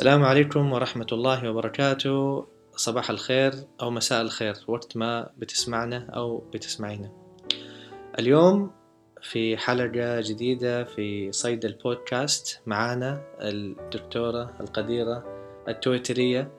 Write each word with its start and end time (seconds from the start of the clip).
السلام 0.00 0.24
عليكم 0.24 0.72
ورحمة 0.72 1.06
الله 1.12 1.50
وبركاته. 1.50 2.46
صباح 2.76 3.10
الخير 3.10 3.52
أو 3.82 3.90
مساء 3.90 4.22
الخير 4.22 4.54
وقت 4.68 4.96
ما 4.96 5.30
بتسمعنا 5.38 6.06
أو 6.16 6.38
بتسمعينا. 6.38 7.10
اليوم 8.18 8.70
في 9.22 9.56
حلقة 9.56 10.20
جديدة 10.20 10.84
في 10.84 11.32
صيد 11.32 11.64
البودكاست. 11.64 12.60
معانا 12.66 13.22
الدكتورة 13.40 14.50
القديرة 14.60 15.24
التويترية 15.68 16.50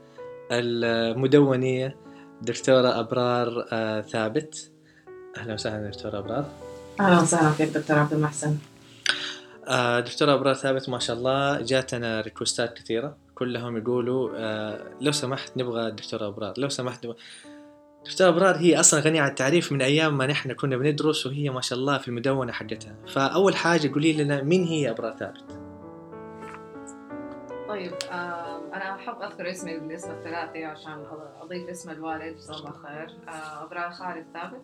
المدونية 0.52 1.96
دكتورة 2.42 3.00
أبرار 3.00 3.68
آه، 3.72 4.02
ثابت. 4.02 4.72
أهلا 5.38 5.54
وسهلا 5.54 5.90
دكتورة 5.90 6.20
أبرار. 6.20 6.46
أهلا 7.00 7.22
وسهلا 7.22 7.52
فيك 7.52 7.70
دكتور 7.70 8.00
عبد 8.00 8.14
المحسن. 8.14 8.58
آه، 9.68 10.00
دكتورة 10.00 10.34
أبرار 10.34 10.54
ثابت 10.54 10.90
ما 10.90 11.00
شاء 11.00 11.16
الله 11.16 11.62
جاتنا 11.62 12.22
ريكوستات 12.22 12.74
كثيرة. 12.74 13.18
كلهم 13.36 13.78
يقولوا 13.78 14.30
آه، 14.36 14.92
لو 15.02 15.12
سمحت 15.12 15.58
نبغى 15.58 15.88
الدكتورة 15.88 16.28
أبرار. 16.28 16.54
لو 16.58 16.70
سمحت 16.70 17.06
نبغى 17.06 17.18
دكتورة 18.06 18.30
أبرار 18.30 18.56
هي 18.56 18.80
أصلا 18.80 19.00
غنية 19.00 19.22
عن 19.22 19.30
التعريف 19.30 19.72
من 19.72 19.82
أيام 19.82 20.18
ما 20.18 20.28
نحن 20.28 20.54
كنا 20.54 20.78
بندرس 20.78 21.26
وهي 21.26 21.50
ما 21.50 21.62
شاء 21.62 21.80
الله 21.80 21.98
في 21.98 22.08
المدونة 22.08 22.52
حقتها. 22.52 22.96
فأول 23.08 23.56
حاجة 23.56 23.94
قولي 23.94 24.24
لنا 24.24 24.42
مين 24.44 24.64
هي 24.64 24.90
أبرار 24.90 25.16
ثابت؟ 25.18 25.60
طيب 27.68 27.94
آم، 28.12 28.74
أنا 28.74 28.96
أحب 28.96 29.22
أذكر 29.22 29.52
اسمي 29.52 29.80
بالاسم 29.80 30.12
الثلاثي 30.12 30.66
عشان 30.66 31.06
أضيف 31.42 31.70
اسم 31.70 31.90
الوالد 31.90 32.36
جزاه 32.36 32.58
الله 32.58 32.72
خير. 32.72 33.18
آه، 33.30 33.64
أبرار 33.64 33.92
خالد 33.92 34.26
ثابت. 34.34 34.62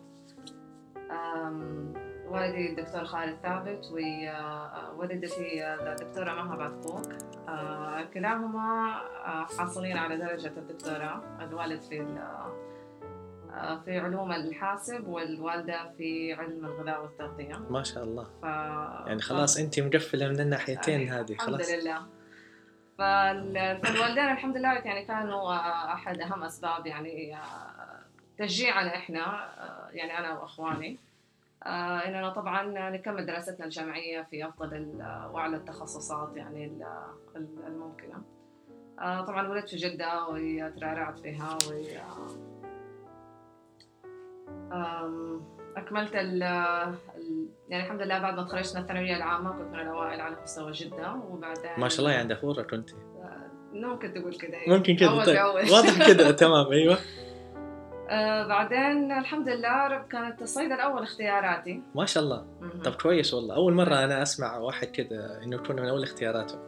والدي 2.30 2.70
الدكتور 2.70 3.04
خالد 3.04 3.36
ثابت 3.42 3.84
ووالدتي 3.92 5.66
الدكتورة 5.74 6.32
مها 6.34 6.56
بعثقوق 6.56 7.02
آه، 7.48 8.02
كلاهما 8.14 9.00
آه، 9.26 9.46
حاصلين 9.58 9.96
على 9.96 10.16
درجة 10.16 10.52
الدكتوراه. 10.56 11.22
الوالد 11.40 11.80
في 11.80 12.00
آه، 12.00 13.80
في 13.84 13.98
علوم 13.98 14.32
الحاسب 14.32 15.06
والوالدة 15.08 15.90
في 15.98 16.32
علم 16.32 16.64
الغذاء 16.64 17.02
والتغذية. 17.02 17.56
ما 17.70 17.82
شاء 17.82 18.04
الله. 18.04 18.24
ف... 18.42 18.44
يعني 19.06 19.20
خلاص 19.20 19.56
أنت 19.58 19.80
مقفلة 19.80 20.28
من 20.28 20.40
الناحيتين 20.40 21.00
أيوة، 21.00 21.20
هذه 21.20 21.32
الحمد 21.32 21.54
خلاص. 21.54 21.70
لله. 21.70 22.06
فال- 22.98 23.80
فالوالدين 23.82 24.28
الحمد 24.32 24.56
لله 24.56 24.72
يعني 24.72 25.04
كانوا 25.04 25.52
آه، 25.52 25.92
أحد 25.92 26.20
أهم 26.20 26.42
أسباب 26.42 26.86
يعني 26.86 27.36
آه، 27.36 27.40
تشجيعنا 28.38 28.96
إحنا 28.96 29.24
آه، 29.24 29.88
يعني 29.92 30.18
أنا 30.18 30.38
وأخواني. 30.38 30.90
آه، 30.92 31.07
إننا 31.66 32.28
طبعا 32.30 32.90
نكمل 32.90 33.26
دراستنا 33.26 33.64
الجامعية 33.64 34.26
في 34.30 34.48
أفضل 34.48 34.88
وأعلى 35.32 35.56
التخصصات 35.56 36.36
يعني 36.36 36.64
ال- 36.66 36.86
ال- 37.36 37.64
الممكنة. 37.66 38.22
آه، 39.00 39.20
طبعا 39.24 39.48
ولدت 39.48 39.68
في 39.68 39.76
جدة 39.76 40.26
وترعرعت 40.28 41.18
فيها 41.18 41.58
و 41.68 41.72
أكملت 45.76 46.14
ال 46.14 46.40
يعني 47.68 47.84
الحمد 47.84 48.02
لله 48.02 48.18
بعد 48.18 48.34
ما 48.36 48.42
تخرجنا 48.42 48.80
الثانوية 48.80 49.16
العامة 49.16 49.50
كنت 49.52 49.72
من 49.72 49.80
الأوائل 49.80 50.20
على 50.20 50.36
مستوى 50.42 50.72
جدة 50.72 51.14
وبعدين 51.14 51.70
ما 51.78 51.88
شاء 51.88 51.98
الله 52.00 52.10
يعني 52.12 52.28
دحورة 52.28 52.62
كنت 52.62 52.90
ممكن 53.72 54.14
تقول 54.14 54.36
كذا 54.36 54.58
ممكن 54.68 55.04
أول 55.04 55.24
طيب. 55.26 55.38
واضح 55.72 56.06
كذا 56.06 56.30
تمام 56.42 56.72
أيوه. 56.72 56.98
آه 58.10 58.46
بعدين 58.46 59.12
الحمد 59.12 59.48
لله 59.48 59.86
رب 59.86 60.08
كانت 60.08 60.42
الصيدلة 60.42 60.82
أول 60.82 61.02
اختياراتي. 61.02 61.82
ما 61.94 62.06
شاء 62.06 62.22
الله. 62.22 62.46
طب 62.84 62.94
كويس 62.94 63.34
والله. 63.34 63.54
أول 63.54 63.72
مرة 63.72 64.04
أنا 64.04 64.22
أسمع 64.22 64.56
واحد 64.56 64.86
كذا 64.86 65.40
إنه 65.42 65.56
يكون 65.56 65.76
من 65.76 65.88
أول 65.88 66.02
اختياراته. 66.02 66.58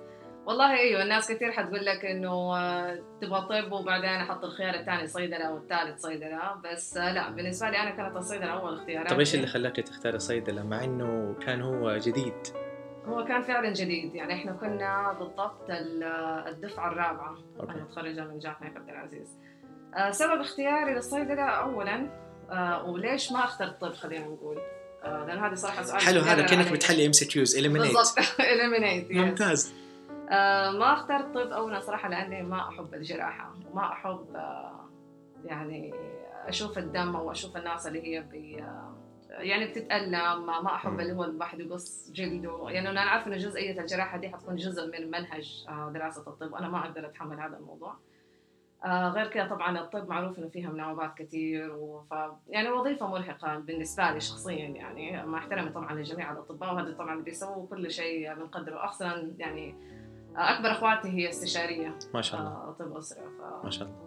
والله 0.46 0.72
أيوه 0.78 1.02
الناس 1.02 1.32
كثير 1.32 1.52
حتقول 1.52 1.84
لك 1.84 2.04
إنه 2.04 2.56
آه، 2.56 2.98
تبغى 3.20 3.62
طب 3.62 3.72
وبعدين 3.72 4.10
أحط 4.10 4.44
الخيار 4.44 4.74
الثاني 4.74 5.06
صيدلة 5.06 5.52
والثالث 5.52 6.00
صيدلة 6.00 6.54
بس 6.64 6.96
آه 6.96 7.12
لا 7.12 7.30
بالنسبة 7.30 7.70
لي 7.70 7.76
أنا 7.76 7.90
كانت 7.90 8.16
الصيدلة 8.16 8.46
أول 8.50 8.74
اختياراتي. 8.78 9.14
طب 9.14 9.18
إيش 9.18 9.34
اللي 9.34 9.46
خلاك 9.46 9.76
تختاري 9.76 10.18
صيدلة 10.18 10.62
مع 10.62 10.84
إنه 10.84 11.34
كان 11.46 11.62
هو 11.62 11.96
جديد؟ 11.96 12.34
هو 13.06 13.24
كان 13.24 13.42
فعلا 13.42 13.72
جديد. 13.72 14.14
يعني 14.14 14.34
إحنا 14.34 14.52
كنا 14.52 15.12
بالضبط 15.18 15.70
ال- 15.70 16.02
الدفعة 16.48 16.92
الرابعة. 16.92 17.38
أوكي. 17.60 17.72
أنا 17.72 17.82
متخرجة 17.82 18.24
من 18.24 18.38
جامعة 18.38 18.60
عبد 18.76 18.88
العزيز. 18.88 19.38
سبب 20.10 20.40
اختياري 20.40 20.94
للصيدلة 20.94 21.42
أولا 21.42 22.06
آه 22.50 22.84
وليش 22.84 23.32
ما 23.32 23.44
أخترت 23.44 23.80
طب 23.80 23.92
خلينا 23.92 24.26
نقول 24.26 24.58
آه 25.04 25.26
لأن 25.26 25.38
هذه 25.38 25.54
صراحة 25.54 25.82
سؤال 25.82 26.00
حلو 26.00 26.20
هذا 26.20 26.42
كأنك. 26.42 26.72
بتحلي 26.72 27.06
MCQs 27.06 27.56
eliminate 27.56 27.96
بالضبط 27.96 28.18
yes. 29.10 29.16
ممتاز 29.16 29.72
آه 30.30 30.70
ما 30.70 30.92
أخترت 30.92 31.34
طب 31.34 31.52
اولا 31.52 31.80
صراحة 31.80 32.08
لأني 32.08 32.42
ما 32.42 32.68
أحب 32.68 32.94
الجراحة 32.94 33.54
وما 33.70 33.92
آه 34.34 34.88
يعني 35.44 35.94
أشوف 36.46 36.78
الدم 36.78 37.16
أو 37.16 37.32
أشوف 37.32 37.56
الناس 37.56 37.86
اللي 37.86 38.02
هي 38.02 38.20
بي 38.20 38.62
آه 38.62 38.96
يعني 39.28 39.66
بتتألم 39.66 40.46
ما 40.46 40.80
مم. 40.84 41.00
اللي 41.00 41.12
هو 41.12 41.24
الواحد 41.24 41.60
يقص 41.60 42.10
جلده 42.12 42.66
يعني 42.68 42.90
أنا 42.90 43.00
عارفه 43.00 43.26
إن 43.26 43.38
جزئية 43.38 43.80
الجراحة 43.80 44.18
دي 44.18 44.28
حتكون 44.28 44.56
جزء 44.56 44.86
من 44.86 45.10
منهج 45.10 45.64
آه 45.68 45.90
دراسة 45.94 46.20
الطب 46.20 46.52
وأنا 46.52 46.68
ما 46.68 46.78
أقدر 46.78 47.06
أتحمل 47.06 47.40
هذا 47.40 47.56
الموضوع 47.56 47.96
آه 48.84 49.08
غير 49.08 49.26
كذا 49.28 49.48
طبعا 49.48 49.78
الطب 49.78 50.08
معروف 50.08 50.38
إنه 50.38 50.48
فيها 50.48 50.70
مناوبات 50.70 51.14
كثير 51.16 51.72
وف 51.72 52.14
يعني 52.48 52.70
وظيفة 52.70 53.06
مرهقة 53.06 53.58
بالنسبة 53.58 54.10
لي 54.10 54.20
شخصيا 54.20 54.68
يعني. 54.68 55.26
مع 55.26 55.38
احترامي 55.38 55.70
طبعا 55.70 55.94
لجميع 55.94 56.32
الأطباء 56.32 56.74
وهذا 56.74 56.92
طبعا 56.94 57.22
بيسووا 57.22 57.66
كل 57.66 57.90
شيء 57.90 58.34
بنقدره. 58.34 58.84
أصلا 58.84 59.32
يعني 59.38 59.74
أكبر 60.36 60.72
أخواتي 60.72 61.08
هي 61.08 61.28
استشارية 61.28 61.98
ما 62.14 62.22
شاء 62.22 62.40
الله. 62.40 62.50
آه 62.50 62.76
طب 62.78 62.96
أسرة 62.96 63.20
ف... 63.20 63.64
ما 63.64 63.70
شاء 63.70 63.88
الله. 63.88 63.98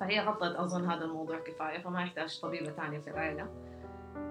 فهي 0.00 0.20
غطت 0.20 0.56
أظن 0.56 0.90
هذا 0.90 1.04
الموضوع 1.04 1.38
كفاية 1.38 1.78
فما 1.82 2.02
يحتاج 2.02 2.40
طبيبة 2.40 2.70
ثانية 2.70 2.98
في 2.98 3.10
العائله 3.10 3.46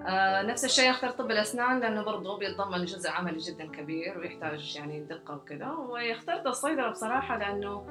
آه 0.08 0.42
نفس 0.42 0.66
الشيء 0.66 0.90
اخترت 0.90 1.18
طب 1.18 1.32
الأسنان 1.32 1.80
لأنه 1.80 2.04
برضه 2.04 2.38
بيتضمن 2.38 2.86
جزء 2.86 3.10
عملي 3.10 3.38
جدا 3.38 3.66
كبير 3.68 4.18
ويحتاج 4.18 4.76
يعني 4.76 5.04
دقة 5.04 5.36
وكذا. 5.36 5.68
واخترت 5.72 6.48
الصيدلة 6.48 6.90
بصراحة 6.90 7.38
لأنه 7.38 7.86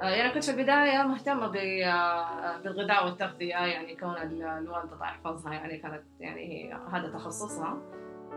يعني 0.00 0.30
كنت 0.34 0.44
في 0.44 0.50
البداية 0.50 1.02
مهتمة 1.02 1.46
ب- 1.46 1.56
آه، 1.56 2.56
بالغذاء 2.64 3.04
والتغذية 3.04 3.54
يعني 3.56 3.96
كون 3.96 4.16
ال- 4.16 4.42
الوالدة 4.42 4.94
الله 4.94 5.06
يحفظها 5.06 5.52
يعني 5.54 5.78
كانت 5.78 6.02
يعني 6.20 6.40
هي 6.40 6.78
هذا 6.92 7.08
تخصصها 7.12 7.76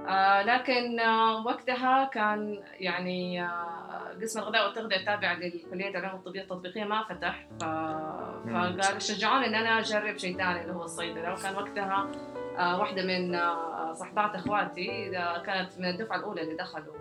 آه 0.07 0.41
لكن 0.41 0.99
آه 0.99 1.45
وقتها 1.45 2.05
كان 2.05 2.59
يعني 2.79 3.43
آه 3.45 4.15
قسم 4.21 4.39
الغذاء 4.39 4.65
والتغذية 4.67 4.95
التابع 4.97 5.33
لكلية 5.33 5.89
العلوم 5.89 6.19
الطبية 6.19 6.41
التطبيقية 6.41 6.83
ما 6.83 7.03
فتح. 7.03 7.45
فقال 7.59 9.01
شجعوني 9.01 9.47
إن 9.47 9.55
أنا 9.55 9.79
أجرب 9.79 10.17
شيء 10.17 10.37
ثاني 10.37 10.61
اللي 10.61 10.73
هو 10.73 10.83
الصيدله 10.83 11.33
وكان 11.33 11.55
وقتها 11.55 12.07
آه 12.57 12.79
واحدة 12.79 13.01
من 13.03 13.35
آه 13.35 13.93
صحبات 13.93 14.35
إخواتي 14.35 15.17
آه 15.17 15.43
كانت 15.43 15.79
من 15.79 15.85
الدفعة 15.85 16.17
الأولى 16.17 16.41
اللي 16.41 16.55
دخلوا 16.55 16.93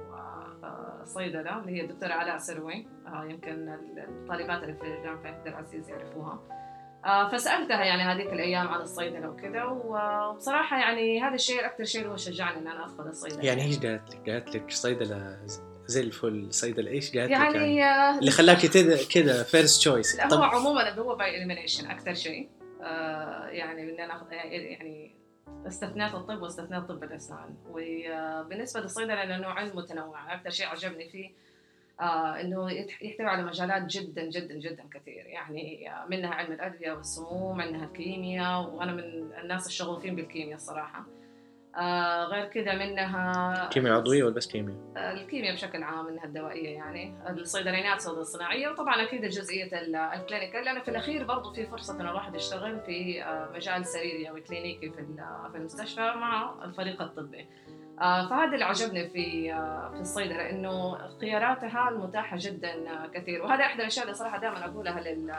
الصيدله 1.09 1.59
اللي 1.59 1.73
هي 1.73 1.81
الدكتوره 1.81 2.13
علاء 2.13 2.39
سروي 2.39 2.87
آه 3.07 3.25
يمكن 3.31 3.69
الطالبات 4.09 4.63
اللي 4.63 4.75
في 4.75 5.03
جامعة 5.05 5.27
عبد 5.27 5.47
العزيز 5.47 5.89
يعرفوها. 5.89 6.41
آه 7.05 7.29
فسألتها 7.29 7.85
يعني 7.85 8.03
هذيك 8.03 8.33
الأيام 8.33 8.69
عن 8.69 8.81
الصيدلة 8.81 9.29
وكذا 9.29 9.65
وبصراحة 9.65 10.79
يعني 10.79 11.23
هذا 11.23 11.35
الشيء 11.35 11.67
أكثر 11.67 11.85
شيء 11.85 12.01
اللي 12.01 12.13
هو 12.13 12.17
شجعني 12.17 12.59
إن 12.59 12.67
أنا 12.67 12.85
ادخل 12.85 13.07
الصيدلة. 13.07 13.45
يعني 13.45 13.63
إيش 13.63 13.79
قالت 13.79 14.15
لك؟ 14.15 14.31
قالت 14.31 14.57
لك 14.57 14.71
صيدلة 14.71 15.39
زي 15.87 16.01
الفل 16.01 16.49
صيدلة 16.51 16.91
إيش 16.91 17.17
قالت 17.17 17.31
لك 17.31 17.31
يعني؟ 17.31 17.77
يعني؟ 17.77 17.85
آه، 17.85 18.19
اللي 18.19 18.31
خلاك 18.31 18.67
كذا 18.67 18.99
كذا 19.15 19.43
first 19.43 19.81
choice 19.81 20.21
هو 20.21 20.43
عموما 20.43 20.95
هو 20.95 21.17
by 21.17 21.37
elimination 21.37 21.91
أكثر 21.91 22.15
شيء. 22.15 22.49
آه 22.83 23.47
يعني 23.47 23.83
إن 23.83 24.01
أنا 24.01 24.29
يعني 24.33 25.18
استثنيت 25.67 26.15
الطب 26.15 26.43
واستثنيت 26.43 26.85
طب 26.85 27.05
الاسنان 27.05 27.55
وبالنسبة 27.71 28.81
للصيدلة 28.81 29.25
لأنه 29.25 29.47
علم 29.47 29.77
متنوع 29.77 30.35
أكثر 30.35 30.51
شيء 30.51 30.67
عجبني 30.67 31.09
فيه 31.09 31.31
آه 32.01 32.41
إنه 32.41 32.71
يحتوي 32.73 33.27
على 33.27 33.43
مجالات 33.43 33.83
جدا 33.83 34.23
جدا 34.23 34.55
جدا 34.55 34.85
كثير. 34.95 35.27
يعني 35.27 35.93
آه، 35.93 36.07
منها 36.07 36.31
علم 36.31 36.53
الأدوية 36.53 36.93
والسموم 36.93 37.57
منها 37.57 37.85
الكيمياء 37.85 38.71
وأنا 38.71 38.93
من 38.93 39.03
الناس 39.43 39.67
الشغوفين 39.67 40.17
بالكيمياء 40.17 40.57
الصراحة. 40.57 41.07
آه 41.77 42.25
غير 42.25 42.45
كذا 42.45 42.75
منها 42.75 43.69
كيمياء 43.73 43.95
عضوية 43.97 44.25
ولا 44.25 44.35
بس 44.35 44.47
كيمياء؟ 44.47 44.79
الكيمياء 44.97 45.55
بشكل 45.55 45.83
عام 45.83 46.07
منها 46.07 46.25
الدوائية 46.25 46.69
يعني. 46.75 47.15
الصيدليات 47.31 47.97
الصيدله 47.97 48.21
الصناعية 48.21 48.69
وطبعا 48.69 49.03
أكيد 49.03 49.25
جزئيه 49.25 49.79
ال- 49.81 49.97
clinical 49.97 50.65
لأنه 50.65 50.81
في 50.81 50.89
الأخير 50.91 51.25
برضو 51.25 51.53
في 51.53 51.67
فرصة 51.67 51.95
إن 52.01 52.01
الواحد 52.09 52.35
يشتغل 52.35 52.81
في 52.81 53.23
آه، 53.25 53.51
مجال 53.55 53.87
سريري 53.87 54.31
أو 54.31 54.35
كلينيكي 54.49 54.91
في 54.91 55.05
في 55.53 55.57
المستشفى 55.59 56.01
مع 56.01 56.55
الفريق 56.65 57.03
الطبي. 57.03 57.47
آه، 58.01 58.29
فهذا 58.29 58.55
اللي 58.55 58.65
عجبني 58.65 59.09
في 59.09 59.53
آه، 59.53 59.91
في 59.95 60.01
الصيدلة 60.01 60.51
إنه 60.51 60.99
خياراتها 61.21 61.89
المتاحه 61.89 62.37
جدا 62.41 62.73
آه، 62.91 63.07
كثير. 63.07 63.43
وهذا 63.43 63.65
أحد 63.65 63.81
الأشياء 63.81 64.05
اللي 64.05 64.15
صراحة 64.17 64.39
دائما 64.41 64.65
أقولها 64.65 65.01
لل 65.01 65.35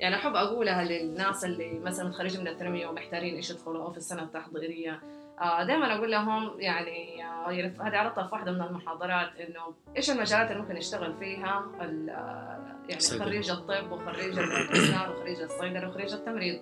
يعني 0.00 0.14
أحب 0.16 0.34
أقولها 0.34 0.84
للناس 0.84 1.44
اللي 1.44 1.78
مثلا 1.78 2.08
متخرجين 2.08 2.40
من 2.40 2.48
الثانويه 2.48 2.86
ومحتارين 2.86 3.34
إيش 3.34 3.50
يدخلوا 3.50 3.84
أو 3.84 3.90
في 3.90 3.96
السنة 3.98 4.22
التحضيرية. 4.22 5.00
دائما 5.40 5.96
أقول 5.96 6.10
لهم 6.10 6.60
يعني 6.60 7.24
آه، 7.24 7.50
يعني 7.50 7.74
هذه 7.80 7.96
عرضتها 7.96 8.26
في 8.26 8.34
واحدة 8.34 8.52
من 8.52 8.62
المحاضرات 8.62 9.36
إنه 9.36 9.74
إيش 9.96 10.10
المجالات 10.10 10.50
اللي 10.50 10.62
ممكن 10.62 10.76
يشتغل 10.76 11.14
فيها؟ 11.18 11.64
آه، 11.80 12.78
يعني. 12.88 13.00
خريج 13.00 13.50
الطب 13.50 13.92
وخريج 13.92 14.38
الاسنان 14.38 15.10
وخريج 15.10 15.40
الصيدلة 15.40 15.88
وخريج 15.88 16.12
التمريض. 16.12 16.60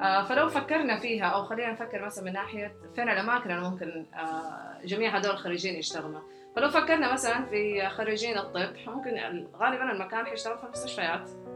آه، 0.00 0.22
فلو 0.22 0.48
فكرنا 0.48 0.98
فيها 0.98 1.24
أو 1.24 1.44
خلينا 1.44 1.72
نفكر 1.72 2.04
مثلا 2.04 2.24
من 2.24 2.32
ناحية 2.32 2.74
فين 2.94 3.08
الأماكن 3.08 3.50
اللي 3.50 3.70
ممكن 3.70 4.06
آه، 4.14 4.78
جميع 4.84 5.18
هذول 5.18 5.30
الخريجين 5.30 5.74
يشتغلوا. 5.74 6.20
فلو 6.56 6.68
فكرنا 6.68 7.12
مثلا 7.12 7.44
في 7.44 7.88
خريجين 7.88 8.38
الطب 8.38 8.74
ممكن 8.86 9.46
غالبا 9.56 9.92
المكان 9.92 10.26
حيشتغل 10.26 10.58
في 10.58 10.64
المستشفيات. 10.64 11.28
آه، 11.28 11.51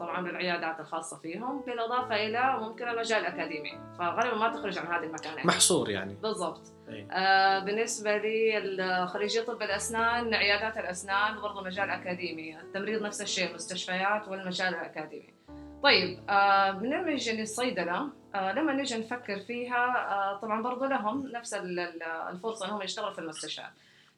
طبعا 0.00 0.20
بالعيادات 0.24 0.80
الخاصة 0.80 1.18
فيهم. 1.18 1.60
بالإضافة 1.66 2.14
إلى 2.14 2.58
ممكن 2.60 2.88
المجال 2.88 3.20
الأكاديمي. 3.20 3.80
فغالبا 3.98 4.36
ما 4.36 4.48
تخرج 4.48 4.78
عن 4.78 4.86
هذه 4.86 5.04
المكانين 5.04 5.46
محصور 5.46 5.90
يعني. 5.90 6.14
بالضبط. 6.14 6.60
أي. 6.88 7.08
آه 7.12 7.58
بالنسبة 7.58 8.16
لي 8.16 9.06
خريجي 9.06 9.42
طب 9.42 9.62
الأسنان 9.62 10.34
عيادات 10.34 10.76
الأسنان 10.78 11.40
برضه 11.40 11.62
مجال 11.64 11.90
أكاديمي. 11.90 12.60
التمريض 12.60 13.02
نفس 13.02 13.22
الشيء 13.22 13.50
المستشفيات 13.50 14.28
والمجال 14.28 14.68
الأكاديمي. 14.74 15.34
طيب 15.82 16.18
آه 16.30 16.70
بنرجع 16.70 17.12
نجي 17.12 17.32
للصيدلة 17.40 18.08
آه 18.34 18.52
لما 18.52 18.72
نجي 18.72 18.98
نفكر 18.98 19.40
فيها 19.40 19.86
آه 20.12 20.40
طبعا 20.40 20.62
برضه 20.62 20.86
لهم 20.86 21.26
نفس 21.28 21.54
ال- 21.54 21.78
ال- 21.80 22.02
الفرصة 22.02 22.66
أنهم 22.66 22.82
يشتغلوا 22.82 23.12
في 23.12 23.18
المستشفيات 23.18 23.70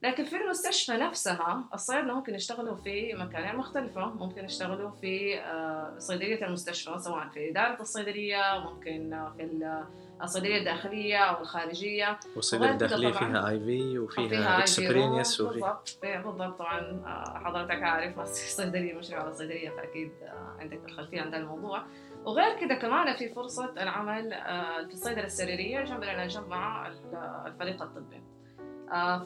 لكن 0.02 0.24
في 0.24 0.36
المستشفى 0.36 0.92
نفسها 0.92 1.64
الصيادلة 1.74 2.14
ممكن 2.14 2.34
يشتغلوا 2.34 2.76
في 2.76 3.14
مكانين 3.14 3.56
مختلفة 3.56 4.06
ممكن 4.06 4.44
يشتغلوا 4.44 4.90
في 4.90 5.38
آه، 5.40 5.94
صيدلية 5.98 6.46
المستشفى 6.46 6.98
سواء 6.98 7.28
في 7.28 7.50
إدارة 7.50 7.80
الصيدلية 7.80 8.42
ممكن 8.64 9.12
آه، 9.12 9.32
في 9.36 9.42
ال- 9.42 9.84
الصيدلية 10.22 10.58
الداخلية 10.58 11.16
أو 11.18 11.40
الخارجية 11.42 12.18
والصيدلة 12.36 12.66
وغير 12.66 12.76
كده 12.76 12.86
الداخلية 12.86 13.12
طبعاً. 13.12 13.28
فيها 13.32 13.48
آي 13.50 13.60
في 13.60 13.98
وفيها 13.98 14.24
وفيها 14.26 14.58
اكسبرينيس 14.58 15.36
IVO. 15.36 15.40
وفي 15.44 15.54
بالضبط 15.60 15.98
إيه، 16.04 16.18
بالضبط 16.18 16.58
طبعا 16.58 16.80
آه، 17.06 17.42
حضرتك 17.44 17.82
عارف 17.82 18.20
صيدلية 18.28 18.94
مشرفة 18.94 19.22
على 19.22 19.34
صيدلية 19.34 19.70
فأكيد 19.70 20.12
آه، 20.22 20.56
عندك 20.60 20.80
الخلفية 20.84 21.20
عن 21.20 21.34
الموضوع 21.34 21.82
وغير 22.24 22.60
كده 22.60 22.74
كمان 22.74 23.16
في 23.16 23.28
فرصة 23.34 23.72
العمل 23.82 24.32
آه، 24.32 24.86
في 24.86 24.92
الصيدلة 24.92 25.24
السريرية 25.24 25.84
جنب 25.84 26.04
جنب 26.28 26.48
مع 26.48 26.86
ال- 26.88 27.16
الفريق 27.46 27.82
الطبي 27.82 28.16
آه، 28.16 28.37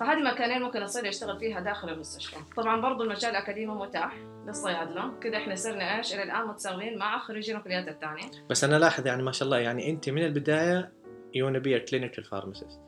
فهذه 0.00 0.23
مكانين 0.23 0.62
ممكن 0.62 0.82
الصيدلي 0.82 1.09
يشتغل 1.09 1.38
فيها 1.38 1.61
داخل 1.61 1.88
المستشفى. 1.88 2.37
طبعا 2.56 2.81
برضو 2.81 3.05
المجال 3.05 3.31
الأكاديمي 3.31 3.75
متاح 3.75 4.17
للصيادلة. 4.47 5.19
كده 5.20 5.38
إحنا 5.38 5.55
صرنا 5.55 5.99
إيش؟ 5.99 6.14
إلى 6.14 6.23
الآن 6.23 6.47
متساويين 6.47 6.99
مع 6.99 7.19
خريجين 7.19 7.56
الكليات 7.56 7.88
الثانية. 7.88 8.47
بس 8.50 8.64
أنا 8.64 8.79
لاحظ 8.79 9.06
يعني 9.06 9.23
ما 9.23 9.32
شاء 9.32 9.47
الله 9.47 9.59
يعني 9.59 9.91
أنت 9.91 10.09
من 10.09 10.25
البداية 10.25 10.93
you 11.34 11.50
be 11.50 11.81
clinical 11.81 12.25
pharmacist 12.25 12.81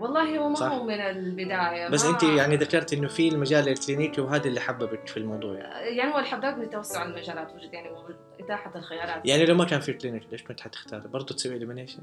والله 0.00 0.38
هو 0.38 0.48
ما 0.48 0.54
صح. 0.54 0.66
هو 0.66 0.84
من 0.84 1.00
البداية 1.00 1.88
بس 1.88 2.04
أنت 2.04 2.22
يعني 2.22 2.56
ذكرت 2.56 2.92
إنه 2.92 3.08
في 3.08 3.28
المجال 3.28 3.68
الكلينيكي 3.68 4.20
وهذا 4.20 4.44
اللي 4.44 4.60
حببك 4.60 5.08
في 5.08 5.16
الموضوع 5.16 5.58
يعني. 5.58 5.96
يعني 5.96 6.12
هو 6.12 6.18
اللي 6.18 6.28
حببني 6.28 6.66
توسع 6.66 7.02
المجالات 7.02 7.54
وجد 7.54 7.72
يعني 7.72 7.88
إتاحة 8.40 8.72
الخيارات. 8.76 9.26
يعني 9.26 9.46
لو 9.46 9.54
ما 9.54 9.64
كان 9.64 9.80
في 9.80 9.92
clinic 9.92 10.22
ليش 10.32 10.42
كنت 10.42 10.60
حتختار 10.60 11.06
برضه 11.06 11.34
تسوي 11.34 11.56
elimination 11.56 12.02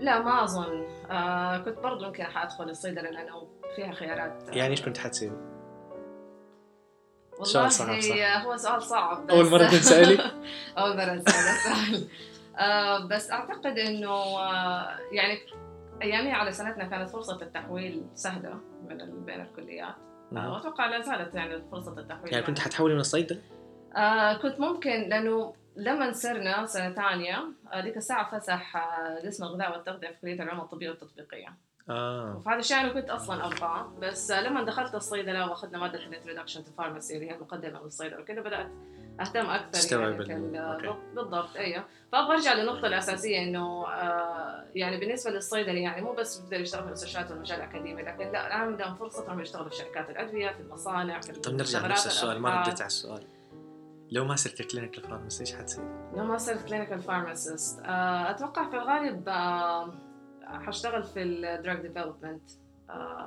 لا 0.00 0.22
ما 0.22 0.44
أظن. 0.44 0.86
آه 1.10 1.58
كنت 1.58 1.78
برضو 1.78 2.04
يمكن 2.04 2.24
حادخل 2.24 2.70
الصيدلة 2.70 3.10
لأنه 3.10 3.48
فيها 3.76 3.92
خيارات. 3.92 4.56
يعني 4.56 4.70
إيش 4.70 4.82
كنت 4.82 4.98
حتسوي؟ 4.98 5.30
والله 7.32 7.68
سؤال 7.68 7.72
صعب، 7.72 8.00
صح؟ 8.00 8.44
هو 8.46 8.56
سؤال 8.56 8.82
صعب 8.82 9.26
بس 9.26 9.30
أول 9.34 9.50
مرة 9.50 9.64
تتسألي؟ 9.76 10.18
أول 10.78 10.96
مرة 10.96 11.18
سؤال 11.26 12.08
آه 12.58 13.06
بس 13.06 13.30
أعتقد 13.30 13.78
إنه 13.78 14.10
آه 14.10 14.98
يعني 15.12 15.38
أيامي 16.02 16.32
على 16.32 16.52
سنتنا 16.52 16.84
كانت 16.84 17.10
فرصة 17.10 17.42
التحويل 17.42 18.02
سهلة 18.14 18.60
ال- 18.90 19.20
بين 19.20 19.40
الكليات. 19.40 19.94
واتوقع 20.32 20.86
لا 20.86 21.00
زالت 21.00 21.34
يعني 21.34 21.62
فرصة 21.70 21.98
التحويل 21.98 22.32
يعني 22.32 22.46
كنت 22.46 22.58
حتحولي 22.58 22.94
من 22.94 23.00
الصيدلة؟ 23.00 23.40
آه 23.96 24.32
كنت 24.32 24.60
ممكن 24.60 24.90
لأنه 25.08 25.54
لما 25.76 26.12
صرنا 26.12 26.66
سنة 26.66 26.94
ثانية 26.94 27.44
آه، 27.72 27.80
ذيك 27.80 27.96
الساعة 27.96 28.38
فسح 28.38 28.76
آه، 28.76 29.26
قسم 29.26 29.44
الغذاء 29.44 29.72
والتغذية 29.72 30.08
في 30.08 30.20
كلية 30.20 30.42
العلوم 30.42 30.60
الطبية 30.60 30.90
والتطبيقية 30.90 31.56
آه 31.90 32.42
فهذا 32.46 32.58
الشيء 32.58 32.76
أنا 32.76 32.92
كنت 32.92 33.10
أصلا 33.10 33.46
أبغاه 33.46 33.92
بس 34.02 34.30
لما 34.30 34.64
دخلت 34.64 34.94
الصيدلة 34.94 35.50
وأخذنا 35.50 35.78
مادة 35.78 35.98
ال 35.98 36.03
introduction 36.03 36.64
to 36.64 36.72
pharmacy 36.72 37.14
اللي 37.14 37.30
هي 37.30 37.34
المقدمة 37.34 37.84
للصيدله 37.84 38.20
وكذا 38.20 38.40
بدأت 38.40 38.70
أهتم 39.20 39.46
أكثر 39.46 40.00
يعني. 40.28 40.96
بالضبط 41.14 41.56
أيوه 41.56 41.84
فأبغى 42.12 42.34
أرجع 42.34 42.52
للنقطة 42.52 42.86
الأساسية 42.86 43.42
إنه 43.42 43.88
آه 43.88 44.64
يعني 44.74 45.00
بالنسبة 45.00 45.30
للصيدلي 45.30 45.82
يعني 45.82 46.02
مو 46.02 46.12
بس 46.12 46.38
بيقدر 46.38 46.60
يشتغل 46.60 46.82
في 46.82 46.88
المستشفيات 46.88 47.30
والمجال 47.30 47.58
الأكاديمي 47.58 48.02
لكن 48.02 48.32
لا 48.32 48.46
الان 48.46 48.60
عندهم 48.60 48.94
فرصة 48.94 49.26
انهم 49.26 49.40
يشتغلوا 49.40 49.68
في 49.68 49.76
شركات 49.76 50.10
الأدوية 50.10 50.50
في 50.50 50.60
المصانع 50.60 51.20
في 51.20 51.32
طب 51.32 51.54
نرجع 51.54 51.86
لنفس 51.86 52.06
السؤال 52.06 52.40
ما. 52.40 52.60
رديت 52.60 52.80
على 52.80 52.86
السؤال 52.86 53.35
لو 54.10 54.24
ما 54.24 54.36
صرت 54.36 54.62
clinical 54.62 55.02
pharmacy 55.02 55.40
إيش 55.40 55.54
حتسوي؟ 55.54 55.84
لما 56.16 56.38
صرت 56.38 56.68
clinical 56.68 57.02
pharmacist 57.02 57.80
أتوقع 57.84 58.70
في 58.70 58.76
الغالب 58.76 59.28
آه، 59.28 59.94
حاشتغل 60.42 61.04
في 61.04 61.22
ال 61.22 61.34
drug 61.34 61.80
development 61.86 62.50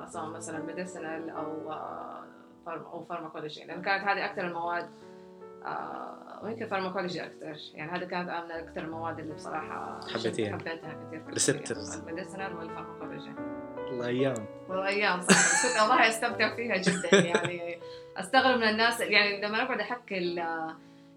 سواء 0.06 0.30
مثلا 0.30 0.58
medicinal 0.64 1.30
أو 1.30 1.72
آه، 1.72 2.24
pharm 2.66 2.82
أو 2.82 3.04
pharmacology 3.04 3.64
لأن 3.64 3.82
كانت 3.82 4.04
هذه 4.04 4.24
أكثر 4.24 4.46
المواد 4.46 4.90
آه، 5.64 6.40
ويمكن 6.42 6.66
pharmacology 6.66 7.24
أكثر 7.24 7.56
يعني 7.74 7.90
هذه 7.92 8.04
كانت 8.04 8.28
من 8.28 8.50
أكثر 8.50 8.80
المواد 8.84 9.18
اللي 9.18 9.34
بصراحة 9.34 10.00
حبيتيها. 10.08 10.52
حبيتها 10.52 10.92
كثير 10.92 11.24
Receptors. 11.34 11.96
ال 11.98 12.04
medicinal 12.04 12.56
وال 12.56 12.67
pharmacology 12.67 13.30
الله 13.90 14.06
أيام 14.06 14.46
والأيام 14.68 15.20
صح. 15.20 15.28
بس 15.28 15.66
كنت 15.66 15.82
والله 15.82 16.08
استمتع 16.08 16.56
فيها 16.56 16.76
جدا. 16.76 17.16
يعني 17.36 17.78
أستغرب 18.16 18.58
من 18.58 18.68
الناس 18.68 19.00
يعني 19.00 19.40
لما 19.40 19.62
أقعد 19.62 19.80
أحكي 19.80 20.34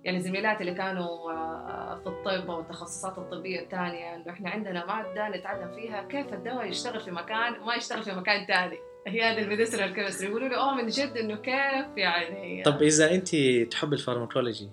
يعني 0.03 0.19
زميلاتي 0.19 0.61
اللي 0.61 0.73
كانوا 0.73 1.31
آه، 1.31 1.99
في 2.03 2.07
الطب 2.07 2.51
أو 2.51 2.59
التخصصات 2.59 3.17
الطبية 3.17 3.59
الثانية 3.59 4.15
إنه 4.15 4.29
إحنا 4.29 4.49
عندنا 4.49 4.85
ماده 4.85 5.29
نتعلم 5.29 5.71
فيها 5.75 6.03
كيف 6.03 6.33
الدواء 6.33 6.65
يشتغل 6.65 6.99
في 6.99 7.11
مكان 7.11 7.61
وما 7.61 7.75
يشتغل 7.75 8.03
في 8.03 8.11
مكان 8.11 8.45
ثاني 8.45 8.77
هي 9.07 9.21
هذه 9.21 9.41
ال 9.43 9.48
medicinal 9.48 9.93
chemistry. 9.93 10.29
يقولوا 10.29 10.47
لي 10.47 10.55
أوه 10.55 10.75
من 10.75 10.87
جد 10.87 11.17
إنه 11.17 11.35
كيف؟ 11.35 11.97
يعني 11.97 12.63
طب 12.63 12.81
إذا 12.81 13.11
أنت 13.11 13.35
تحب 13.71 13.93
ال 13.93 13.99
pharmacology. 13.99 14.69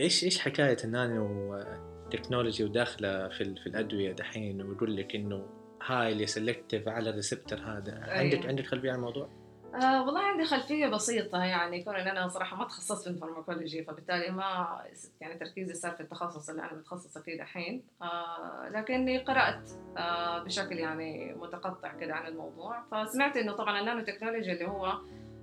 إيش 0.00 0.24
إيش 0.24 0.38
حكاية 0.38 0.76
النانو 0.84 1.64
تكنولوجي 2.10 2.64
وداخلة 2.64 3.28
في 3.28 3.54
في 3.62 3.66
الأدوية 3.66 4.12
دحين؟ 4.12 4.62
ويقول 4.62 4.96
لك 4.96 5.14
إنه 5.14 5.46
highly 5.86 6.26
selective 6.26 6.88
على 6.88 7.10
ال 7.10 7.15
receptor 7.15 7.58
هذا 7.58 7.94
عندك 7.94 8.36
أيوة. 8.36 8.48
عندك 8.48 8.66
خلفية 8.66 8.90
عن 8.90 8.96
الموضوع؟ 8.96 9.28
آه 9.74 10.06
والله 10.06 10.20
عندي 10.20 10.44
خلفية 10.44 10.86
بسيطة 10.86 11.44
يعني 11.44 11.84
كون 11.84 11.96
إن 11.96 12.08
أنا 12.08 12.28
صراحة 12.28 12.56
ما 12.56 12.64
تخصصت 12.64 13.04
في 13.04 13.10
ال 13.10 13.16
pharmacology 13.16 13.84
فبالتالي 13.84 14.30
ما 14.30 14.80
يعني 15.20 15.38
تركيزي 15.38 15.74
صار 15.74 15.92
في 15.92 16.00
التخصص 16.00 16.50
اللي 16.50 16.62
أنا 16.62 16.74
متخصصة 16.74 17.20
فيه 17.20 17.38
دحين 17.38 17.82
آه 18.02 18.68
لكني 18.68 19.18
قرأت 19.18 19.70
آه 19.98 20.44
بشكل 20.44 20.78
يعني 20.78 21.34
متقطع 21.34 21.92
كده 21.92 22.14
عن 22.14 22.26
الموضوع 22.26 22.84
فسمعت 22.90 23.36
إنه 23.36 23.52
طبعا 23.52 23.80
النانو 23.80 24.04
تكنولوجي 24.04 24.52
اللي 24.52 24.68
هو 24.68 24.86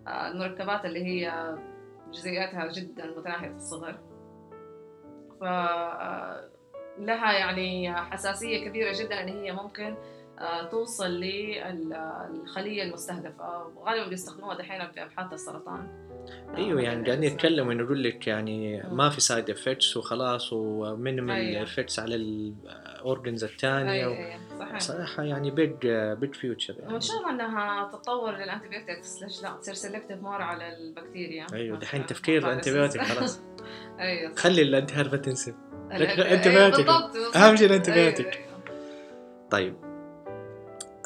آه 0.08 0.32
المركبات 0.32 0.86
اللي 0.86 1.04
هي 1.06 1.56
جزيئاتها 2.12 2.72
جدا 2.72 3.06
متناهية 3.06 3.56
الصغر 3.56 4.00
ف 5.40 5.44
آه، 5.44 6.50
لها 6.98 7.34
يعني 7.34 7.94
حساسية 7.94 8.66
كبيرة 8.66 8.94
جدا 9.00 9.22
إن 9.22 9.28
هي 9.28 9.52
ممكن 9.52 9.96
توصل 10.72 11.12
للخلية 11.12 12.84
المستهدفة 12.84 13.72
غالبا 13.86 14.08
بيستخدموها 14.10 14.58
دحين 14.58 14.92
في 14.92 15.04
أبحاث 15.04 15.34
السرطان 15.34 16.04
أيوه 16.58 16.80
آه، 16.80 16.84
يعني 16.84 17.06
قاعدين 17.06 17.24
يتكلموا 17.24 17.74
إنه 17.74 17.84
يقول 17.84 18.04
لك 18.04 18.28
يعني. 18.28 18.84
ما 18.92 19.10
في 19.10 19.22
side 19.22 19.50
effects 19.50 19.98
وخلاص 19.98 20.54
و 20.54 20.64
minimal 20.64 21.36
أيوة. 21.36 21.64
effects 21.64 22.00
على 22.00 22.16
ال 22.16 22.34
organs 22.34 23.44
الثانية 23.44 23.92
أيوة 23.92 24.18
أيوة 24.18 24.40
صحيح 24.60 24.80
صراحة 24.80 25.24
يعني 25.24 25.52
بيج 25.52 25.88
بيج 26.20 26.34
فيوتشر 26.34 26.76
وإن 26.88 27.02
شاء 27.02 27.18
الله 27.18 27.30
إنها 27.30 27.92
تتطور 27.94 28.32
للأنتيبيوتكس 28.32 29.24
ليش 29.24 29.44
لا 29.44 29.58
تصير 29.62 29.74
سيلكتيف 29.74 30.22
مور 30.22 30.42
على 30.42 30.78
البكتيريا 30.78 31.48
أيوه. 31.54 31.80
دحين 31.80 32.06
تفكير 32.06 32.42
فارس. 32.42 32.52
الانتيبيوتيك 32.52 33.02
خلاص 33.02 33.42
أيوة 34.00 34.36
خلي 34.36 34.62
الانتي. 34.62 34.96
أيوة، 34.96 36.70
بالضبط، 36.70 37.14
بالضبط. 37.14 37.38
أهم 37.38 37.56
شيء 37.56 37.68
الأنتيبيوتيك. 37.68 38.28
أيوة، 38.28 38.48
أيوة. 38.48 39.50
طيب 39.52 39.93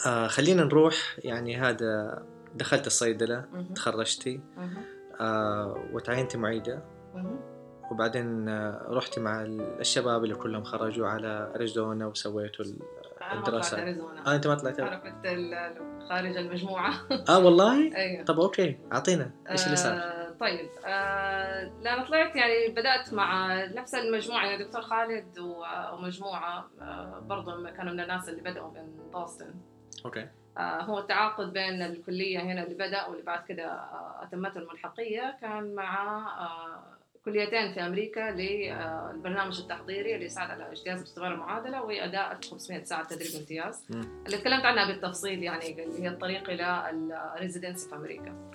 آه 0.06 0.28
خلينا 0.28 0.64
نروح 0.64 0.96
يعني 1.18 1.58
هذا 1.58 2.24
دخلت 2.56 2.88
الصيدلة 2.88 3.46
مهم. 3.54 3.74
تخرجتي 3.74 4.42
مهم. 4.58 4.78
آه 5.22 5.90
وتعينتي 5.94 6.38
معيدة. 6.38 6.84
مهم. 7.16 7.40
وبعدين 7.92 8.50
آه 8.50 8.86
رحتي 8.90 9.20
مع 9.20 9.42
الشباب 9.80 10.24
اللي 10.24 10.36
كلهم 10.36 10.64
خرجوا 10.64 11.08
على 11.08 11.52
أريزونا 11.56 12.08
وسويتوا 12.08 12.66
ال... 12.66 12.80
أنا 13.22 13.40
ما 13.40 13.48
أريزونا. 13.84 14.28
آه 14.28 14.36
أنت 14.36 14.48
ما 14.48 14.56
طلعت 14.56 14.80
أنا 14.80 14.96
كنت 14.96 15.28
خارج 16.10 16.38
المجموعة. 16.38 16.94
آه 17.30 17.40
والله؟ 17.40 17.74
أيوة. 17.96 18.26
طب 18.26 18.40
okay 18.40 18.80
أعطينا. 18.94 19.32
إيش 19.52 19.66
اللي 19.66 19.76
صار؟ 19.76 19.94
آه، 19.94 20.36
طيب. 20.40 20.70
آه 20.86 21.64
لما 21.82 22.06
طلعت 22.08 22.36
يعني 22.36 22.68
بدأت 22.72 23.14
مع 23.14 23.64
نفس 23.66 23.96
المجموعة 23.96 24.46
يعني 24.46 24.64
دكتور 24.64 24.82
خالد 24.82 25.40
ومجموعة 25.94 26.70
آه 26.82 27.20
برضه 27.20 27.70
كانوا 27.70 27.94
من 27.94 28.00
الناس 28.00 28.30
اللي 28.30 28.42
بدأوا 28.42 28.72
من 28.72 29.12
بوسطن. 29.14 29.56
okay. 30.06 30.28
آه 30.58 30.82
هو 30.82 31.00
التعاقد 31.00 31.54
بين 31.54 31.82
الكلية 31.82 32.40
هنا 32.40 32.64
اللي 32.64 32.76
بدأ 32.76 33.06
واللي 33.06 33.24
بعد 33.24 33.46
كده 33.48 33.66
آه 33.66 34.24
اتمته 34.24 34.58
الملحقية 34.58 35.38
كان 35.42 35.76
مع 35.76 36.18
آه 36.40 36.84
كليتين 37.26 37.74
في 37.74 37.82
أمريكا 37.82 38.32
للبرنامج 38.32 39.60
التحضيري 39.60 40.16
اللي 40.16 40.26
يساعد 40.26 40.50
على 40.52 40.72
اجتياز 40.72 41.00
باختبار 41.02 41.34
المعادلة 41.34 41.82
واداء 41.84 42.32
1500 42.32 42.84
ساعة 42.84 43.08
تدريب 43.08 43.36
امتياز. 43.40 43.86
اللي 44.26 44.38
تكلمت 44.38 44.66
عنها 44.66 44.88
بالتفصيل 44.88 45.44
يعني 45.44 45.84
اللي 45.84 46.04
هي 46.04 46.08
الطريق 46.08 46.50
إلى 46.50 46.90
ال 47.36 47.41
residency 47.41 47.90
في 47.90 47.96
أمريكا. 47.96 48.52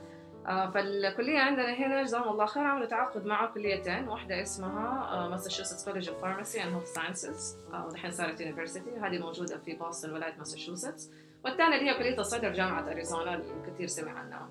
آه، 0.47 0.71
فالكلية 0.71 1.39
عندنا 1.39 1.73
هنا 1.75 2.03
جزاهم 2.03 2.29
الله 2.29 2.47
خير 2.47 2.63
عملوا 2.65 2.87
تعاقد 2.87 3.25
مع 3.27 3.47
كليتين 3.47 4.09
واحدة 4.09 4.43
اسمها 4.43 5.29
Massachusetts 5.29 5.85
College 5.88 6.09
of 6.09 6.23
Pharmacy 6.23 6.62
and 6.64 6.75
Health 6.75 6.93
Sciences 6.93 7.57
ودحين 7.87 8.11
صارت 8.11 8.41
university 8.41 8.91
هذه 9.03 9.19
موجودة 9.19 9.59
في 9.59 9.75
بوسطن 9.75 10.13
ولاية 10.13 10.35
ماساتشوستس 10.39 11.11
والثانية 11.45 11.79
اللي 11.79 11.91
هي 11.91 11.95
كلية 11.99 12.19
الصيدلة 12.19 12.49
جامعة 12.51 12.91
أريزونا 12.91 13.35
اللي 13.35 13.45
كثير 13.67 13.87
سمع 13.87 14.13
عنها. 14.13 14.49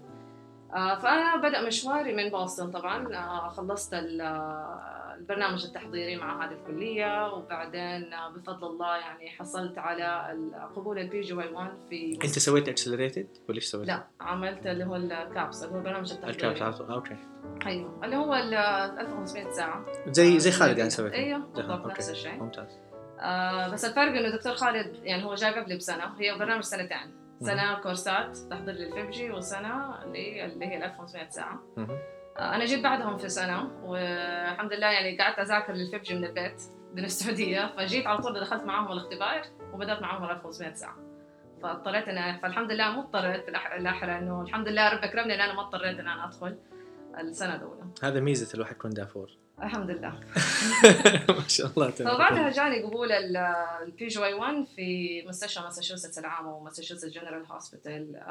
آه، 0.74 1.00
فأنا 1.00 1.36
بدأ 1.36 1.62
مشواري 1.68 2.16
من 2.16 2.30
بوسطن 2.30 2.72
طبعا. 2.72 3.16
آه، 3.16 3.50
خلصت 3.50 3.94
آه، 3.94 5.16
البرنامج 5.18 5.66
التحضيري 5.66 6.18
مع 6.18 6.46
هذه 6.46 6.52
الكلية 6.52 7.34
وبعدين 7.34 8.10
بفضل 8.36 8.68
الله 8.68 8.98
يعني 8.98 9.30
حصلت 9.30 9.78
على 9.78 10.38
قبول 10.76 11.00
ال 11.00 11.22
PGY 11.22 11.50
1 11.54 11.72
في 11.90 12.14
أنت 12.14 12.40
سويت 12.40 12.70
accelerated 12.70 13.28
ولا 13.50 13.56
إيش 13.56 13.66
سويت؟ 13.66 13.88
لا 13.88 14.04
عملت 14.22 14.68
اللي 14.68 14.86
هو 14.86 14.96
ال 14.96 15.09
CAPS 15.09 15.64
اللي 15.64 15.74
هو 15.76 15.78
البرنامج 15.78 16.12
التحضيري. 16.12 16.52
ال 16.52 16.58
CAPS 16.58 16.82
okay. 16.82 17.16
أيوه 17.66 18.06
اللي 18.06 18.16
هو 18.16 18.34
ال 18.34 18.54
1500 18.54 19.52
ساعة 19.52 19.86
زي 20.08 20.40
زي 20.40 20.52
خالد 20.52 20.78
يعني 20.78 20.90
سويت 20.90 21.14
أيوه 21.14 21.40
بالضبط. 21.40 21.86
نفس 21.86 22.10
الشيء. 22.10 22.34
ممتاز. 22.34 22.80
آه 23.22 23.68
بس 23.70 23.86
الفرق 23.86 24.12
إنه 24.12 24.30
دكتور 24.36 24.54
خالد 24.56 24.96
يعني 25.04 25.24
هو 25.26 25.36
جاي 25.36 25.60
قبلي 25.60 25.78
بسنة 25.78 26.06
هي 26.20 26.38
برنامج 26.38 26.64
سنتين 26.64 27.22
سنة 27.40 27.80
كورسات 27.80 28.38
تحضير 28.38 28.74
لل 28.76 28.92
FPGEE 28.92 29.32
وسنة 29.32 30.04
اللي 30.04 30.46
اللي 30.46 30.66
هي 30.66 30.78
ال 30.78 30.84
1500 30.84 31.30
ساعة. 31.30 31.60
مهم. 31.78 31.98
آه 32.38 32.56
أنا 32.56 32.66
جيت 32.66 32.84
بعدهم 32.84 33.18
في 33.18 33.30
سنة 33.30 33.72
والحمد 33.84 34.74
لله 34.74 34.88
يعني 34.88 35.18
قعدت 35.18 35.40
أذاكر 35.40 35.74
لل 35.74 35.86
FPGEE 35.86 36.16
من 36.16 36.26
البيت 36.26 36.62
من 36.94 37.04
السعودية. 37.04 37.74
فجيت 37.78 38.08
على 38.08 38.18
طول 38.18 38.40
دخلت 38.40 38.64
معاهم 38.64 38.92
الاختبار 38.92 39.42
وبدأت 39.74 40.02
معاهم 40.02 40.24
ال 40.24 40.30
1500 40.30 40.74
ساعة. 40.74 40.96
فاضطريت 41.64 42.08
أنا 42.08 42.40
فالحمد 42.40 42.72
لله 42.72 42.92
مو 42.92 43.02
اضطريت 43.02 43.50
الاحرى 43.50 44.18
إنه 44.18 44.42
الحمد 44.42 44.68
لله 44.68 44.90
رب 44.90 45.04
اكرمني 45.04 45.36
إن 45.36 45.42
أنا 45.42 45.54
ما 45.54 45.62
اضطريت 45.62 46.00
إن 46.00 46.08
أنا 46.08 46.26
أدخل 46.26 46.58
السنة 47.20 47.56
الأولى. 47.56 47.84
هذا 48.04 48.20
ميزة 48.20 48.56
الواحد 48.56 48.76
يكون 48.76 48.92
دافور. 48.92 49.32
الحمد 49.64 49.90
لله. 49.92 50.10
ما 51.40 51.48
شاء 51.48 51.68
الله 51.68 51.90
تبارك 51.90 52.16
فبعدها. 52.16 52.50
جاني 52.50 52.84
قبول 52.84 53.12
ال 53.12 54.08
PGY 54.08 54.34
1 54.34 54.66
في 54.76 55.22
مستشفى 55.28 55.64
ماساتشوستس 55.64 56.20
العامة 56.20 56.56
و 56.56 56.59
Massachusetts 56.59 57.06
General 57.06 57.46
Hospital 57.46 58.24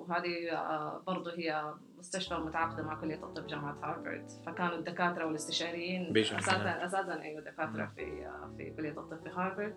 وهذه 0.00 0.50
آه، 0.52 1.02
برضه 1.06 1.32
هي 1.34 1.74
مستشفى 1.98 2.34
متعاقدة 2.34 2.82
مع 2.82 3.00
كلية 3.00 3.14
الطب 3.24 3.46
جامعة 3.46 3.76
هارفارد. 3.82 4.30
فكانوا 4.46 4.74
الدكاترة 4.74 5.26
والاستشاريين 5.26 6.18
أساسا. 6.18 6.84
أساسا 6.84 7.22
أيوة 7.22 7.40
دكاترة 7.40 7.92
في 7.96 8.26
آه، 8.26 8.50
في 8.56 8.70
كلية 8.76 8.90
الطب 8.90 9.22
في 9.24 9.30
هارفارد. 9.30 9.74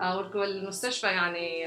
آه، 0.00 0.36
والمستشفى 0.36 1.06
يعني 1.06 1.60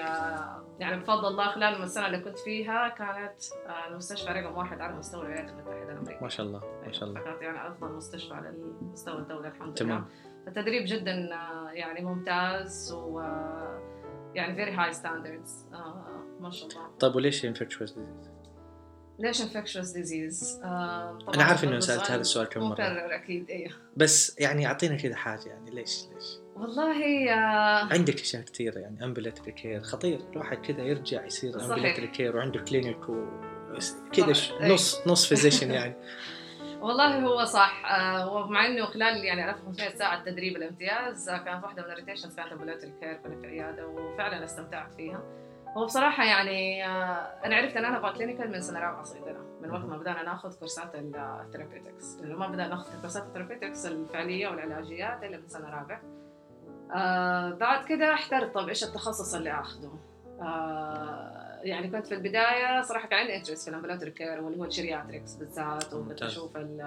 يعني 0.80 1.02
بفضل 1.02 1.28
الله 1.28 1.52
خلال 1.52 1.84
السنة 1.84 2.06
اللي 2.08 2.20
كنت 2.20 2.40
فيها 2.40 2.88
كانت 2.90 3.42
المستشفى 3.88 4.32
رقم 4.32 4.58
واحد 4.58 4.82
على 4.82 4.96
مستوى 4.96 5.22
الولايات 5.22 5.50
المتحدة 5.50 5.92
الأمريكية. 5.92 6.22
ما 6.22 6.30
شاء 6.30 6.46
الله 6.46 6.60
ما 6.86 6.92
شاء 6.92 7.10
الله. 7.10 7.22
كانت 7.22 7.42
يعني 7.42 7.68
أفضل 7.68 7.92
مستشفى 7.92 8.34
على 8.34 8.50
مستوى 8.82 9.18
الدولة 9.18 9.48
الحمد 9.48 9.74
تمام. 9.74 9.98
لله 9.98 10.48
التدريب 10.48 10.84
جدا 10.86 11.30
آه، 11.34 11.70
يعني 11.72 12.02
ممتاز 12.02 12.94
و 12.94 13.20
آه، 13.20 13.82
يعني 14.36 14.56
very 14.56 14.72
high 14.72 14.94
standards 14.94 15.66
ما 16.40 16.50
شاء 16.52 16.70
الله 16.70 16.98
طيب 17.00 17.16
وليش 17.16 17.46
infectious 17.46 17.92
disease؟ 17.92 18.34
ليش 19.20 19.42
infectious 19.42 19.90
disease؟ 19.90 20.62
أنا 20.64 21.44
عارف 21.44 21.64
إنه 21.64 21.80
سألت 21.80 22.12
هذا 22.12 22.22
السؤال 22.22 22.48
كم. 22.48 22.72
مكرر 22.72 23.16
أكيد 23.16 23.50
أيوه 23.50 23.72
بس 23.98 24.40
يعني 24.40 24.68
اعطينا 24.68 24.96
كذا 24.96 25.16
حاجة 25.16 25.50
يعني 25.50 25.72
ليش 25.72 26.06
ليش؟ 26.14 26.26
والله 26.56 27.30
آه، 27.34 27.94
عندك 27.94 28.22
أشياء 28.22 28.44
كثيرة 28.44 28.80
يعني 28.80 29.06
ambulatory 29.06 29.52
care 29.52 29.82
خطير 29.82 30.20
الواحد 30.34 30.58
كذا 30.58 30.82
يرجع 30.82 31.26
يصير 31.26 31.60
صحيح. 31.60 31.72
ambulatory 31.72 32.08
care 32.08 32.38
وعنده 32.38 32.60
clinic 32.60 33.10
و 33.10 33.26
كذا. 34.14 34.34
نص 34.62 35.08
نص 35.08 35.26
physician 35.26 35.72
يعني 35.72 35.96
والله 36.84 37.20
هو 37.20 37.46
صح. 37.46 37.86
آه، 37.92 38.34
ومع 38.34 38.66
إنه 38.66 38.86
خلال 38.86 39.26
يعني 39.26 39.50
1500 39.50 39.96
ساعة 39.96 40.24
تدريب 40.24 40.56
الامتياز 40.58 41.30
آه، 41.30 41.38
كانت 41.38 41.64
واحدة 41.64 41.84
من 41.86 41.92
ال 41.92 41.96
rotations 41.96 42.36
كانت 42.36 42.52
ambulatory 42.52 42.94
care 43.00 43.20
في 43.20 43.28
العياده 43.28 43.88
وفعلا 43.88 44.44
استمتعت 44.44 44.94
فيها. 44.94 45.24
هو 45.78 45.86
بصراحة 45.86 46.24
يعني 46.24 46.86
آه، 46.88 46.90
أنا 47.46 47.56
عرفت 47.56 47.78
أن 47.78 47.86
أنا 47.86 47.98
أبغى 47.98 48.14
clinical 48.14 48.52
من 48.52 48.62
سنة 48.62 48.80
رابعة 48.80 49.04
صيدلة 49.04 49.40
من 49.62 49.72
وقت 49.72 49.86
ما 49.86 49.98
بدأنا 49.98 50.24
ناخذ 50.24 50.60
كورسات 50.60 50.96
ال 50.96 51.05
therapeutics 51.05 52.18
لأنه 52.22 52.38
ما 52.38 52.48
بدأنا 52.48 52.68
ناخذ 52.68 53.02
كورسات 53.02 53.24
ال 53.24 53.28
therapeutics 53.28 53.86
الفعلية 53.86 54.48
والعلاجيات 54.48 55.24
إلا 55.24 55.38
من 55.38 55.48
سنة 55.48 55.70
رابعة. 55.70 56.02
آه 56.96 57.50
بعد 57.50 57.86
كده 57.86 58.14
احترت 58.14 58.54
طب 58.54 58.68
إيش 58.70 58.84
التخصص 58.84 59.36
اللي 59.36 59.60
أخذه 59.60 60.00
آه 60.42 61.43
يعني 61.64 61.90
كنت 61.90 62.08
في 62.08 62.14
البداية 62.14 62.82
صراحة 62.82 63.08
كان 63.08 63.20
عندي 63.20 63.36
interest 63.36 63.64
في 63.64 63.70
ال 63.70 63.73
ambulatory 63.73 64.12
care 64.12 64.42
واللي 64.42 64.60
هو 64.60 64.64
ال 64.66 64.72
geriatrics 64.72 65.36
بالذات 65.36 65.94
وكنت 65.94 66.24
ال 66.56 66.82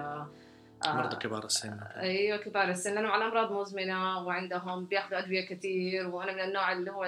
آه، 0.85 0.93
مرضى 0.95 1.15
كبار 1.15 1.45
السن. 1.45 1.79
أيوه 1.95 2.37
كبار 2.37 2.69
السن 2.69 2.93
لانهم 2.95 3.11
على 3.11 3.25
أمراض 3.25 3.51
مزمنة 3.51 4.25
وعندهم 4.27 4.85
بياخذوا 4.85 5.19
أدوية 5.19 5.45
كثير 5.47 6.07
وأنا 6.07 6.33
من 6.33 6.39
النوع 6.39 6.71
اللي 6.71 6.91
هو 6.91 7.03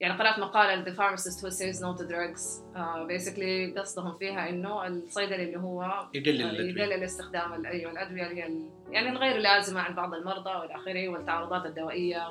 يعني 0.00 0.18
قرأت 0.18 0.38
مقالة 0.38 0.84
The 0.84 0.96
pharmacist 0.96 1.40
who 1.42 1.50
says 1.50 1.80
no 1.82 1.94
to 2.00 2.04
drugs. 2.08 2.62
uh, 2.76 3.06
basically 3.08 3.78
قصدهم 3.78 4.18
فيها 4.18 4.48
إنه 4.48 4.86
الصيدلي 4.86 5.44
اللي 5.44 5.58
هو 5.58 6.06
يقلل 6.14 6.42
الأدوية. 6.42 6.84
يقلل 6.84 7.04
استخدام 7.04 7.66
أيوه 7.66 7.92
الأدوية 7.92 8.26
اللي 8.26 8.42
هي 8.42 8.50
يعني 8.90 9.08
الغير 9.08 9.36
لازمة 9.36 9.80
عند 9.80 9.96
بعض 9.96 10.14
المرضى 10.14 10.50
والى 10.50 10.74
آخره 10.74 11.08
والتعارضات 11.08 11.66
الدوائية 11.66 12.28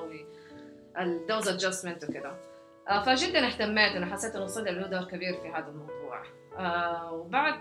والدوز 0.98 1.48
ادجستمنت 1.48 2.04
وكذا. 2.04 2.28
آه، 2.28 2.49
فجدا 2.90 3.48
اهتميت 3.48 3.96
أنا 3.96 4.06
حسيت 4.06 4.36
إنه 4.36 4.44
الصيدلي 4.44 4.80
له 4.80 4.88
دور 4.88 5.04
كبير 5.04 5.34
في 5.42 5.50
هذا 5.50 5.68
الموضوع. 5.68 6.24
آه، 6.58 7.14
وبعد 7.14 7.54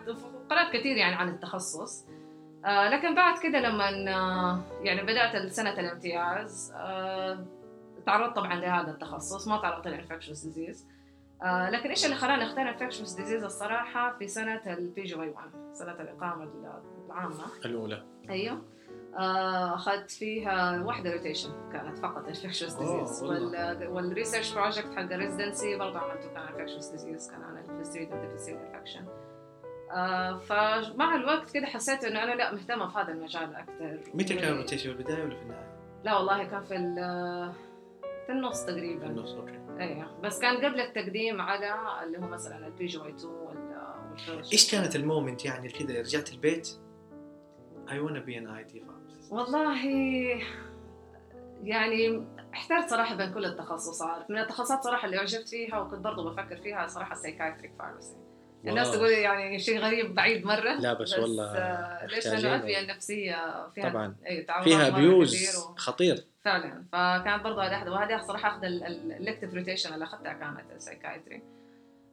قرأت 0.50 0.72
كثير 0.72 0.96
يعني 0.96 1.14
عن 1.14 1.28
التخصص. 1.28 2.06
آه 2.64 2.88
لكن 2.88 3.14
بعد 3.14 3.38
كده 3.38 3.60
لما 3.60 3.88
آه 4.14 4.60
يعني 4.82 5.02
بدأت 5.02 5.52
سنة 5.52 5.80
الامتياز 5.80 6.72
آه 6.76 7.46
تعرضت 8.06 8.36
طبعا 8.36 8.54
لهذا 8.54 8.90
التخصص 8.90 9.48
ما 9.48 9.56
تعرضت 9.62 9.86
لل 9.86 9.96
infectious 9.96 10.44
disease. 10.44 10.86
آه 11.42 11.70
لكن 11.70 11.88
إيش 11.88 12.04
اللي 12.04 12.16
خلاني 12.16 12.44
أختار 12.44 12.68
infectious 12.68 13.12
disease 13.12 13.44
الصراحة 13.44 14.18
في 14.18 14.28
سنة 14.28 14.60
ال 14.66 15.02
PGY 15.02 15.28
1 15.28 15.50
سنة 15.72 15.92
الإقامة 15.92 16.48
العامة. 17.06 17.34
الأولى. 17.64 18.04
أيوه. 18.30 18.54
آه، 18.56 18.77
أخذت 19.14 20.10
فيها 20.10 20.82
واحدة 20.82 21.12
rotation 21.12 21.50
كانت 21.72 21.98
فقط 21.98 22.26
infectious 22.28 22.72
disease. 22.74 23.22
وال 23.88 24.01
research 24.01 24.54
project 24.54 24.94
حق 24.94 25.12
ال 25.12 25.19
residency 25.19 25.76
برضه 25.76 25.98
عملته 25.98 26.28
كان 26.28 26.42
infectious 26.42 26.86
disease 26.86 27.30
كان 27.30 27.42
عن 27.42 27.58
ال 27.58 27.62
Clostridium 27.62 28.08
difficile 28.20 28.56
infection 28.56 29.04
آه 29.92 30.38
فمع 30.38 31.14
الوقت 31.14 31.50
كده 31.50 31.66
حسيت 31.66 32.04
إنه 32.04 32.22
أنا 32.22 32.34
لا 32.34 32.54
مهتمة 32.54 32.88
في 32.88 32.98
هذا 32.98 33.12
المجال 33.12 33.54
أكثر 33.54 34.00
متى 34.14 34.34
كان 34.34 34.52
ال 34.52 34.57
rotation 34.57 34.92
في 34.92 34.98
البداية 34.98 35.24
ولا 35.24 35.36
في 35.36 35.42
النهاية؟ 35.42 35.78
لا 36.04 36.16
والله 36.16 36.44
كان 36.44 36.64
في 36.64 36.74
في 38.26 38.32
النص 38.32 38.64
تقريبا. 38.64 39.00
في 39.00 39.06
النص 39.06 39.34
okay. 39.34 39.60
أيوه 39.80 40.20
بس 40.20 40.40
كان 40.40 40.56
قبل 40.56 40.80
التقديم 40.80 41.40
على 41.40 41.74
اللي 42.04 42.18
هو 42.18 42.28
مثلا 42.28 42.66
ال 42.66 42.86
PGY 42.86 43.10
2 43.14 43.34
وال 43.34 43.78
وال 44.10 44.21
first. 44.21 44.52
إيش 44.52 44.70
كانت 44.72 44.96
ال 44.96 45.03
moment 45.03 45.44
يعني 45.44 45.68
كذا 45.68 46.00
رجعت 46.00 46.32
البيت؟ 46.32 46.68
I 47.90 47.98
wanna 48.00 48.20
be 48.20 48.38
an 48.38 48.46
ID 48.46 48.84
والله 49.30 49.84
يعني 51.62 52.26
احترت 52.54 52.90
صراحة 52.90 53.14
بين 53.14 53.32
كل 53.34 53.44
التخصصات. 53.44 54.30
من 54.30 54.38
التخصصات 54.38 54.84
صراحة 54.84 55.06
اللي 55.06 55.18
أعجبت 55.18 55.48
فيها 55.48 55.80
وكنت 55.80 56.00
برضو 56.00 56.30
بفكر 56.30 56.56
فيها 56.56 56.86
صراحة 56.86 57.12
ال 57.12 57.17
psychiatric 57.17 57.72
pharmacy 57.78 58.16
الناس 58.66 58.86
wow. 58.88 58.96
تقول 58.96 59.10
يعني 59.10 59.58
شيء 59.58 59.78
غريب 59.78 60.14
بعيد 60.14 60.46
مرة. 60.46 60.72
لا 60.72 60.92
بس 60.92 61.18
والله 61.18 61.44
آه، 61.56 62.06
ليش 62.06 62.26
لأنه 62.26 62.38
الادويه 62.38 62.80
النفسية؟ 62.80 63.68
فيها 63.74 63.88
طبعا. 63.90 64.16
تعارضات 64.48 64.68
فيها 64.68 64.86
abuse 64.88 65.34
كثير 65.36 65.60
و- 65.60 65.74
خطير. 65.76 66.24
فعلا. 66.44 66.84
فكانت 66.92 67.44
برضه 67.44 67.62
هذه 67.62 67.70
واحدة 67.72 67.92
وهذه 67.92 68.20
صراحة 68.26 68.48
أخذ 68.48 68.64
ال 68.64 68.74
elective 68.74 69.54
rotation 69.54 69.94
اللي 69.94 70.04
أخذتها 70.04 70.32
كانت 70.32 70.70
ال 70.76 70.82
psychiatry 70.82 71.42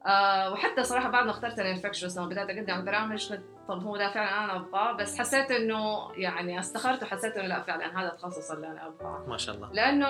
آه 0.06 0.52
وحتى 0.52 0.84
صراحة 0.84 1.10
بعد 1.10 1.24
ما 1.24 1.30
اخترت 1.30 1.58
ال 1.58 1.63
infectious 1.63 2.18
لما 2.18 2.26
بدأت 2.26 2.50
أقدم 2.50 2.70
على 2.72 2.80
البرامج 2.80 3.32
قلت 3.32 3.42
طب 3.68 3.82
هو 3.82 3.96
ده 3.96 4.12
فعلا 4.12 4.44
أنا 4.44 4.56
أبغاه؟ 4.56 4.92
بس 4.92 5.18
حسيت 5.18 5.50
إنه 5.50 6.12
يعني 6.14 6.60
استخرت 6.60 7.02
وحسيت 7.02 7.36
إنه 7.36 7.46
لا 7.46 7.62
فعلا 7.62 8.00
هذا 8.00 8.12
التخصص 8.12 8.50
اللي 8.50 8.66
أنا 8.66 8.86
أبغاه. 8.86 9.24
ما 9.28 9.36
شاء 9.36 9.54
الله. 9.54 9.72
لأنه 9.72 10.06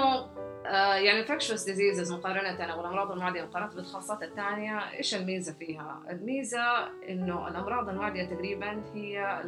آه 0.66 0.94
يعني 0.94 1.26
infectious 1.26 1.60
diseases 1.60 2.12
مقارنة 2.12 2.64
أو 2.64 2.80
الأمراض 2.80 3.12
المعدية 3.12 3.42
مقارنة 3.42 3.74
بالتخصصات 3.74 4.22
الثانية 4.22 4.78
إيش 4.78 5.14
الميزة 5.14 5.52
فيها؟ 5.52 6.02
الميزة 6.10 6.86
إنه 7.08 7.48
الأمراض 7.48 7.88
المعدية 7.88 8.24
تقريبا 8.24 8.82
هي 8.94 9.42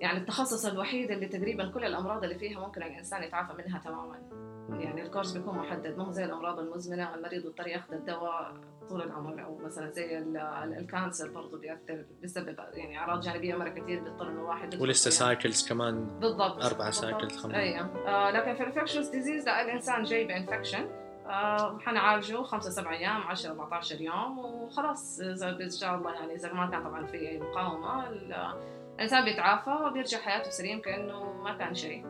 يعني 0.00 0.18
التخصص 0.18 0.66
الوحيد 0.66 1.10
اللي 1.10 1.26
تقريبا 1.26 1.70
كل 1.70 1.84
الأمراض 1.84 2.24
اللي 2.24 2.38
فيها 2.38 2.60
ممكن 2.60 2.82
الإنسان 2.82 3.22
يتعافى 3.22 3.52
منها 3.52 3.78
تماما. 3.78 4.49
يعني 4.78 5.02
ال 5.02 5.06
course 5.06 5.32
بيكون 5.32 5.58
محدد. 5.58 5.98
مو 5.98 6.10
زي 6.10 6.24
الأمراض 6.24 6.58
المزمنة 6.58 7.14
المريض 7.14 7.44
يضطر 7.44 7.66
ياخذ 7.66 7.92
الدواء 7.94 8.54
طول 8.88 9.02
العمر 9.02 9.44
أو 9.44 9.58
مثلا 9.64 9.90
زي 9.90 10.18
ال- 10.18 10.36
ال- 10.36 10.78
ال 10.78 10.85
cancer 10.85 11.28
برضه 11.30 11.58
بيأثر 11.58 12.04
بيسبب 12.20 12.56
يعني 12.72 12.98
أعراض 12.98 13.20
جانبية 13.20 13.54
مرة 13.54 13.68
كثير 13.68 14.00
بيضطر 14.00 14.28
الواحد 14.28 14.74
يدخل 14.74 14.82
ولسه. 14.86 15.10
cycles 15.10 15.68
كمان 15.68 16.04
بالضبط. 16.20 16.56
بالضبط. 16.56 16.82
cycles 16.90 17.36
خمسة. 17.36 17.56
أيوه. 17.56 18.08
آه 18.08 18.30
لكن 18.30 18.54
في 18.54 18.60
ال 18.60 18.64
infectious 18.64 19.06
disease 19.08 19.46
لا 19.46 19.62
الإنسان 19.62 20.02
جاي 20.02 20.24
ب 20.26 20.32
infection 20.32 20.88
آه 21.26 21.78
حنعالجه 21.78 22.42
خمسة 22.42 22.70
سبع 22.70 22.92
أيام 22.92 23.22
10 23.22 23.50
14 23.50 24.00
يوم 24.00 24.38
وخلاص 24.38 25.20
إذا 25.20 25.48
إن 25.50 25.70
شاء 25.70 25.94
الله 25.94 26.12
يعني 26.14 26.34
إذا 26.34 26.52
ما 26.52 26.70
كان 26.70 26.84
طبعا 26.84 27.06
في 27.06 27.16
أي 27.28 27.38
مقاومة 27.40 28.08
ال- 28.08 28.54
الإنسان 28.94 29.24
بيتعافى 29.24 29.70
وبيرجع 29.70 30.18
حياته 30.18 30.50
سليم 30.50 30.80
كأنه 30.80 31.32
ما 31.42 31.56
كان 31.58 31.74
شيء. 31.74 32.06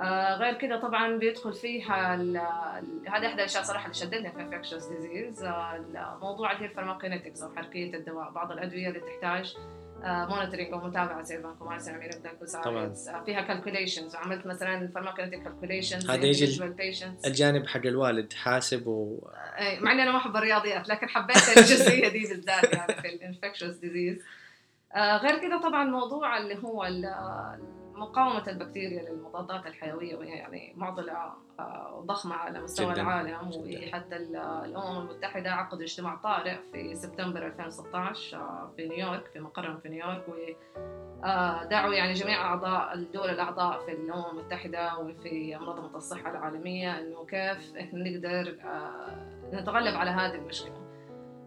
آه 0.00 0.36
غير 0.36 0.54
كده 0.54 0.80
طبعا 0.80 1.16
بيدخل 1.16 1.54
فيها 1.54 2.14
هذه 2.14 3.08
إحدى 3.08 3.26
الأشياء 3.26 3.62
صراحة 3.62 3.84
اللي 3.84 3.94
شدتني 3.94 4.32
في 4.32 4.40
infectious 4.40 4.84
disease 4.86 5.44
الموضوع 5.44 6.52
اللي 6.52 6.64
هي 6.64 6.70
ال 6.70 6.74
pharmacokinetics 6.74 7.42
أو 7.42 7.56
حركية 7.56 7.94
الدواء 7.94 8.30
بعض 8.30 8.52
الأدوية 8.52 8.88
اللي 8.88 9.00
تحتاج 9.00 9.56
monitoring 10.04 10.72
أو 10.72 10.78
متابعة 10.78 11.22
زي 11.22 11.36
الفانكومايسين 11.36 11.94
اميريك 11.94 12.20
طبعاً. 12.64 12.94
فيها 13.26 13.40
calculations 13.40 14.16
عملت 14.16 14.46
مثلا 14.46 14.88
pharmacokinetic 14.88 15.42
calculations 15.44 16.10
هذا 16.10 16.26
يجي 16.26 16.62
الجانب 17.26 17.66
حق 17.66 17.86
الوالد 17.86 18.32
حاسب 18.32 18.86
و 18.86 19.28
اي 19.58 19.80
مع 19.80 19.92
إني 19.92 20.02
أنا 20.02 20.12
ما 20.12 20.18
أحب 20.18 20.36
الرياضيات 20.36 20.88
لكن 20.88 21.08
حبيت 21.08 21.48
الجزئية 21.58 22.08
دي 22.08 22.26
بالذات 22.28 22.72
يعني 22.72 23.02
في 23.02 23.08
ال 23.08 23.14
infectious 23.14 23.74
disease 23.74 24.18
غير 24.96 25.38
كده 25.38 25.60
طبعا 25.60 25.84
موضوع 25.84 26.38
اللي 26.38 26.56
هو 26.64 26.84
مقاومة 27.98 28.48
البكتيريا 28.48 29.10
للمضادات 29.10 29.66
الحيوية 29.66 30.16
وهي 30.16 30.28
يعني 30.28 30.72
معضلة 30.76 31.12
آه، 31.60 32.02
ضخمة 32.06 32.34
على 32.34 32.60
مستوى 32.60 32.92
جداً. 32.92 33.02
العالم 33.02 33.50
جداً. 33.50 33.88
وحتى 33.88 34.16
ال- 34.16 34.36
الأمم 34.36 34.98
المتحدة 34.98 35.50
عقدوا 35.50 35.82
اجتماع 35.82 36.16
طارئ 36.16 36.56
في 36.72 36.94
سبتمبر 36.94 37.46
2016 37.46 38.36
آه، 38.36 38.72
في 38.76 38.88
نيويورك 38.88 39.26
في 39.26 39.40
مقرهم 39.40 39.78
في 39.78 39.88
نيويورك 39.88 40.24
ودعوا 40.28 41.94
يعني 41.94 42.12
جميع 42.12 42.42
أعضاء 42.44 42.94
الدول 42.94 43.30
الأعضاء 43.30 43.78
في 43.86 43.92
الأمم 43.92 44.24
المتحدة 44.38 44.98
وفي 44.98 45.56
منظمة 45.60 45.96
الصحة 45.96 46.30
العالمية 46.30 46.98
إنه 46.98 47.24
كيف 47.26 47.76
إحنا 47.76 48.10
نقدر 48.10 48.56
آه، 48.64 49.50
نتغلب 49.52 49.94
على 49.96 50.10
هذه 50.10 50.34
المشكلة. 50.34 50.88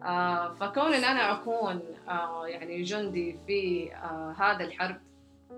آه، 0.03 0.53
فكون 0.53 0.93
إن 0.93 1.03
أنا 1.03 1.31
أكون 1.31 1.81
آه، 2.09 2.47
يعني 2.47 2.81
جندي 2.81 3.39
في 3.47 3.91
آه، 3.95 4.35
هذا 4.39 4.63
الحرب 4.63 4.97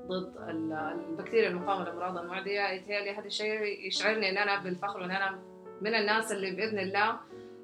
ضد 0.07 0.33
ال- 0.49 0.73
البكتيريا 1.09 1.49
المقاومة 1.49 1.83
للأمراض 1.85 2.17
المعدية 2.17 2.61
يتهيألي 2.69 3.11
هذا 3.11 3.25
الشيء 3.25 3.87
يشعرني 3.87 4.29
إن 4.29 4.37
أنا 4.37 4.63
بالفخر 4.63 4.99
وإن 4.99 5.11
أنا 5.11 5.39
من 5.81 5.95
الناس 5.95 6.31
اللي 6.31 6.51
بإذن 6.51 6.79
الله 6.79 7.17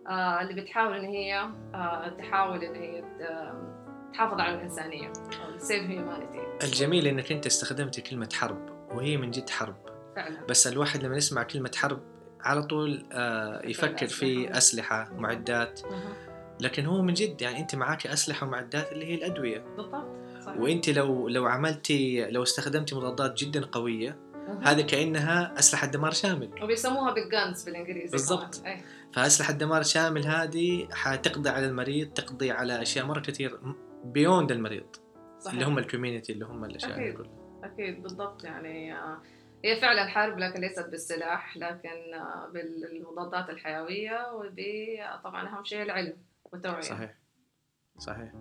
آه، 0.08 0.41
اللي 0.41 0.62
بتحاول 0.62 0.93
إن 0.98 1.05
هي 1.05 1.39
آه، 1.74 2.10
تحاول 2.10 2.63
إن 2.63 2.75
هي 2.75 3.03
تحافظ 4.13 4.39
على 4.39 4.55
الإنسانية 4.55 5.08
أو 5.08 5.58
سيف 5.58 5.84
هيومانيتي 5.89 6.39
الجميل 6.63 7.08
إنك 7.08 7.31
أنت 7.31 7.46
استخدمتي 7.46 8.01
كلمة 8.01 8.29
حرب 8.34 8.69
وهي 8.91 9.17
من 9.17 9.31
جد 9.31 9.50
حرب. 9.50 9.75
فعلا. 10.15 10.46
بس 10.50 10.67
الواحد 10.67 11.03
لما 11.03 11.17
يسمع 11.17 11.43
كلمة 11.43 11.72
حرب 11.75 12.00
على 12.41 12.63
طول 12.63 13.05
آه 13.12 13.62
يفكر 13.65 14.08
في. 14.08 14.58
أسلحة 14.58 15.10
معدات. 15.17 15.81
لكن 16.62 16.86
هو 16.86 17.01
من 17.01 17.13
جد 17.13 17.41
يعني 17.41 17.60
أنت 17.60 17.75
معك 17.75 18.08
أسلحة 18.08 18.48
ومعدات 18.48 18.91
اللي 18.91 19.05
هي 19.05 19.15
الأدوية. 19.15 19.60
بالضبط. 19.77 20.08
وأنت 20.58 20.89
لو 20.89 21.27
لو 21.27 21.46
عملتي 21.46 22.25
لو 22.32 22.44
استخدمتي 22.44 22.96
مضادات 22.96 23.38
جدا 23.38 23.65
قوية 23.65 24.29
مهم. 24.50 24.63
هذه 24.63 24.82
كأنها 24.82 25.60
أسلحة 25.60 25.88
دمار 25.88 26.12
شامل 26.12 26.63
وبيسموها 26.63 27.13
بال 27.13 27.30
guns 27.30 27.63
بالإنجليزي 27.63 28.12
بالضبط. 28.12 28.65
إيه. 28.65 28.86
فأسلحة 29.13 29.53
دمار 29.53 29.84
شامل 29.84 30.25
هذه 30.25 30.88
حتقضي 30.91 31.50
على 31.50 31.65
المريض 31.65 32.13
تقضي 32.13 32.51
على 32.51 32.82
أشياء 32.82 33.06
مرة 33.06 33.20
كثير 33.20 33.60
beyond 34.03 34.51
المريض 34.51 34.96
صحيح. 35.39 35.53
اللي 35.53 35.65
هم 35.65 35.77
ال 35.77 35.83
community 35.83 36.33
اللي 36.33 36.46
هم 36.46 36.66
الأشياء 36.66 36.92
أكيد. 36.92 37.03
هذه 37.03 37.18
كلها 37.18 37.40
أكيد 37.64 38.03
بالضبط 38.03 38.44
يعني 38.44 38.94
آه، 38.94 39.22
هي 39.66 39.81
فعلا 39.81 40.07
حرب 40.07 40.40
لكن 40.40 40.62
ليست 40.62 40.90
بالسلاح 40.90 41.57
لكن 41.57 42.14
آه، 42.14 42.51
بالمضادات 42.53 43.50
الحيوية 43.50 44.33
وطبعا 44.33 45.48
أهم 45.48 45.64
شيء 45.64 45.81
العلم 45.81 46.18
والتوعية 46.46 46.81
صحيح 46.81 47.19
صحيح. 48.00 48.31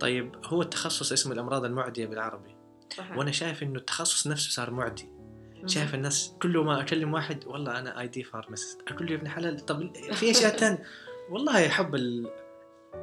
طيب 0.00 0.32
هو 0.44 0.62
التخصص 0.62 1.12
اسمه 1.12 1.32
الأمراض 1.32 1.64
المعدية 1.64 2.06
بالعربي. 2.06 2.56
صحيح. 2.96 3.16
وأنا 3.16 3.30
شايف 3.30 3.62
إنه 3.62 3.78
التخصص 3.78 4.26
نفسه 4.26 4.50
صار 4.50 4.70
معدي. 4.70 5.08
شايف 5.66 5.94
الناس 5.94 6.34
كل 6.42 6.58
ما 6.58 6.80
أكلم 6.80 7.14
واحد 7.14 7.46
والله 7.46 7.78
أنا 7.78 8.00
ID 8.00 8.22
pharmacist. 8.22 8.80
أقول 8.88 9.06
له 9.06 9.12
يا 9.12 9.16
ابن 9.16 9.28
حلال 9.28 9.60
طب 9.66 9.96
في 10.12 10.30
أشياء 10.30 10.56
تانية؟ 10.58 10.82
والله 11.30 11.66
احب 11.66 11.94
ال... 11.94 12.30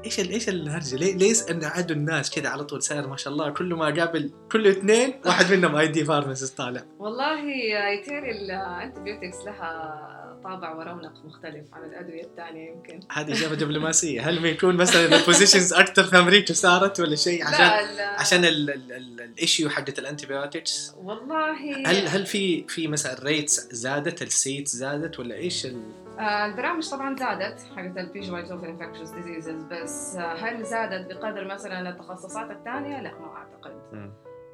إيش 0.06 0.20
ال... 0.20 0.30
إيش 0.30 0.50
الهرجة؟ 0.50 0.96
ليه 0.96 1.16
ليش 1.18 1.42
أن 1.42 1.64
عدوا 1.64 1.96
الناس 1.96 2.32
كذا 2.32 2.50
على 2.50 2.64
طول 2.64 2.84
صاير 2.84 3.08
ما 3.08 3.18
شاء 3.18 3.34
الله 3.34 3.50
كل 3.50 3.74
ما 3.74 3.90
أقابل 3.90 4.32
كل 4.52 4.68
اثنين 4.68 5.22
واحد 5.26 5.54
منهم 5.54 5.76
ID 5.76 6.06
pharmacist 6.06 6.58
طالع. 6.58 6.86
والله 7.00 7.40
يتهيألي 7.94 8.32
ال 8.32 8.41
antibiotics 8.41 9.46
لها 9.46 10.29
طابع 10.43 10.75
ورونق 10.75 11.25
مختلف 11.25 11.73
عن 11.73 11.84
الأدوية 11.84 12.23
الثانية 12.23 12.71
يمكن. 12.71 12.99
هذه 13.12 13.32
إجابة 13.32 13.56
دبلوماسية. 13.56 14.30
هل 14.30 14.39
بيكون 14.39 14.75
مثلا 14.75 15.19
ال 15.20 15.25
positions 15.25 15.74
أكثر 15.73 16.04
في 16.04 16.17
أمريكا 16.17 16.54
صارت 16.54 16.99
ولا 16.99 17.15
شيء؟ 17.15 17.45
عشان 17.45 17.65
لا. 17.65 17.95
لا 17.95 18.19
عشان 18.19 18.45
ال 18.46 18.66
issue 18.66 19.70
حقت 19.69 19.99
ال 20.00 20.07
antibiotics 20.07 20.94
والله. 20.97 21.52
هل 21.86 22.08
هل 22.08 22.25
في 22.25 22.67
في 22.67 22.88
مثلا 22.88 23.13
ال 23.13 23.23
rates 23.23 23.68
زادت؟ 23.71 24.21
ال 24.22 24.31
seats 24.31 24.76
زادت 24.75 25.19
ولا 25.19 25.36
إيش 25.36 25.65
ال... 25.65 25.82
آه، 26.19 26.45
البرامج 26.45 26.89
طبعا 26.89 27.15
زادت 27.15 27.60
حقت 27.75 27.97
ال 27.98 28.20
PGY2 28.20 28.63
infectious 28.63 29.10
diseases 29.10 29.63
بس 29.71 30.15
آه، 30.15 30.34
هل 30.34 30.63
زادت 30.63 31.13
بقدر 31.13 31.47
مثلا 31.47 31.89
التخصصات 31.89 32.52
الثانية؟ 32.52 33.02
لا 33.02 33.12
ما 33.19 33.34
أعتقد. 33.38 33.80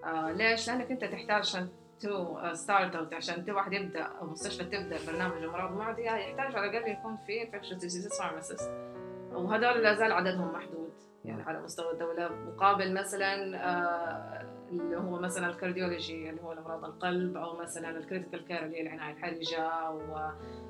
آه 0.03 0.31
ليش؟ 0.31 0.67
لأنك 0.67 0.91
أنت 0.91 1.03
تحتاج 1.03 1.31
عشان 1.31 1.69
to 2.01 2.39
start 2.53 2.95
out 2.95 3.13
عشان 3.13 3.45
تو 3.45 3.55
واحد 3.55 3.73
يبدأ 3.73 4.03
أو 4.03 4.25
مستشفى 4.25 4.63
تبدأ 4.63 4.97
برنامج 5.07 5.43
امراض 5.43 5.71
معديه 5.71 6.11
يحتاج 6.11 6.55
على 6.55 6.69
الأقل 6.69 6.91
يكون 6.91 7.17
في 7.27 7.43
infectious 7.43 7.77
diseases 7.77 8.19
pharmacist 8.19 8.71
وهذول 9.33 9.83
لا 9.83 9.93
زال 9.93 10.11
عددهم 10.11 10.53
محدود 10.53 10.93
يعني 11.25 11.43
على 11.43 11.61
مستوى 11.61 11.91
الدولة. 11.93 12.29
مقابل 12.29 12.93
مثلا 12.93 13.57
آه 13.57 14.55
اللي 14.71 14.97
هو 14.97 15.19
مثلا 15.19 15.47
ال 15.47 15.55
cardiology 15.55 16.29
اللي 16.29 16.41
هو 16.41 16.51
امراض 16.51 16.85
القلب 16.85 17.37
أو 17.37 17.57
مثلا 17.57 17.89
ال 17.89 17.96
critical 17.96 18.45
care 18.45 18.65
اللي 18.65 18.77
هي 18.77 18.81
العناية 18.81 19.13
الحرجة 19.13 19.61
أو 19.61 19.99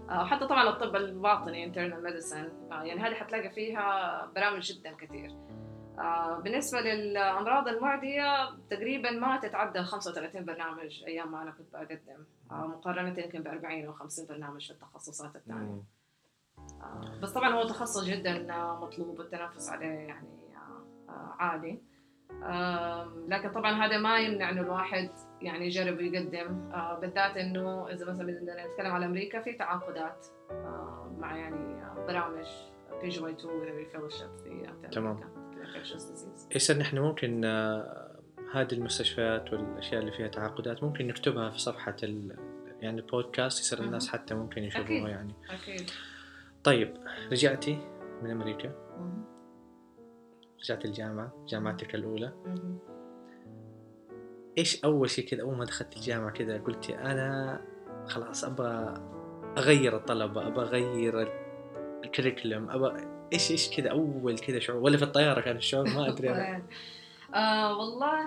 آه، 0.09 0.21
وحتى 0.21 0.47
طبعا 0.47 0.69
الطب 0.69 0.95
الباطني 0.95 1.73
internal 1.73 2.07
medicine. 2.07 2.71
آه، 2.73 2.83
يعني 2.83 3.01
هذه 3.01 3.13
حتلاقي 3.13 3.49
فيها 3.49 4.25
برامج 4.35 4.71
جدا 4.71 4.91
كثير. 4.91 5.31
بالنسبة 6.43 6.81
للأمراض 6.81 7.67
المعدية 7.67 8.49
تقريبا 8.69 9.11
ما 9.11 9.37
تتعدى 9.37 9.83
35 9.83 10.45
برنامج 10.45 11.03
أيام 11.07 11.31
ما 11.31 11.41
أنا 11.41 11.51
كنت 11.51 11.73
بقدم. 11.73 12.25
آه، 12.51 12.67
مقارنة 12.67 13.19
يمكن 13.19 13.43
ب 13.43 13.47
40 13.47 13.85
أو 13.85 13.93
50 13.93 14.25
برنامج 14.25 14.67
في 14.67 14.73
التخصصات 14.73 15.35
الثانية. 15.35 15.83
آه، 16.81 17.19
بس 17.21 17.31
طبعا 17.31 17.49
هو 17.53 17.63
تخصص 17.63 18.03
جدا 18.05 18.53
آه، 18.53 18.79
مطلوب 18.85 19.19
والتنافس 19.19 19.69
عليه 19.69 19.85
يعني 19.85 20.27
آه، 20.55 21.11
آه، 21.11 21.35
عالي. 21.39 21.81
لكن 23.27 23.51
طبعا 23.51 23.71
هذا 23.85 23.97
ما 23.97 24.17
يمنع 24.19 24.49
انه 24.49 24.61
الواحد 24.61 25.09
يعني 25.41 25.65
يجرب 25.65 25.97
ويقدم. 25.97 26.71
آه، 26.73 26.99
بالذات 26.99 27.37
إنه 27.37 27.87
إذا 27.89 28.05
مثلا 28.11 28.25
بدنا 28.25 28.67
نتكلم 28.67 28.91
على 28.91 29.05
أمريكا 29.05 29.41
في 29.41 29.53
تعاقدات 29.53 30.27
آه، 30.51 31.15
مع 31.19 31.37
يعني 31.37 31.83
آه، 31.83 32.05
برامج 32.07 32.45
PGY 33.01 33.33
2 33.33 33.85
fellowship 33.91 34.37
في 34.37 34.67
في 34.81 34.87
تمام. 34.87 35.19
Infectious 35.75 36.01
disease. 36.01 36.55
يصير 36.55 36.77
نحن 36.77 36.97
ممكن 36.97 37.45
آه، 37.45 38.19
هذه 38.53 38.73
المستشفيات 38.73 39.53
والأشياء 39.53 40.01
اللي 40.01 40.11
فيها 40.11 40.27
تعاقدات 40.27 40.83
ممكن 40.83 41.07
نكتبها 41.07 41.49
في 41.49 41.59
صفحة 41.59 41.95
ال... 42.03 42.35
يعني 42.81 43.01
البودكاست 43.01 43.59
يصير. 43.59 43.85
الناس 43.85 44.09
حتى 44.09 44.33
ممكن. 44.33 44.63
يشوفوها 44.63 45.09
يعني 45.09 45.33
أكيد 45.49 45.91
طيب 46.63 46.97
رجعتي 47.31 47.77
من 48.23 48.31
أمريكا 48.31 48.69
مهم. 48.97 49.25
رجعت 50.63 50.85
الجامعة 50.85 51.45
جامعتك 51.47 51.95
الأولى 51.95 52.33
مهم. 52.45 52.79
إيش 54.57 54.85
أول 54.85 55.09
شيء 55.09 55.27
كذا 55.27 55.41
أول 55.41 55.55
ما 55.57 55.65
دخلت 55.65 55.95
الجامعة 55.95 56.31
كذا 56.31 56.57
قلتي 56.57 56.97
أنا 56.97 57.61
خلاص 58.07 58.43
أبغى 58.43 58.93
أغير 59.57 59.97
الطلبة 59.97 60.47
أبغى 60.47 60.65
أغير 60.65 61.31
الكريكولم 62.03 62.69
أبغى 62.69 63.14
إيش 63.35 63.51
إيش 63.51 63.77
كذا 63.77 63.89
أول 63.91 64.39
كذا 64.39 64.59
شعور؟ 64.59 64.83
ولا 64.83 64.97
في 64.97 65.03
الطيارة 65.03 65.41
كان 65.41 65.55
الشعور؟ 65.55 65.85
ما 65.89 66.09
أدري. 66.09 66.29
آه 67.35 67.77
والله 67.77 68.25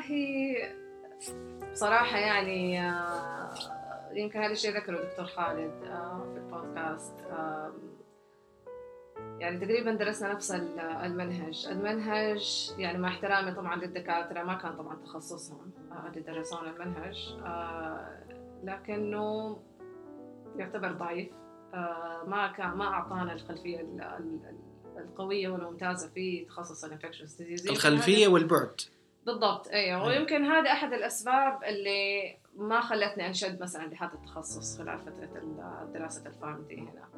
بصراحة 1.73 2.19
يعني 2.19 2.89
آه 2.91 3.51
يمكن 4.13 4.39
هذا 4.39 4.53
الشيء 4.53 4.77
ذكره 4.77 5.03
الدكتور 5.03 5.27
خالد 5.27 5.85
آه 5.85 6.23
في 6.35 6.39
البودكاست. 6.41 7.15
آه 7.31 7.73
يعني 9.39 9.59
تقريبا 9.59 9.93
درسنا 9.93 10.33
نفس 10.33 10.51
ال- 10.51 10.81
المنهج. 10.81 11.67
المنهج 11.71 12.71
يعني 12.79 12.99
مع 12.99 13.09
احترامي 13.09 13.53
طبعا 13.53 13.77
للدكاترة 13.77 14.43
ما 14.43 14.55
كان 14.55 14.77
طبعا 14.77 14.97
تخصصهم 15.05 15.71
آه، 15.93 16.09
اللي 16.09 16.21
درسونا 16.21 16.71
المنهج. 16.71 17.37
آه، 17.45 18.19
لكنه 18.65 19.59
يعتبر 20.57 20.93
ضعيف. 20.93 21.29
آه، 21.75 22.25
ما 22.27 22.53
كان 22.53 22.71
ما 22.71 22.85
أعطانا 22.85 23.33
الخلفية 23.33 23.81
ال- 24.99 25.05
ال- 25.05 25.09
القوية 25.09 25.49
والممتازة 25.49 26.09
في 26.09 26.45
تخصص 26.45 26.85
ال 26.85 26.89
infectious 26.89 27.35
disease 27.35 27.69
الخلفية 27.69 28.29
والبعد 28.29 28.81
بالضبط 29.27 29.69
أيوه. 29.69 30.07
ويمكن 30.07 30.45
هذا 30.45 30.73
أحد 30.73 30.93
الأسباب 30.93 31.65
اللي 31.65 32.37
ما 32.57 32.81
خلتني 32.81 33.27
أنشد 33.27 33.63
مثلا 33.63 33.87
لهذا 33.87 34.15
التخصص 34.15 34.79
خلال 34.79 34.99
فترة 34.99 35.43
دراسة 35.95 36.27
ال 36.27 36.34
PharmD 36.34 36.77
هنا 36.81 37.09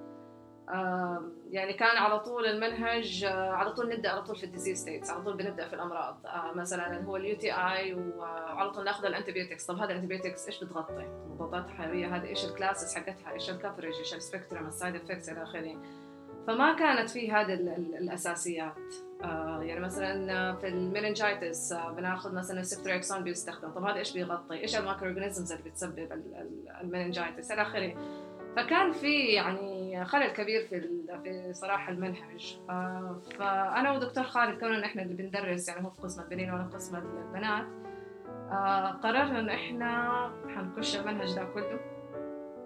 يعني 1.50 1.72
كان 1.72 1.96
على 1.96 2.20
طول 2.20 2.46
المنهج 2.46 3.24
آه، 3.24 3.50
على 3.50 3.72
طول 3.72 3.88
نبدأ 3.88 4.10
على 4.10 4.22
طول 4.22 4.36
في 4.36 4.44
ال 4.44 4.49
disease 4.49 4.80
states 4.82 5.10
على 5.10 5.22
طول 5.22 5.36
بنبدأ 5.36 5.68
في 5.68 5.74
الأمراض 5.74 6.26
آه، 6.26 6.52
مثلا 6.54 7.02
هو 7.02 7.16
ال 7.16 7.36
UTI 7.36 7.94
وعلى 7.94 8.70
طول 8.70 8.84
ناخذ 8.84 9.04
ال 9.04 9.09
antibiotics 9.09 9.66
طب 9.66 9.76
هذا 9.76 9.90
ال 9.92 9.97
antibiotics 9.97 10.46
إيش 10.46 10.64
بتغطي؟ 10.64 11.02
المضادات 11.02 11.64
الحيوية 11.64 12.16
هذه 12.16 12.26
إيش 12.26 12.44
ال 12.44 12.50
classes 12.51 12.94
حقتها؟ 12.94 13.32
إيش 13.32 13.50
ال 13.50 13.55
coverage؟ 13.55 13.94
إيش 13.98 14.14
ال 14.14 14.19
spectrum؟ 14.19 14.66
ال 14.66 14.72
side 14.72 14.94
effects 14.94 15.28
إلى 15.28 15.42
آخره 15.42 15.82
فما 16.46 16.72
كانت 16.76 17.10
في 17.10 17.30
ال- 17.54 17.96
الأساسيات. 17.96 18.74
آه، 19.24 19.62
يعني 19.62 19.80
مثلا 19.80 20.54
في 20.56 20.68
ال 20.68 20.78
meningitis 20.78 21.72
آه، 21.72 21.90
بناخذ 21.90 22.34
مثلا 22.34 22.60
ال 22.60 22.66
ceftriaxone 22.66 23.24
بيستخدم. 23.24 23.68
طب 23.70 23.84
هذا 23.84 23.96
إيش 23.98 24.12
بيغطي؟ 24.12 24.60
إيش 24.60 24.78
ال 24.78 25.06
microorganisms 25.08 25.52
اللي 25.52 25.70
بتسبب 25.70 25.98
ال- 25.98 26.12
ال- 26.12 26.68
ال 26.80 26.87
meningitis 26.87 27.50
إلى 27.50 27.62
آخره. 27.62 27.94
فكان 28.56 28.92
في 28.92 29.24
يعني 29.24 30.04
خلل 30.04 30.28
كبير 30.28 30.62
في 30.62 30.80
في 31.24 31.52
صراحة 31.52 31.92
المنهج. 31.92 32.58
آه، 32.70 33.16
فأنا 33.38 33.92
ودكتور 33.92 34.24
خالد 34.24 34.60
كوننا 34.60 34.86
إحنا 34.86 35.02
اللي 35.02 35.14
بندرس 35.14 35.68
يعني 35.68 35.86
هو 35.86 35.90
في 35.90 36.02
قسم 36.02 36.22
البنين 36.22 36.50
وأنا 36.50 36.64
في 36.64 36.74
قسم 36.74 36.96
البنات 36.96 37.66
آه، 38.50 38.86
قررنا 38.90 39.40
انه 39.40 39.54
إحنا 39.54 40.10
حنكش 40.48 40.96
المنهج 40.96 41.34
ده 41.36 41.44
كله 41.44 41.80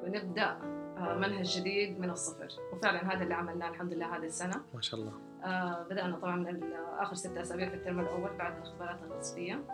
ونبدأ. 0.02 0.56
منهج 0.98 1.59
جديد 1.59 2.00
من 2.00 2.11
الصفر. 2.11 2.48
وفعلا 2.72 3.14
هذا 3.14 3.22
اللي 3.22 3.35
عملناه 3.35 3.68
الحمد 3.68 3.92
لله 3.92 4.16
هذه 4.16 4.24
السنة. 4.24 4.62
ما 4.74 4.80
شاء 4.80 5.00
الله. 5.00 5.12
آه، 5.44 5.83
بدأنا 5.83 6.16
طبعا 6.16 6.37
من 6.37 6.72
آخر 6.98 7.14
ستة 7.14 7.40
أسابيع 7.40 7.68
في 7.68 7.74
الترم 7.74 8.00
الأول 8.00 8.37
بعد 8.37 8.57
الاختبارات 8.57 9.02
النصفية. 9.02 9.64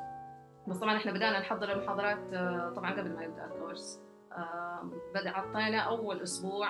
بس 0.69 0.79
طبعا 0.79 0.97
إحنا 0.97 1.13
بدأنا 1.13 1.41
نحضر 1.41 1.73
المحاضرات 1.73 2.35
آه، 2.35 2.73
طبعا 2.77 2.91
قبل 2.91 3.13
ما 3.15 3.25
يبدأ 3.25 3.45
الكورس. 3.45 4.01
آه، 4.33 4.91
بدأ 5.15 5.31
عطينا 5.31 5.79
أول 5.79 6.21
أسبوع 6.23 6.69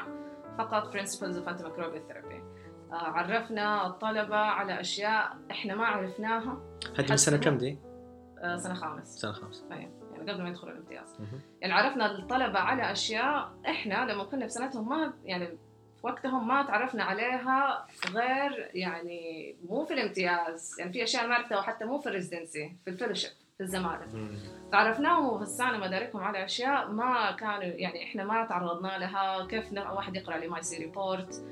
فقط 0.59 0.97
Principles 0.97 1.35
of 1.35 1.49
Antimicrobial 1.49 2.11
Therapy. 2.11 2.43
آه، 2.93 2.97
عرفنا 2.97 3.87
الطلبة 3.87 4.37
على 4.37 4.81
أشياء 4.81 5.37
إحنا 5.51 5.75
ما 5.75 5.87
عرفناها. 5.87 6.59
هذه 6.99 7.11
من 7.11 7.17
سنة 7.17 7.37
كم 7.37 7.59
دي؟ 7.59 7.79
آه، 8.39 8.57
سنة 8.57 8.75
خامس. 8.75 9.09
سنة 9.19 9.33
خامسة. 9.33 9.67
يعني 9.71 10.00
قبل 10.29 10.43
ما 10.43 10.49
يدخلوا 10.49 10.73
الامتياز. 10.73 11.19
يعني 11.61 11.75
عرفنا 11.75 12.07
الطلبة 12.11 12.59
على 12.59 12.93
أشياء 12.93 13.53
إحنا 13.67 14.13
لما 14.13 14.25
كنا 14.25 14.47
في 14.47 14.53
سنتهم 14.53 14.89
ما 14.89 15.13
يعني 15.25 15.47
في 15.47 16.07
وقتهم 16.07 16.49
ما 16.49 16.63
تعرفنا 16.63 17.05
عليها 17.05 17.87
غير 18.11 18.71
يعني 18.75 19.57
مو 19.69 19.85
في 19.85 19.95
الامتياز 19.95 20.77
يعني 20.79 20.93
في 20.93 21.03
أشياء 21.03 21.27
ما 21.29 21.35
عرفتها 21.35 21.63
حتى 21.63 21.85
مو 21.85 21.99
في 21.99 22.07
ال 22.09 22.16
residency 22.16 22.77
في 22.85 22.91
ال 22.91 22.94
fellowship 22.94 23.31
في 23.57 23.63
الزمالة. 23.63 24.07
تعرفناهم 24.73 25.25
ووسعنا 25.27 25.79
مداركهم 25.79 26.23
على 26.23 26.45
أشياء 26.45 26.89
ما 26.91 27.33
كانوا 27.33 27.63
يعني 27.63 28.05
إحنا 28.05 28.25
ما 28.25 28.47
تعرضنا 28.47 28.99
لها 28.99 29.47
كيف 29.47 29.73
واحد 29.73 30.17
يقرأ 30.17 30.37
ال 30.37 30.41
MIC 30.41 30.55
report 30.55 31.45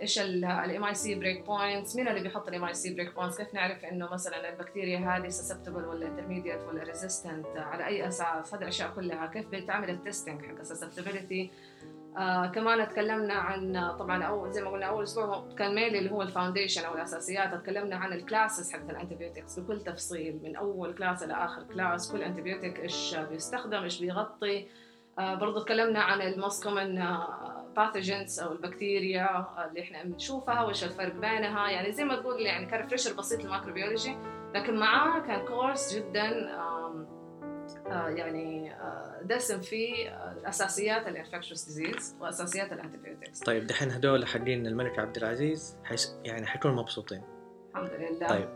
إيش 0.00 0.18
ال 0.18 0.34
MIC 0.34 0.84
breakpoints 0.84 1.96
مين 1.96 2.08
اللي 2.08 2.20
بيحط 2.20 2.48
ال 2.48 2.52
MIC 2.52 2.64
breakpoints 2.64 3.38
كيف 3.38 3.54
نعرف 3.54 3.84
إنه 3.84 4.12
مثلا 4.12 4.48
البكتيريا 4.48 4.98
هذه 4.98 5.28
susceptible 5.28 5.84
ولا 5.84 6.06
intermediate 6.06 6.60
ولا 6.68 6.82
resistant 6.82 7.46
على 7.56 7.86
أي 7.86 8.08
أساس؟ 8.08 8.54
هذه 8.54 8.62
الأشياء 8.62 8.90
كلها. 8.94 9.26
كيف 9.26 9.48
بيتعمل 9.48 9.90
ال 9.90 9.97
testing 9.97 10.46
حق 10.46 10.58
السسبتبيليتي 10.60 11.50
آه 12.16 12.46
كمان 12.46 12.88
تكلمنا 12.88 13.34
عن 13.34 13.92
طبعا 13.98 14.24
اول 14.24 14.52
زي 14.52 14.62
ما 14.62 14.70
قلنا 14.70 14.86
أول 14.86 15.02
أسبوع 15.02 15.48
كان 15.58 15.74
mainly 15.74 15.98
اللي 15.98 16.10
هو 16.10 16.22
ال 16.22 16.28
foundation 16.28 16.84
أو 16.84 16.94
الأساسيات. 16.94 17.54
تكلمنا 17.62 17.96
عن 17.96 18.12
ال 18.12 18.19
classes 18.19 18.72
حقت 18.72 18.90
ال 18.90 18.96
antibiotics 18.96 19.58
بكل 19.58 19.80
تفصيل 19.80 20.40
من 20.42 20.56
أول 20.56 20.94
class 20.94 21.22
إلى 21.22 21.34
آخر 21.34 21.62
class 21.62 22.12
كل 22.12 22.22
antibiotic 22.22 22.80
إيش 22.80 23.16
بيستخدم؟ 23.16 23.82
إيش 23.82 24.00
بيغطي؟ 24.00 24.66
آه 25.18 25.34
برضو 25.34 25.60
تكلمنا 25.60 26.00
عن 26.00 26.20
ال 26.20 26.29
most 26.29 26.64
common 26.64 26.98
pathogens 27.76 28.40
أو 28.40 28.52
البكتيريا 28.52 29.46
اللي 29.68 29.82
إحنا 29.82 30.04
بنشوفها 30.04 30.62
وايش 30.62 30.84
الفرق 30.84 31.14
بينها؟ 31.14 31.70
يعني 31.70 31.92
زي 31.92 32.04
ما 32.04 32.16
تقول 32.16 32.40
يعني 32.40 32.66
كان 32.66 32.80
refresher 32.80 33.14
بسيط 33.14 33.44
لل 33.44 33.54
microbiology 33.54 34.16
لكن 34.54 34.78
معاه 34.78 35.20
كان 35.20 35.46
course 35.46 35.94
جدا 35.94 36.50
آه، 37.86 38.08
يعني 38.08 38.74
آه، 38.74 39.20
دسم 39.22 39.60
فيه 39.60 40.08
آه، 40.08 40.48
اساسيات 40.48 41.08
ال 41.08 41.13
infectious 41.13 41.64
disease 41.64 42.16
وأساسيات 42.20 42.72
ال 42.72 42.78
antibiotics 42.78 43.40
طيب 43.40 43.66
دحين 43.66 43.90
هدول 43.90 44.26
حقين 44.26 44.66
الملك 44.66 44.98
عبد 44.98 45.16
العزيز 45.16 45.78
حيس... 45.84 46.18
يعني 46.24 46.46
حيكونوا 46.46 46.76
مبسوطين. 46.76 47.22
الحمد 47.70 47.90
لله. 47.92 48.28
طيب 48.28 48.48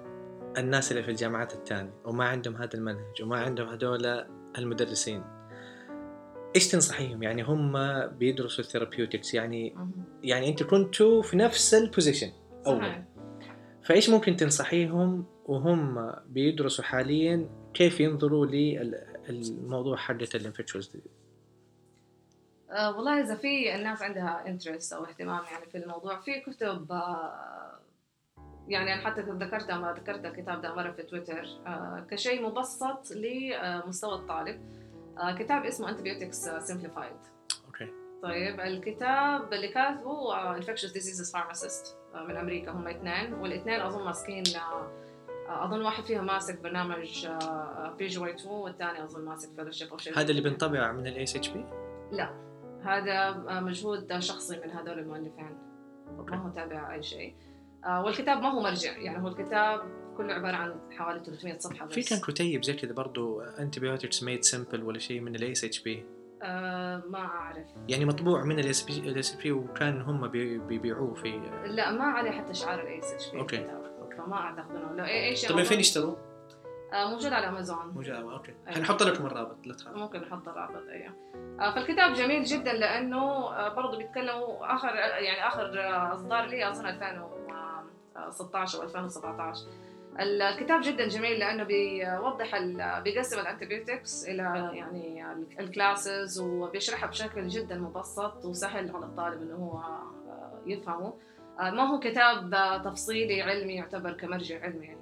الناس 0.59 0.93
اللي 0.93 1.03
في 1.03 1.11
الجامعات 1.11 1.53
الثانية 1.53 1.95
وما 2.05 2.25
عندهم 2.25 2.57
هذا 2.57 2.75
المنهج 2.75 3.23
وما 3.23 3.41
عندهم 3.41 3.69
هدول 3.69 4.27
المدرسين 4.59 5.25
إيش 6.57 6.69
تنصحيهم؟ 6.69 7.23
يعني 7.23 7.43
هم 7.43 8.07
بيدرسوا 8.07 8.65
ال 8.65 8.70
therapeutics 8.70 9.35
يعني. 9.35 9.77
يعني 10.23 10.49
أنتوا 10.49 10.67
كنتوا 10.67 11.23
في 11.23 11.37
نفس 11.37 11.75
ال 11.75 11.81
position 11.81 12.33
أول. 12.67 12.79
صحيح. 12.79 13.05
فإيش 13.83 14.11
ممكن 14.11 14.37
تنصحيهم 14.37 15.25
وهم 15.47 16.13
بيدرسوا 16.27 16.85
حاليا؟ 16.85 17.49
كيف 17.75 18.01
ينظروا 18.01 18.47
للموضوع 18.47 19.97
حقة 19.97 20.29
ال 20.35 20.40
infectious 20.40 20.93
D 20.93 21.03
والله 22.71 23.21
إذا 23.21 23.35
في 23.35 23.75
الناس 23.75 24.03
عندها 24.03 24.45
interest 24.47 24.93
أو 24.93 25.05
اهتمام 25.05 25.45
يعني 25.53 25.67
في 25.67 25.79
الموضوع 25.79 26.21
في 26.21 26.41
كتب 26.41 26.93
آه، 26.93 27.79
يعني 28.69 28.95
أنا 28.95 29.03
حتى 29.03 29.21
ذكرتها 29.21 29.79
ما 29.79 29.93
ذكرت 29.93 30.25
الكتاب 30.25 30.63
ده 30.63 30.75
مرة 30.75 30.91
في 30.91 31.03
تويتر 31.03 31.49
آه، 31.67 32.07
كشيء 32.11 32.47
مبسط 32.47 33.13
لمستوى 33.13 34.15
الطالب. 34.15 34.84
كتاب 35.39 35.65
اسمه 35.65 35.91
Antibiotics 35.91 36.49
Simplified 36.49 37.17
okay. 37.67 37.89
طيب 38.23 38.61
الكتاب 38.61 39.53
اللي 39.53 39.69
كاتبه 39.69 40.57
infectious 40.57 40.93
diseases 40.93 41.33
pharmacist 41.33 41.99
من 42.29 42.37
أمريكا 42.37 42.71
هم 42.71 42.89
اثنين. 42.89 43.35
والاثنين 43.35 43.81
أظن 43.81 44.05
ماسكين 44.05 44.43
آه، 44.57 45.65
أظن 45.65 45.83
واحد 45.83 46.05
فيهم 46.05 46.27
ماسك 46.27 46.61
برنامج 46.61 47.29
بيج 47.99 48.19
واي 48.19 48.35
2 48.35 48.55
والثاني 48.55 49.05
أظن 49.05 49.25
ماسك 49.25 49.49
فيلوشيب 49.57 49.89
أو 49.89 49.99
شيء 49.99 50.19
هذا 50.19 50.31
اللي. 50.31 50.43
بنطبع 50.43 50.93
من 50.93 51.07
الاي 51.07 51.23
اتش 51.23 51.49
بي 51.49 51.65
هذا 52.85 53.31
مجهود 53.61 54.19
شخصي 54.19 54.61
من 54.61 54.71
هذول 54.71 54.99
المؤلفين. 54.99 55.59
ما 56.19 56.37
هو 56.37 56.49
تابع 56.49 56.95
أي 56.95 57.03
شيء. 57.03 57.35
آه، 57.85 58.05
والكتاب 58.05 58.43
ما 58.43 58.49
هو 58.49 58.61
مرجع. 58.61 58.99
يعني 58.99 59.23
هو 59.23 59.29
الكتاب 59.29 60.04
كله 60.17 60.35
عبارة 60.35 60.57
عن 60.57 60.75
حوالي 60.91 61.25
300 61.25 61.59
صفحة 61.59 61.87
بس. 61.87 61.95
في 61.95 62.03
كان 62.03 62.21
كتيب 62.21 62.65
زي 62.65 62.73
كذا 62.75 62.93
برضو 62.93 63.41
انتبيوتكس 63.41 64.23
ميد 64.23 64.45
سمبل 64.45 64.83
ولا 64.83 64.99
شيء 64.99 65.21
من 65.21 65.35
الاي 65.37 65.53
اتش 65.53 65.83
بي 65.83 66.05
ما 67.07 67.19
أعرف. 67.19 67.67
يعني 67.89 68.05
مطبوع 68.05 68.45
من 68.45 68.59
الاس 68.59 68.83
اتش 68.99 69.35
بي 69.43 69.53
وكان 69.53 70.01
هم 70.01 70.29
بي- 70.29 70.59
بيبيعوه 70.59 71.15
في 71.15 71.41
لا 71.67 71.91
ما 71.93 72.05
عليه 72.05 72.31
حتى 72.31 72.55
شعار 72.55 72.81
الاي 72.81 72.99
اس 72.99 73.13
اتش 73.13 73.31
بي 73.31 73.39
أوكي. 73.41 73.67
فما 74.19 74.37
اعتقد 74.37 74.71
انه 74.77 74.93
لو 74.93 75.05
اي 75.05 75.37
شيء 75.37 75.51
طيب 75.51 75.65
فين 75.65 75.81
يشتروا؟ 75.81 76.17
آه، 76.93 77.11
موجود 77.11 77.33
على 77.33 77.49
أمازون. 77.49 77.87
موجود 77.87 78.15
okay. 78.15 78.53
أيوة. 78.67 78.77
حنحط 78.79 79.03
لكم 79.03 79.27
الرابط 79.27 79.67
لا 79.67 79.75
تخاف 79.75 79.97
ممكن 79.97 80.21
نحط 80.21 80.49
الرابط 80.49 80.89
أيوه. 80.89 81.15
آه، 81.61 81.75
فالكتاب 81.75 82.13
جميل 82.13 82.45
جدا 82.45 82.73
لأنه 82.73 83.23
آه، 83.23 83.75
برضه 83.75 83.99
بيتكلموا 83.99 84.75
آخر 84.75 84.89
يعني 84.95 85.47
آخر 85.49 85.71
إصدار 86.15 86.45
لي 86.47 86.69
اظن 86.71 86.87
2016 86.87 88.79
أو 88.79 88.83
2017 88.85 89.61
الكتاب 90.21 90.81
جدا 90.81 91.09
جميل 91.09 91.39
لأنه 91.39 91.65
بيوضح 91.65 92.59
بيقسم 92.99 93.39
ال 93.39 93.46
antibiotics 93.46 94.25
إلى 94.25 94.71
يعني 94.75 95.25
ال 95.61 95.71
classes 95.71 96.41
وبيشرحها 96.41 97.09
بشكل 97.09 97.49
جدا 97.49 97.79
مبسط 97.79 98.45
وسهل 98.45 98.97
على 98.97 99.05
الطالب 99.05 99.43
إنه 99.43 99.55
هو 99.55 99.79
آه، 99.79 100.63
يفهمه. 100.67 101.15
آه، 101.61 101.71
ما 101.71 101.83
هو 101.83 101.99
كتاب 101.99 102.55
آه، 102.55 102.79
تفصيلي 102.83 103.43
علمي 103.43 103.75
يعتبر 103.75 104.13
كمرجع 104.13 104.63
علمي 104.63 104.97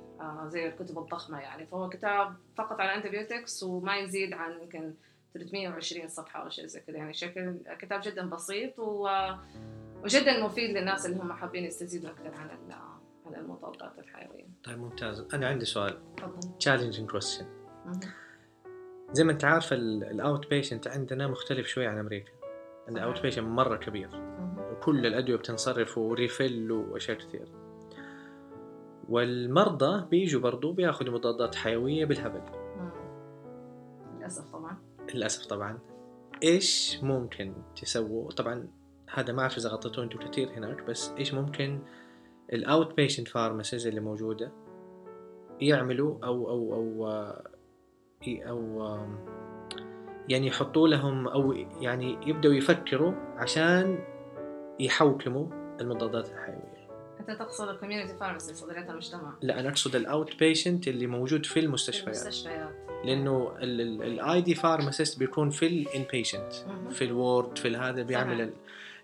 زي 0.47 0.69
الكتب 0.69 0.99
الضخمة 0.99 1.41
يعني. 1.41 1.67
فهو 1.67 1.89
كتاب 1.89 2.37
فقط 2.57 2.81
على 2.81 2.91
ال 2.91 2.97
antibiotics 2.97 3.63
وما 3.63 3.97
يزيد 3.97 4.33
عن 4.33 4.61
يمكن 4.63 4.95
320 5.35 6.09
صفحة 6.09 6.43
أو 6.43 6.49
شيء 6.49 6.67
زي 6.67 6.81
كذا. 6.81 6.97
يعني 6.97 7.15
شكل 7.15 7.57
كتاب 7.81 8.01
جدا 8.05 8.27
بسيط 8.27 8.79
وجدا 8.79 10.45
مفيد 10.45 10.71
للناس 10.71 11.07
اللي 11.07 11.17
هم 11.17 11.33
حابين 11.33 11.65
يستزيدوا 11.65 12.11
أكثر 12.11 12.35
عن 12.35 12.51
عن 13.27 13.35
المضادات 13.35 13.99
الحيوية. 13.99 14.42
طيب 14.65 14.79
ممتاز. 14.79 15.27
أنا 15.35 15.47
عندي 15.47 15.65
سؤال. 15.65 15.99
question. 17.09 17.45
مهم. 17.87 18.01
زي 19.13 19.25
ما 19.25 19.33
أنت 19.33 19.45
عارف 19.45 19.73
ال 19.73 20.51
outpatient 20.51 20.89
عندنا 20.89 21.27
مختلف 21.27 21.67
شوي 21.67 21.87
عن 21.87 21.99
أمريكا. 21.99 22.33
عندنا. 22.89 23.05
outpatient 23.05 23.47
مرة 23.47 23.77
كبير. 23.77 24.09
وكل 24.73 25.07
الأدوية 25.07 25.37
بتنصرف 25.37 25.99
و 25.99 26.09
refill 26.09 26.73
وأشياء 26.73 27.19
كثير. 27.19 27.49
والمرضى 29.09 30.07
بيجوا 30.11 30.41
برضو 30.41 30.73
بياخذوا 30.73 31.15
مضادات 31.15 31.55
حيوية 31.55 32.05
بالهبل. 32.05 32.43
للأسف 34.17 34.51
طبعا. 34.53 34.77
للأسف 35.15 35.47
طبعا. 35.47 35.79
إيش 36.43 36.99
ممكن 37.03 37.55
تسووا؟ 37.77 38.31
طبعا 38.31 38.69
هذا 39.11 39.33
ما 39.33 39.43
أعرف 39.43 39.57
إذا 39.57 39.69
غطيتوه 39.69 40.05
أنتم 40.05 40.19
كثير 40.19 40.51
هناك 40.51 40.83
بس 40.83 41.11
إيش 41.19 41.35
ممكن 41.35 41.81
ال 42.53 42.95
outpatient 42.97 43.29
pharmacies 43.29 43.87
اللي 43.87 44.01
موجودة 44.01 44.53
يعملوا 45.61 46.19
أو 46.25 46.49
أو 46.49 46.75
أو 46.75 47.07
آه، 47.07 47.45
أو 48.29 48.97
يعني 50.29 50.47
يحطوا 50.47 50.89
لهم 50.89 51.29
أو 51.29 51.53
يعني 51.81 52.19
يبدأوا 52.27 52.55
يفكروا 52.55 53.13
عشان 53.37 53.99
يحوكموا 54.81 55.47
المضادات 55.81 56.31
الحيوية 56.31 56.83
أنت 57.21 57.31
تقصد 57.31 57.69
ال 57.69 57.73
community 57.73 58.17
pharmacy 58.17 58.55
صيدليات 58.55 58.91
المجتمع 58.91 59.35
لا 59.43 59.61
أنا 59.61 59.69
أقصد 59.69 59.97
ال 59.97 60.39
outpatient 60.39 60.89
اللي 60.89 61.07
موجود 61.07 61.47
في 61.47 61.53
في 61.53 61.61
المستشفيات 61.61 62.23
المستشفيات 62.23 62.83
لأنه 63.05 63.53
ال 63.63 64.41
ID 64.41 64.55
pharmacist 64.55 65.19
بيكون 65.19 65.51
في 65.51 65.67
ال 65.67 66.05
inpatient. 66.13 66.53
في 66.91 67.05
ال 67.05 67.15
ward 67.15 67.59
في 67.59 67.77
هذا 67.77 68.03
بيعمل. 68.03 68.53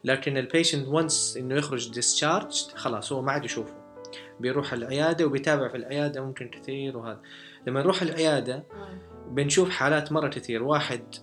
لكن 0.04 0.36
ال 0.36 0.43
patient 0.43 0.88
once 0.88 1.36
إنه 1.36 1.54
يخرج 1.54 1.90
discharge 1.90 2.52
خلاص 2.74 3.12
هو 3.12 3.22
ما 3.22 3.32
عاد 3.32 3.44
يشوفه 3.44 3.74
بيروح 4.40 4.72
العيادة 4.72 5.26
وبيتابع 5.26 5.68
في 5.68 5.76
العيادة 5.76 6.24
ممكن 6.24 6.48
كثير 6.48 6.96
وهذا 6.96 7.20
لما 7.66 7.80
نروح 7.80 8.02
العيادة. 8.02 8.64
بنشوف 9.26 9.70
حالات 9.70 10.12
مرة 10.12 10.28
كثير 10.28 10.62
واحد 10.62 11.14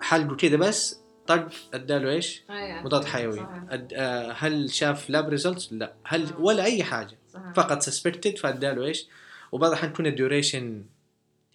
حلقه 0.00 0.36
كذا 0.36 0.56
بس 0.56 1.00
طق 1.26 1.48
أداله 1.74 2.10
إيش؟ 2.10 2.42
أي 2.50 2.54
يعني. 2.54 2.84
مضاد 2.84 3.04
حيوي. 3.04 3.46
أد... 3.70 3.92
آه، 3.96 4.32
هل 4.32 4.70
شاف 4.70 5.10
lab 5.10 5.28
results؟ 5.28 5.72
لا 5.72 5.94
هل 6.04 6.26
ولا 6.38 6.64
أي 6.64 6.84
حاجة 6.84 7.18
صحيح. 7.28 7.52
فقط 7.52 7.82
suspected 7.82 8.38
فأداله 8.38 8.84
إيش؟ 8.84 9.06
وبعض 9.52 9.70
الأحيان 9.70 9.92
تكون 9.92 10.06
ال 10.06 10.15
duration 10.15 10.84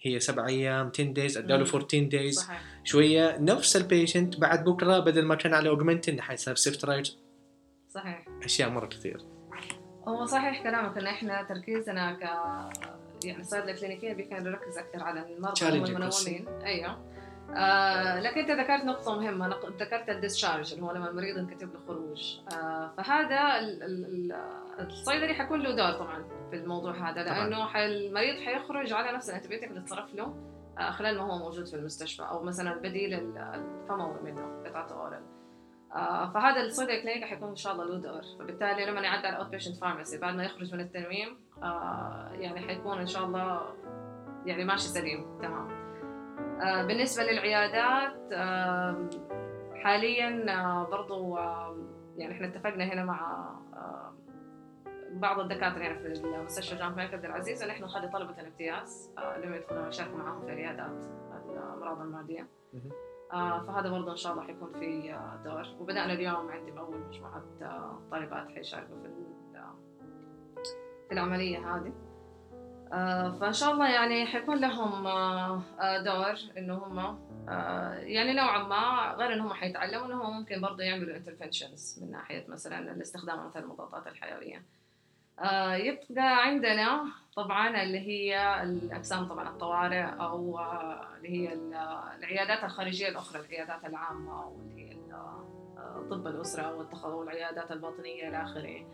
هي 0.00 0.20
سبع 0.20 0.46
أيام 0.46 0.90
10 0.94 1.04
days 1.04 1.38
أداله 1.38 1.64
مم. 1.64 1.70
14 1.74 2.04
days 2.04 2.38
صحيح 2.38 2.62
شوية 2.84 3.36
نفس 3.40 3.76
ال 3.76 3.84
patient 3.84 4.40
بعد 4.40 4.64
بكرة 4.64 4.98
بدل 4.98 5.24
ما 5.24 5.34
كان 5.34 5.54
على 5.54 5.68
Augmentin 5.68 6.20
حيصير 6.20 6.54
ceftri- 6.54 7.06
صحيح. 7.90 8.24
أشياء 8.44 8.70
مرة 8.70 8.86
كثير. 8.86 9.20
هو 10.08 10.24
صحيح 10.26 10.62
كلامك 10.62 10.98
إن 10.98 11.06
إحنا 11.06 11.42
تركيزنا 11.42 12.12
ك 12.12 12.20
يعني 13.24 13.44
صيدله 13.44 13.72
كلينيكية 13.72 14.12
بيكون 14.12 14.38
نركز 14.42 14.78
أكثر 14.78 15.02
على 15.02 15.20
المرضى 15.36 15.64
والمنومين 15.80 16.48
أيوه. 16.64 17.14
آه 17.56 18.20
لكن 18.20 18.40
أنت 18.40 18.50
ذكرت 18.50 18.84
نقطة 18.84 19.20
مهمة 19.20 19.48
نق- 19.48 19.82
ذكرت 19.82 20.08
ال 20.08 20.14
discharge 20.14 20.72
اللي 20.72 20.84
هو 20.86 20.92
لما 20.92 21.10
المريض 21.10 21.38
ينكتب 21.38 21.72
له 21.74 21.80
خروج. 21.88 22.36
آه 22.52 22.92
فهذا 22.96 23.58
ال- 23.60 23.82
ال- 23.82 24.32
ال- 24.32 24.86
الصيدلي 24.86 25.34
حيكون 25.34 25.60
له 25.62 25.70
دور 25.76 25.92
طبعا 25.92 26.24
في 26.50 26.56
الموضوع 26.56 27.10
هذا. 27.10 27.22
لأنه 27.24 27.84
المريض 27.84 28.36
حيخرج 28.44 28.92
على 28.92 29.16
نفس 29.16 29.30
ال 29.30 29.34
antibiotic 29.34 29.70
اللي 29.70 29.80
تصرف 29.80 30.14
له 30.14 30.34
خلال 30.78 31.18
ما 31.18 31.24
هو 31.24 31.38
موجود 31.38 31.66
في 31.66 31.74
المستشفى 31.76 32.22
أو 32.22 32.42
مثلا 32.42 32.72
البديل 32.72 33.14
ال- 33.14 33.38
الفموي 33.38 34.20
منه 34.22 34.62
قطعة 34.66 34.92
oral 34.92 35.22
آه 35.94 36.30
فهذا 36.32 36.60
الصيدلي 36.60 37.02
كلينيكي 37.02 37.26
حيكون 37.26 37.48
إن 37.48 37.56
شاء 37.56 37.72
الله 37.72 37.84
له 37.84 37.98
دور. 37.98 38.22
فبالتالي 38.38 38.86
لما 38.86 39.00
يعدي 39.00 39.26
على 39.26 39.36
ال 39.36 39.48
outpatient 39.50 39.76
pharmacy 39.76 40.18
بعد 40.18 40.34
ما 40.34 40.44
يخرج 40.44 40.74
من 40.74 40.80
التنويم 40.80 41.36
آه 41.62 42.28
يعني 42.32 42.60
حيكون 42.60 42.98
إن 42.98 43.06
شاء 43.06 43.24
الله 43.24 43.60
يعني 44.46 44.64
ماشي 44.64 44.88
سليم. 44.88 45.38
تمام. 45.42 45.68
آه 46.60 46.82
بالنسبة 46.86 47.22
للعيادات 47.24 48.32
آه 48.32 49.10
حاليا 49.74 50.46
آه 50.54 50.88
برضو 50.90 51.36
آه 51.36 51.76
يعني 52.16 52.32
إحنا 52.34 52.46
اتفقنا 52.46 52.84
هنا 52.84 53.04
مع 53.04 53.48
آه 53.74 54.12
بعض 55.14 55.40
الدكاترة 55.40 55.78
يعني 55.82 55.98
في 55.98 56.06
المستشفى 56.24 56.76
جامعة 56.76 56.90
الملك 56.92 57.14
عبد 57.14 57.24
العزيز 57.24 57.62
ان 57.62 57.70
إحنا 57.70 57.86
نخلي 57.86 58.08
طلبة 58.08 58.40
الامتياز 58.40 59.10
آه 59.18 59.36
اللي 59.36 59.56
يدخلوا 59.56 59.88
يشاركوا 59.88 60.18
معاهم 60.18 60.46
في 60.46 60.50
عيادات 60.52 61.04
الأمراض 61.50 62.00
المعدية. 62.00 62.48
آه 63.32 63.60
فهذا 63.66 63.90
برضه 63.90 64.12
إن 64.12 64.16
شاء 64.16 64.32
الله 64.32 64.44
حيكون 64.44 64.72
في 64.72 65.14
آه 65.14 65.40
دور. 65.44 65.66
وبدأنا 65.80 66.12
اليوم 66.12 66.50
عندي 66.50 66.70
بأول 66.70 66.98
مجموعة 66.98 67.42
طالبات 68.10 68.48
حيشاركوا 68.48 68.96
في 69.02 69.08
في 71.08 71.12
العملية 71.14 71.76
هذه. 71.76 71.92
فإن 73.40 73.52
شاء 73.52 73.72
الله 73.72 73.90
يعني 73.90 74.26
حيكون 74.26 74.56
لهم 74.56 75.02
دور 76.04 76.34
إنه 76.58 76.74
هم 76.74 77.18
يعني 77.98 78.32
نوعا 78.32 78.62
ما 78.62 79.14
غير 79.18 79.32
انهم 79.32 79.52
حيتعلموا 79.52 80.06
انهم 80.06 80.38
ممكن 80.38 80.60
برضه 80.60 80.82
يعملوا 80.84 81.16
انترفنشنز 81.16 81.98
من 82.02 82.10
ناحية 82.10 82.44
مثلا 82.48 82.92
الاستخدام 82.92 83.46
مثلا 83.46 83.62
المضادات 83.62 84.06
الحيوية. 84.06 84.62
يبقى 85.74 86.44
عندنا 86.46 87.04
طبعا 87.36 87.82
اللي 87.82 87.98
هي 87.98 88.62
الاقسام 88.62 89.28
طبعا 89.28 89.48
الطوارئ 89.48 90.02
أو 90.02 90.58
آه، 90.58 91.08
اللي 91.16 91.28
هي 91.28 91.52
ال- 91.52 91.74
العيادات 92.18 92.64
الخارجية 92.64 93.08
الأخرى 93.08 93.40
العيادات 93.40 93.84
العامة 93.84 94.42
أو 94.42 94.56
اللي 94.60 94.90
هي 94.90 95.12
آه، 95.12 96.06
طب 96.10 96.26
الأسرة 96.26 96.88
والعيادات 97.16 97.72
الباطنية 97.72 98.28
إلى 98.28 98.42
آخره. 98.42 98.86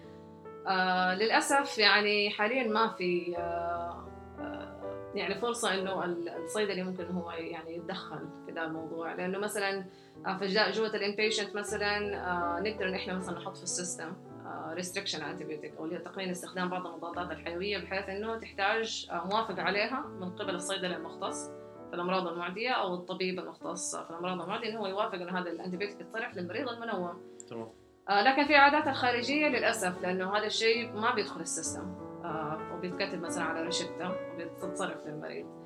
آه 0.66 1.14
للأسف 1.14 1.78
يعني 1.78 2.30
حاليا 2.30 2.68
ما 2.68 2.88
في 2.88 3.34
آه 3.38 4.06
آه، 4.40 5.10
يعني 5.14 5.34
فرصة 5.40 5.74
إنه 5.74 6.04
ال- 6.04 6.28
الصيدلي 6.28 6.82
ممكن 6.82 7.04
هو 7.06 7.30
يعني 7.30 7.76
يتدخل 7.76 8.28
في 8.46 8.52
ذا 8.52 8.64
الموضوع 8.64 9.12
لأنه 9.14 9.38
مثلا 9.38 9.84
آه، 10.26 10.36
في 10.36 10.46
جوة 10.46 10.94
ال 10.96 11.02
inpatient 11.02 11.54
مثلا 11.56 11.96
آه، 12.26 12.60
نقدر 12.60 12.88
إن 12.88 12.94
إحنا 12.94 13.14
مثلا 13.14 13.38
نحط 13.38 13.56
في 13.56 13.62
ال 13.62 13.69
system 13.69 14.12
restriction 14.74 15.22
antibiotic 15.22 15.76
أو 15.76 15.84
اللي 15.84 15.96
هي 15.96 16.00
تقنين 16.00 16.30
استخدام 16.30 16.68
بعض 16.68 16.86
المضادات 16.86 17.30
الحيوية 17.30 17.78
بحيث 17.78 18.08
إنه 18.08 18.38
تحتاج 18.38 19.08
آه، 19.10 19.24
موافقه 19.24 19.62
عليها 19.62 20.00
من 20.00 20.30
قبل 20.30 20.54
الصيدلي 20.54 20.96
المختص 20.96 21.48
في 21.90 21.94
الأمراض 21.94 22.26
المعدية 22.28 22.70
أو 22.70 22.94
الطبيب 22.94 23.38
المختص 23.38 23.96
في 23.96 24.10
الأمراض 24.10 24.40
المعدية 24.40 24.68
انه 24.68 24.80
هو 24.80 24.86
يوافق 24.86 25.14
إنه 25.14 25.38
هذا 25.38 25.50
ال 25.50 25.55
antibiotic 25.55 26.00
يتصرف 26.00 26.36
للمريض 26.36 26.68
المنوم. 26.68 27.22
تمام. 27.48 27.68
آه، 28.08 28.22
لكن 28.22 28.46
في 28.46 28.56
العيادات 28.56 28.88
الخارجية 28.88 29.48
للأسف 29.48 30.02
لأنه 30.02 30.36
هذا 30.36 30.46
الشيء 30.46 30.92
ما 30.92 31.14
بيدخل 31.14 31.40
ال 31.40 31.48
system 31.48 31.94
آه، 32.24 32.74
وبيتكتب 32.74 33.20
مثلا 33.22 33.44
على 33.44 33.62
روشته 33.62 34.10
وبيتصرف 34.34 35.06
للمريض. 35.06 35.60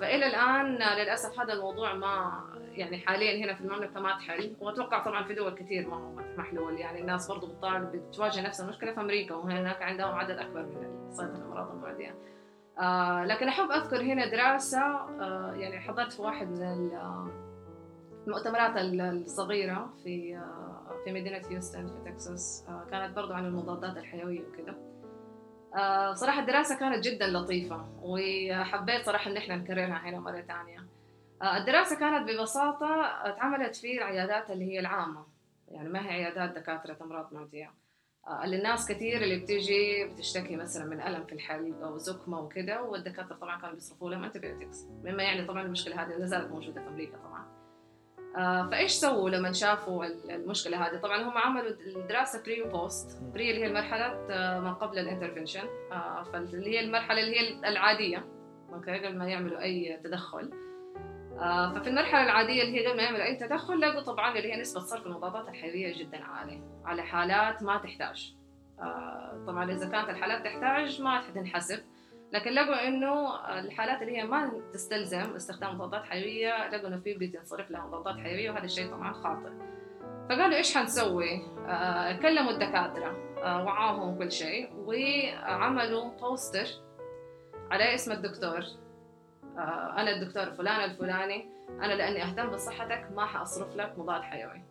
فإلى 0.00 0.26
الآن 0.26 0.82
آه، 0.82 1.02
للأسف 1.02 1.40
هذا 1.40 1.52
الموضوع 1.52 1.94
ما 1.94 2.44
يعني 2.78 2.98
حاليا 2.98 3.44
هنا 3.44 3.54
في 3.54 3.60
المملكة 3.60 4.00
ما 4.00 4.10
اتحل. 4.18 4.56
وأتوقع 4.60 5.04
طبعا 5.04 5.24
في 5.24 5.34
دول 5.34 5.54
كثير 5.54 5.88
ما 5.88 5.96
هو 5.96 6.12
محلول. 6.36 6.78
يعني 6.80 7.00
الناس 7.00 7.28
برضو 7.28 7.46
بتطالب 7.46 7.92
بتواجه 8.08 8.46
نفس 8.46 8.60
المشكلة 8.60 8.92
في 8.94 9.00
أمريكا 9.00 9.34
وهناك 9.34 9.82
عندهم 9.82 10.14
عدد 10.14 10.38
أكبر 10.38 10.62
من 10.62 11.10
صيدله 11.12 11.36
الأمراض 11.36 11.70
المعدية. 11.70 12.14
آه 12.78 13.24
لكن 13.24 13.48
أحب 13.48 13.70
أذكر 13.70 14.00
هنا 14.02 14.26
دراسة 14.30 14.80
آه 14.82 15.54
يعني 15.56 15.80
حضرت 15.80 16.12
في 16.12 16.22
واحد 16.22 16.46
من 16.48 16.94
آه، 16.94 17.28
المؤتمرات 18.26 18.76
ال- 18.76 19.00
الصغيرة 19.00 19.94
في 20.04 20.36
آه 20.36 20.96
في 21.04 21.12
مدينة 21.12 21.40
هيوستن 21.50 21.86
في 21.86 22.10
تكساس. 22.10 22.66
آه 22.68 22.84
كانت 22.90 23.16
برضو 23.16 23.32
عن 23.32 23.46
المضادات 23.46 23.96
الحيوية 23.96 24.40
وكذا 24.48 24.74
آه 25.76 26.12
صراحة 26.14 26.40
الدراسة 26.40 26.78
كانت 26.78 27.04
جدا 27.04 27.26
لطيفة 27.26 27.86
وحبيت 28.02 29.06
صراحة 29.06 29.30
إن 29.30 29.36
إحنا 29.36 29.56
نكررها 29.56 30.00
هنا 30.08 30.20
مرة 30.20 30.40
ثانية 30.40 30.84
الدراسة 31.42 31.98
كانت 31.98 32.30
ببساطة 32.30 33.00
اتعملت 33.28 33.76
في 33.76 33.98
العيادات 33.98 34.50
اللي 34.50 34.64
هي 34.72 34.80
العامة. 34.80 35.26
يعني 35.68 35.88
ما 35.88 36.00
هي 36.06 36.08
عيادات 36.10 36.50
دكاترة 36.50 36.96
أمراض 37.02 37.34
معدية 37.34 37.70
آه، 38.26 38.44
اللي 38.44 38.56
الناس 38.56 38.88
كثير 38.88 39.22
اللي 39.22 39.36
بتيجي 39.38 40.04
بتشتكي 40.04 40.56
مثلا 40.56 40.84
من 40.84 41.00
ألم 41.00 41.24
في 41.24 41.32
الحلق 41.32 41.82
أو 41.82 41.96
زكمة 41.98 42.40
وكذا 42.40 42.78
والدكاترة 42.80 43.34
طبعا 43.36 43.60
كانوا 43.60 43.74
بيصرفوا 43.74 44.10
لهم 44.10 44.24
antibiotics 44.24 44.84
مما 45.04 45.22
يعني 45.22 45.44
طبعا 45.44 45.62
المشكلة 45.62 46.02
هذه 46.02 46.16
لا 46.18 46.26
زالت 46.26 46.50
موجودة 46.50 46.80
في 46.82 46.88
أمريكا 46.88 47.16
طبعا. 47.16 47.44
آه، 48.36 48.70
فإيش 48.70 48.92
سووا 48.92 49.30
لما 49.30 49.52
شافوا 49.52 50.04
ال- 50.04 50.30
المشكلة 50.30 50.86
هذه؟ 50.86 50.96
طبعا 51.00 51.22
هم 51.22 51.38
عملوا 51.38 51.70
الدراسة 51.96 52.42
pre 52.42 52.62
و 52.62 52.72
post، 52.72 53.22
pre 53.22 53.50
اللي 53.50 53.62
هي 53.62 53.66
المرحلة 53.66 54.26
آه، 54.30 54.60
ما 54.60 54.72
قبل 54.72 54.98
ال 54.98 55.03
intervention 55.03 55.68
فاللي 56.32 56.70
هي 56.70 56.80
المرحلة 56.80 57.20
اللي 57.20 57.40
هي 57.40 57.68
العادية. 57.68 58.26
okay 58.72 58.98
قبل 59.06 59.18
ما 59.18 59.28
يعملوا 59.28 59.60
أي 59.62 60.00
تدخل. 60.04 60.50
آه، 60.52 60.63
ففي 61.40 61.88
المرحلة 61.88 62.22
العادية 62.22 62.62
اللي 62.62 62.80
هي 62.80 62.86
قبل 62.86 62.96
ما 62.96 63.02
يعملوا 63.02 63.24
أي 63.24 63.36
تدخل 63.36 63.80
لقوا 63.80 64.02
طبعا 64.02 64.36
اللي 64.36 64.52
هي 64.52 64.60
نسبة 64.60 64.80
صرف 64.80 65.06
المضادات 65.06 65.48
الحيوية 65.48 65.98
جدا 65.98 66.24
عالية. 66.24 66.60
على 66.84 67.02
حالات 67.02 67.62
ما 67.62 67.78
تحتاج. 67.78 68.34
آه، 68.80 69.44
طبعا 69.46 69.72
إذا 69.72 69.88
كانت 69.88 70.08
الحالات 70.08 70.44
تحتاج 70.44 71.02
ما 71.02 71.22
تنحسب. 71.34 71.78
لكن 72.32 72.50
لقوا 72.50 72.88
إنه 72.88 73.34
الحالات 73.58 74.02
اللي 74.02 74.18
هي 74.18 74.24
ما 74.24 74.62
تستلزم 74.72 75.34
استخدام 75.34 75.74
مضادات 75.74 76.04
حيوية 76.04 76.68
لقوا 76.68 76.88
إنه 76.88 77.00
في 77.00 77.14
بتنصرف 77.14 77.70
لها 77.70 77.86
مضادات 77.86 78.22
حيوية 78.22 78.50
وهذا 78.50 78.64
الشيء 78.64 78.90
طبعا 78.90 79.12
خاطئ. 79.12 79.50
فقالوا 80.28 80.56
إيش 80.56 80.76
حنسوي؟ 80.76 81.42
آه 81.66 82.12
كلموا 82.12 82.50
الدكاترة. 82.50 83.38
آه 83.42 83.64
وعاهم 83.64 84.18
كل 84.18 84.32
شيء. 84.32 84.70
وعملوا 84.76 86.10
بوستر 86.20 86.66
على 87.70 87.94
اسم 87.94 88.12
الدكتور. 88.12 88.58
آه 88.58 88.83
أنا 89.98 90.10
الدكتور 90.10 90.50
فلان 90.50 90.90
الفلاني 90.90 91.48
أنا 91.70 91.92
لأني 91.92 92.22
أهتم 92.22 92.50
بصحتك 92.50 93.08
ما 93.16 93.26
حأصرف 93.26 93.76
لك 93.76 93.98
مضاد 93.98 94.22
حيوي. 94.22 94.62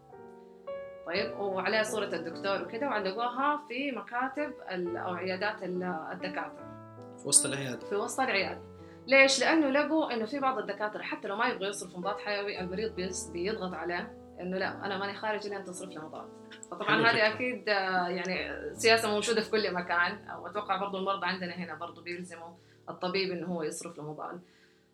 طيب 1.05 1.39
وعليه 1.39 1.81
صورة 1.81 2.05
الدكتور 2.05 2.61
وكذا 2.61 2.87
وعلقوها 2.87 3.61
في 3.67 3.91
مكاتب 3.91 4.53
أو 4.97 5.13
عيادات 5.13 5.63
الدكاترة. 5.63 6.73
في 7.21 7.27
وسط 7.27 7.45
العيادة. 7.45 7.79
في 7.79 7.95
وسط 7.95 8.19
العيادة. 8.19 8.61
ليش؟ 9.07 9.39
لأنه 9.39 9.69
لقوا 9.69 10.13
إنه 10.13 10.25
في 10.25 10.39
بعض 10.39 10.57
الدكاترة 10.57 11.01
حتى 11.01 11.27
لو 11.27 11.35
ما 11.35 11.47
يبغوا 11.47 11.67
يصرفوا 11.67 11.99
مضاد 11.99 12.17
حيوي 12.17 12.59
المريض 12.59 12.95
بيضغط 13.33 13.73
عليه 13.73 14.13
إنه 14.39 14.57
لا 14.57 14.85
أنا 14.85 14.97
ماني 14.97 15.13
خارج 15.13 15.47
إلا 15.47 15.57
أن 15.57 15.63
تصرف 15.63 15.89
لي 15.89 15.99
مضاد. 15.99 16.27
فطبعا 16.71 17.01
هذه 17.01 17.33
أكيد 17.33 17.69
آه، 17.69 18.07
يعني 18.07 18.59
سياسة 18.75 19.11
موجودة 19.11 19.41
في 19.41 19.51
كل 19.51 19.73
مكان. 19.73 20.17
وأتوقع 20.39 20.77
برضو 20.77 20.97
المرضى 20.97 21.25
عندنا 21.25 21.53
هنا 21.53 21.75
برضو 21.75 22.01
بيلزموا 22.01 22.49
الطبيب 22.89 23.31
إنه 23.31 23.47
هو 23.47 23.63
يصرف 23.63 23.97
له 23.97 24.11
مضاد. 24.11 24.33
آه، 24.33 24.52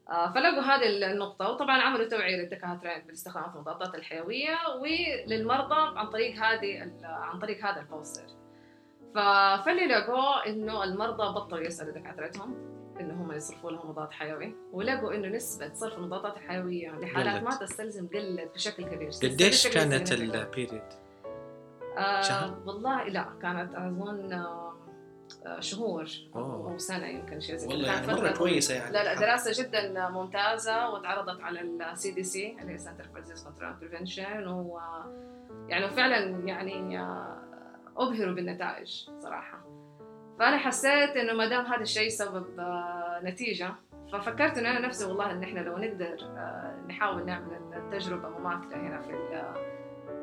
فلقوا 0.10 0.62
هذه 0.62 1.12
النقطة 1.12 1.50
وطبعا 1.50 1.82
عملوا 1.82 2.10
توعية 2.10 2.36
للدكاترة 2.36 2.98
باستخدام 3.08 3.52
المضادات 3.56 3.96
الحيوية 3.96 4.58
وللمرضى 4.82 6.00
عن 6.00 6.10
طريق 6.10 6.36
هذه 6.36 6.92
عن 7.04 7.40
طريق 7.40 7.66
هذا 7.66 7.82
البوستر 7.82 8.26
فاللي 9.16 9.86
لقوا 9.88 10.50
إنه 10.50 10.84
المرضى 10.84 11.34
بطلوا 11.36 11.62
يسألوا 11.62 11.94
دكاترتهم 11.94 12.56
إنه 13.00 13.14
هم 13.14 13.32
يصرفوا 13.32 13.72
لهم 13.72 13.90
مضاد 13.90 14.12
حيوي 14.12 14.56
ولقوا 14.72 15.14
إنه 15.14 15.28
نسبة 15.28 15.74
صرف 15.74 15.98
المضادات 15.98 16.38
الحيوية 16.38 16.92
لحالات 16.92 17.44
ما 17.44 17.56
تستلزم 17.56 18.08
قلت 18.08 18.52
بشكل 18.54 18.84
كبير 18.84 19.10
قديش 19.24 19.68
كانت 19.68 20.12
ال 20.12 20.20
period؟ 20.20 20.82
آه 21.98 22.22
شهر؟ 22.22 22.60
والله 22.66 23.04
لا 23.04 23.26
كانت 23.42 23.76
أظن 23.76 24.34
آه 24.34 24.69
شهور 25.60 26.10
أوه. 26.36 26.72
أو 26.72 26.78
سنة 26.78 27.08
يمكن 27.08 27.40
شيء 27.40 27.56
زي 27.56 27.68
والله 27.68 27.88
يعني 27.88 28.08
مرة 28.08 28.32
كويسة 28.32 28.76
يعني. 28.76 28.94
لا 28.94 29.04
لا 29.04 29.20
دراسة 29.20 29.64
جدا 29.64 30.10
ممتازة 30.10 30.90
وتعرضت 30.90 31.42
على 31.42 31.62
ال 31.62 32.12
CDC 32.12 32.58
اللي 32.62 32.74
هي 32.74 32.78
Center 32.78 33.04
for 33.04 33.20
Disease 33.20 33.44
Control 33.44 33.74
Prevention 33.74 34.48
و 34.48 34.80
يعني 35.68 35.90
فعلا 35.90 36.18
يعني 36.46 37.00
أبهروا 37.98 38.36
بالنتائج 38.36 39.10
صراحة. 39.20 39.60
فأنا 40.40 40.58
حسيت 40.58 41.18
إنه 41.18 41.34
ما 41.34 41.50
دام 41.50 41.66
هذا 41.66 41.82
الشيء 41.82 42.10
سبب 42.10 42.60
آه، 42.60 43.22
نتيجة 43.24 43.76
ففكرت 44.14 44.58
إنه 44.58 44.72
أنا 44.72 44.80
نفسي 44.88 45.06
والله 45.06 45.32
إن 45.32 45.44
إحنا 45.44 45.60
لو 45.60 45.78
نقدر 45.78 46.18
آه، 46.22 46.76
نحاول 46.88 47.26
نعمل 47.26 47.60
التجربة 47.76 48.30
مماثلة 48.30 48.78
هنا 48.78 49.02
في 49.02 49.12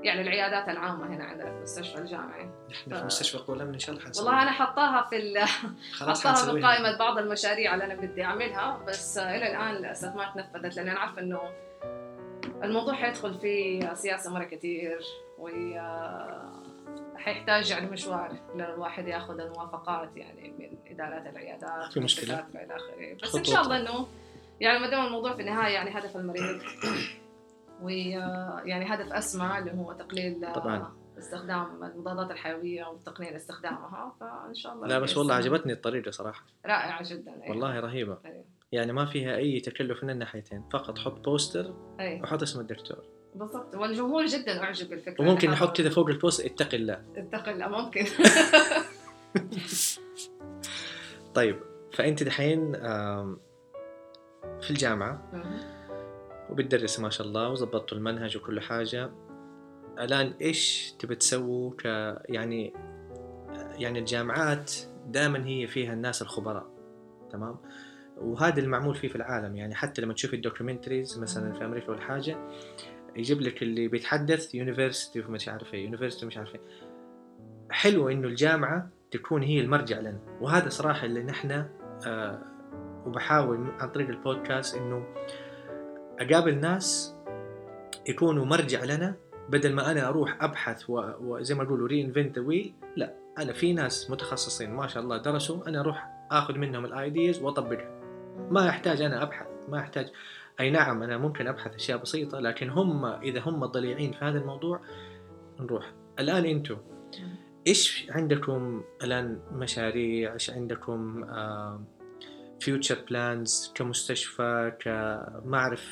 يعني 0.06 0.20
العيادات 0.20 0.68
العامة 0.68 1.06
هنا 1.06 1.24
عندنا 1.24 1.50
في 1.50 1.56
المستشفى 1.56 1.98
الجامعي 1.98 2.50
نحن 2.70 2.90
ف... 2.90 2.94
في 2.94 3.04
مستشفى 3.04 3.38
قولة 3.38 3.64
إن 3.64 3.78
شاء 3.78 3.94
الله 3.94 4.06
حنسوي 4.06 4.26
والله 4.26 4.42
أنا 4.42 4.50
حطاها 4.50 5.06
في 5.10 5.16
ال... 5.16 5.38
حطاها 6.00 6.52
في 6.52 6.62
قائمة 6.62 6.98
بعض 6.98 7.18
المشاريع 7.18 7.74
اللي 7.74 7.84
أنا 7.84 7.94
بدي 7.94 8.24
أعملها 8.24 8.84
بس 8.88 9.18
إلى 9.18 9.50
الآن 9.50 9.74
للأسف 9.74 10.14
ما 10.14 10.32
تنفذت 10.34 10.76
لأن 10.76 10.88
أنا 10.88 10.98
عارفة 11.00 11.22
إنه 11.22 11.40
الموضوع 12.64 12.94
حيدخل 12.94 13.34
فيه 13.34 13.94
سياسة 13.94 14.32
مرة 14.32 14.44
كثير 14.44 15.00
و 15.38 15.48
حيحتاج 17.16 17.70
يعني 17.70 17.90
مشوار 17.90 18.32
لأن 18.54 18.70
الواحد 18.70 19.08
ياخذ 19.08 19.40
الموافقات 19.40 20.16
يعني 20.16 20.54
من 20.58 20.92
إدارات 20.92 21.26
العيادات 21.26 21.92
في 21.92 22.00
مشكلة. 22.00 22.46
إلى 22.54 22.76
آخره. 22.76 23.16
بس 23.22 23.36
إن 23.36 23.44
شاء 23.44 23.62
الله 23.62 23.76
إنه 23.76 24.06
يعني 24.60 24.78
ما 24.78 24.90
دام 24.90 25.06
الموضوع 25.06 25.34
في 25.34 25.40
النهاية 25.40 25.74
يعني 25.74 25.98
هدف 25.98 26.16
المريض. 26.16 26.62
ويعني 27.82 28.94
هدف 28.94 29.12
اسمى 29.12 29.58
اللي 29.58 29.72
هو 29.72 29.92
تقليل 29.92 30.52
طبعا. 30.54 30.92
استخدام 31.18 31.84
المضادات 31.84 32.30
الحيوية 32.30 32.84
وتقنين 32.84 33.34
استخدامها 33.34 34.16
فإن 34.20 34.54
شاء 34.54 34.72
الله 34.72 34.86
لا 34.86 34.98
بس 34.98 35.16
والله 35.16 35.34
عجبتني 35.34 35.72
الطريقة 35.72 36.10
صراحة. 36.10 36.44
رائعة 36.66 37.02
جدا 37.10 37.42
أيه. 37.42 37.50
والله 37.50 37.80
رهيبة. 37.80 38.18
أيه. 38.24 38.44
يعني 38.72 38.92
ما 38.92 39.06
فيها 39.06 39.36
أي 39.36 39.60
تكلف 39.60 40.04
من 40.04 40.10
الناحيتين 40.10 40.64
فقط 40.72 40.98
حط 40.98 41.24
بوستر 41.24 41.74
أيه. 42.00 42.22
وحط 42.22 42.42
اسم 42.42 42.60
الدكتور. 42.60 43.04
بالضبط. 43.34 43.74
والجمهور 43.74 44.26
جدا 44.26 44.62
أعجب 44.62 44.90
بالفكرة 44.90 45.22
وممكن 45.22 45.50
نحط 45.50 45.76
كذا 45.76 45.90
فوق 45.90 46.08
البوست 46.08 46.44
اتق 46.44 46.74
الله 46.74 47.04
اتق 47.16 47.48
الله 47.48 47.68
ممكن. 47.68 48.04
طيب 51.34 51.60
فأنت 51.92 52.22
دحين 52.22 52.72
في 54.60 54.70
الجامعة. 54.70 55.22
وبتدرس 56.50 57.00
ما 57.00 57.10
شاء 57.10 57.26
الله 57.26 57.48
وظبطتوا 57.50 57.98
المنهج 57.98 58.36
وكل 58.36 58.60
حاجة. 58.60 59.10
الآن 59.98 60.34
إيش 60.40 60.92
تبي 60.98 61.14
تسووا 61.14 61.70
ك 61.78 61.84
يعني 62.28 62.72
يعني 63.78 63.98
الجامعات 63.98 64.72
دائما 65.06 65.46
هي 65.46 65.66
فيها 65.66 65.92
الناس 65.92 66.22
الخبراء 66.22 66.66
تمام؟ 67.30 67.56
وهذا 68.16 68.60
المعمول 68.60 68.94
فيه 68.94 69.08
في 69.08 69.16
العالم. 69.16 69.56
يعني 69.56 69.74
حتى 69.74 70.02
لما 70.02 70.14
تشوف 70.14 70.34
ال 70.34 70.40
documentaries 70.40 71.18
مثلا 71.18 71.52
في 71.52 71.64
أمريكا 71.64 71.90
ولا 71.90 72.00
حاجة 72.00 72.38
يجيب 73.16 73.40
لك 73.40 73.62
اللي 73.62 73.88
بيتحدث 73.88 74.54
university 74.54 75.20
مش 75.20 75.48
عارف 75.48 75.74
إيه 75.74 75.84
university 75.84 76.26
مش 76.26 76.36
عارف 76.36 76.54
إيه. 76.54 76.60
حلو 77.70 78.08
إنه 78.08 78.28
الجامعة 78.28 78.90
تكون 79.10 79.42
هي 79.42 79.60
المرجع 79.60 80.00
لنا. 80.00 80.18
وهذا 80.40 80.68
صراحة 80.68 81.06
اللي 81.06 81.22
نحن 81.22 81.64
آه 82.06 82.42
وبحاول 83.06 83.66
عن 83.80 83.90
طريق 83.90 84.08
البودكاست 84.08 84.76
إنه 84.76 85.06
أقابل 86.20 86.60
ناس 86.60 87.14
يكونوا 88.08 88.44
مرجع 88.44 88.84
لنا 88.84 89.16
بدل 89.48 89.74
ما 89.74 89.90
أنا 89.90 90.08
أروح 90.08 90.42
أبحث 90.42 90.84
وزي 91.20 91.54
ما 91.54 91.62
يقولوا 91.64 91.88
reinvent 91.88 92.38
wheel 92.38 92.74
لا 92.96 93.14
أنا 93.38 93.52
في 93.52 93.72
ناس 93.72 94.10
متخصصين 94.10 94.70
ما 94.70 94.86
شاء 94.86 95.02
الله 95.02 95.16
درسوا 95.16 95.68
أنا 95.68 95.80
أروح 95.80 96.26
آخذ 96.30 96.58
منهم 96.58 96.84
ال 96.84 96.94
ideas 96.94 97.42
واطبقها 97.42 98.00
ما 98.50 98.66
يحتاج 98.66 99.02
أنا 99.02 99.22
أبحث 99.22 99.46
ما 99.68 99.78
يحتاج 99.78 100.10
أي 100.60 100.70
نعم 100.70 101.02
أنا 101.02 101.18
ممكن 101.18 101.46
أبحث 101.46 101.74
أشياء 101.74 101.98
بسيطة 101.98 102.40
لكن 102.40 102.70
هم 102.70 103.04
إذا 103.04 103.40
هم 103.40 103.66
ضليعين 103.66 104.12
في 104.12 104.24
هذا 104.24 104.38
الموضوع 104.38 104.80
نروح. 105.60 105.92
الآن 106.18 106.44
أنتم 106.44 106.76
إيش 107.66 108.06
عندكم 108.10 108.82
الآن 109.02 109.40
مشاريع؟ 109.52 110.32
إيش 110.32 110.50
عندكم 110.50 111.24
آه 111.24 111.80
future 112.60 113.04
plans 113.08 113.72
كمستشفى 113.74 114.72
كما 114.80 115.58
اعرف 115.58 115.84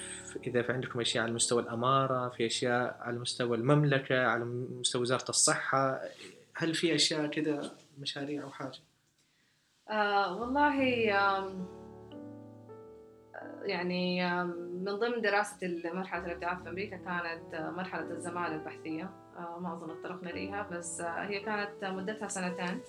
إذا 0.47 0.63
في 0.63 0.73
عندكم 0.73 1.01
أشياء 1.01 1.25
على 1.25 1.33
مستوى 1.33 1.63
الأمارة 1.63 2.29
في 2.29 2.47
أشياء 2.47 2.97
على 3.01 3.19
مستوى 3.19 3.57
المملكة 3.57 4.27
على 4.27 4.45
مستوى 4.45 5.03
وزارة 5.03 5.29
الصحة 5.29 6.01
هل 6.57 6.75
في 6.75 6.95
أشياء 6.95 7.27
كذا 7.27 7.71
مشاريع 7.99 8.43
أو 8.43 8.51
حاجة؟ 8.51 8.79
آه 9.91 10.41
والله 10.41 10.83
يعني 13.65 14.35
من 14.55 14.85
ضمن 14.85 15.21
دراسة 15.21 15.57
مرحلة 15.85 16.27
الابتعاث 16.27 16.63
في 16.63 16.69
أمريكا 16.69 16.97
كانت 16.97 17.73
مرحلة 17.77 18.11
الزمالة 18.11 18.55
البحثية. 18.55 19.11
آه، 19.37 19.59
ما 19.59 19.73
أظن 19.73 19.91
اتطرقنا 19.91 20.31
ليها 20.31 20.69
بس 20.73 21.01
هي 21.01 21.41
كانت 21.41 21.85
مدتها 21.85 22.29
سنتين. 22.29 22.67
آه، 22.69 22.81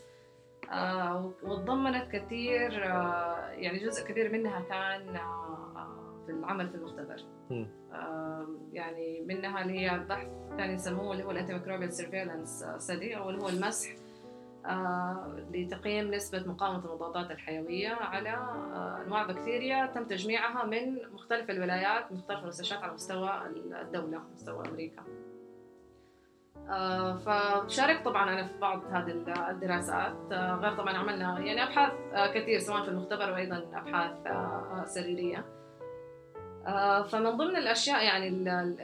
وتضمنت 1.44 2.12
كثير 2.12 2.86
آه، 2.86 3.48
يعني 3.50 3.80
جزء 3.80 4.08
كبير 4.08 4.32
منها 4.32 4.60
كان 4.60 5.16
آه، 5.16 6.24
في 6.26 6.32
العمل 6.32 6.70
في 6.70 6.76
المختبر. 6.76 7.18
يعني 8.74 9.22
منها 9.22 9.62
اللي 9.62 9.80
هي 9.80 9.96
البحث 9.96 10.28
كان 10.58 10.72
يسموه 10.72 11.12
اللي 11.12 11.24
هو 11.24 11.32
الأنتيميكروبيال 11.32 11.94
سيرفيلانس 11.94 12.66
ستدي 12.78 13.18
أو 13.18 13.30
اللي 13.30 13.42
هو 13.42 13.50
المسح 13.50 13.90
لتقييم 15.54 16.14
نسبة 16.14 16.44
مقاومة 16.48 16.86
المضادات 16.86 17.32
الحيوية 17.32 17.90
على 17.90 18.30
أنواع 19.06 19.24
بكتيريا 19.28 19.86
تم 19.86 20.04
تجميعها 20.04 20.66
من 20.66 20.98
مختلف 21.14 21.50
الولايات 21.50 22.12
مختلف 22.12 22.40
المستشفيات 22.44 22.84
على 22.84 22.94
مستوى 22.94 23.42
الدولة 23.82 24.22
مستوى 24.34 24.68
أمريكا. 24.70 25.02
آه، 25.02 25.35
فشاركت 27.26 28.06
طبعا 28.06 28.34
أنا 28.34 28.48
في 28.48 28.58
بعض 28.58 28.82
هذه 28.92 29.12
الدراسات. 29.52 30.16
آه، 30.32 30.56
غير 30.56 30.76
طبعا 30.76 30.98
عملنا 30.98 31.40
يعني 31.40 31.64
أبحاث 31.64 31.92
آه، 32.14 32.34
كثير 32.34 32.60
سواء 32.60 32.84
في 32.84 32.90
المختبر 32.90 33.32
وأيضا 33.32 33.66
أبحاث 33.74 34.12
سريرية. 34.88 35.46
فمن 37.12 37.30
ضمن 37.30 37.58
الأشياء 37.58 38.04
يعني 38.04 38.28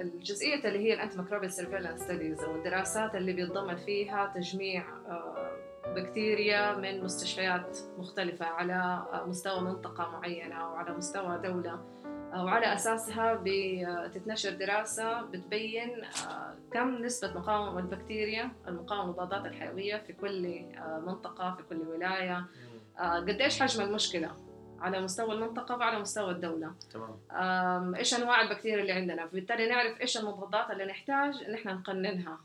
الجزئية 0.02 0.68
اللي 0.68 0.80
هي 0.80 0.94
ال 0.94 1.18
antimicrobial 1.18 1.52
surveillance 1.52 2.02
studies 2.02 2.44
أو 2.44 2.56
الدراسات 2.56 3.16
اللي 3.16 3.34
بيتضمن 3.34 3.76
فيها 3.76 4.34
تجميع 4.36 4.84
بكتيريا 5.96 6.76
من 6.76 7.04
مستشفيات 7.04 7.78
مختلفة 7.98 8.46
على 8.46 9.04
مستوى 9.28 9.62
منطقة 9.62 10.10
معينة 10.10 10.56
أو 10.56 10.76
على 10.76 10.98
مستوى 10.98 11.38
دولة. 11.38 11.80
وعلى 12.34 12.74
أساسها 12.74 13.42
بتتنشر 13.44 14.52
دراسة 14.52 15.22
بتبين 15.22 16.04
آه، 16.04 16.56
كم 16.72 16.98
نسبة 16.98 17.40
مقاومة 17.40 17.80
البكتيريا 17.80 18.52
المقاومة 18.68 19.04
للمضادات 19.04 19.46
الحيوية 19.46 19.98
في 19.98 20.14
كل 20.14 20.46
آه، 20.78 21.00
منطقة 21.06 21.56
في 21.56 21.64
كل 21.64 21.88
ولاية. 21.88 22.46
آه، 23.00 23.20
قديش 23.20 23.62
حجم 23.62 23.84
المشكلة؟ 23.84 24.32
على 24.80 25.02
مستوى 25.02 25.36
المنطقة 25.36 25.78
وعلى 25.78 26.00
مستوى 26.00 26.32
الدولة. 26.32 26.76
تمام. 26.92 27.96
إيش 27.96 28.14
أنواع 28.14 28.42
البكتيريا 28.42 28.82
اللي 28.82 28.92
عندنا؟ 28.94 29.28
فبالتالي 29.28 29.70
نعرف 29.70 30.02
إيش 30.02 30.18
المضادات 30.18 30.72
اللي 30.72 30.86
نحتاج 30.86 31.44
إن 31.48 31.54
إحنا 31.54 31.74
نقننها 31.74 32.40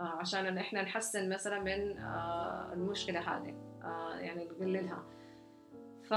آه، 0.00 0.04
عشان 0.04 0.46
إن 0.46 0.58
إحنا 0.58 0.82
نحسن 0.82 1.28
مثلا 1.28 1.60
من 1.60 1.98
آه، 1.98 2.72
المشكلة 2.72 3.20
هذه. 3.20 3.54
آه، 3.84 4.14
يعني 4.14 4.44
نقللها. 4.44 5.02
ف 6.08 6.14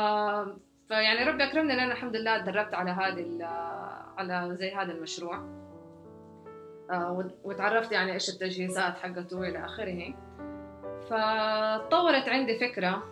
فيعني 0.87 1.23
ربي 1.23 1.43
أكرمني 1.43 1.73
إن 1.73 1.79
أنا 1.79 1.91
الحمد 1.93 2.15
لله 2.15 2.37
تدربت 2.37 2.73
على 2.73 2.91
هذه 2.91 3.45
على 4.17 4.55
زي 4.55 4.75
هذا 4.75 4.91
المشروع. 4.91 5.37
آه، 6.91 7.11
وت- 7.11 7.39
وتعرفت 7.43 7.91
يعني 7.91 8.13
إيش 8.13 8.29
التجهيزات 8.29 8.97
حقته 8.97 9.41
إلى 9.49 9.65
آخره. 9.65 10.13
فطورت 11.09 12.29
عندي 12.29 12.59
فكرة 12.59 13.03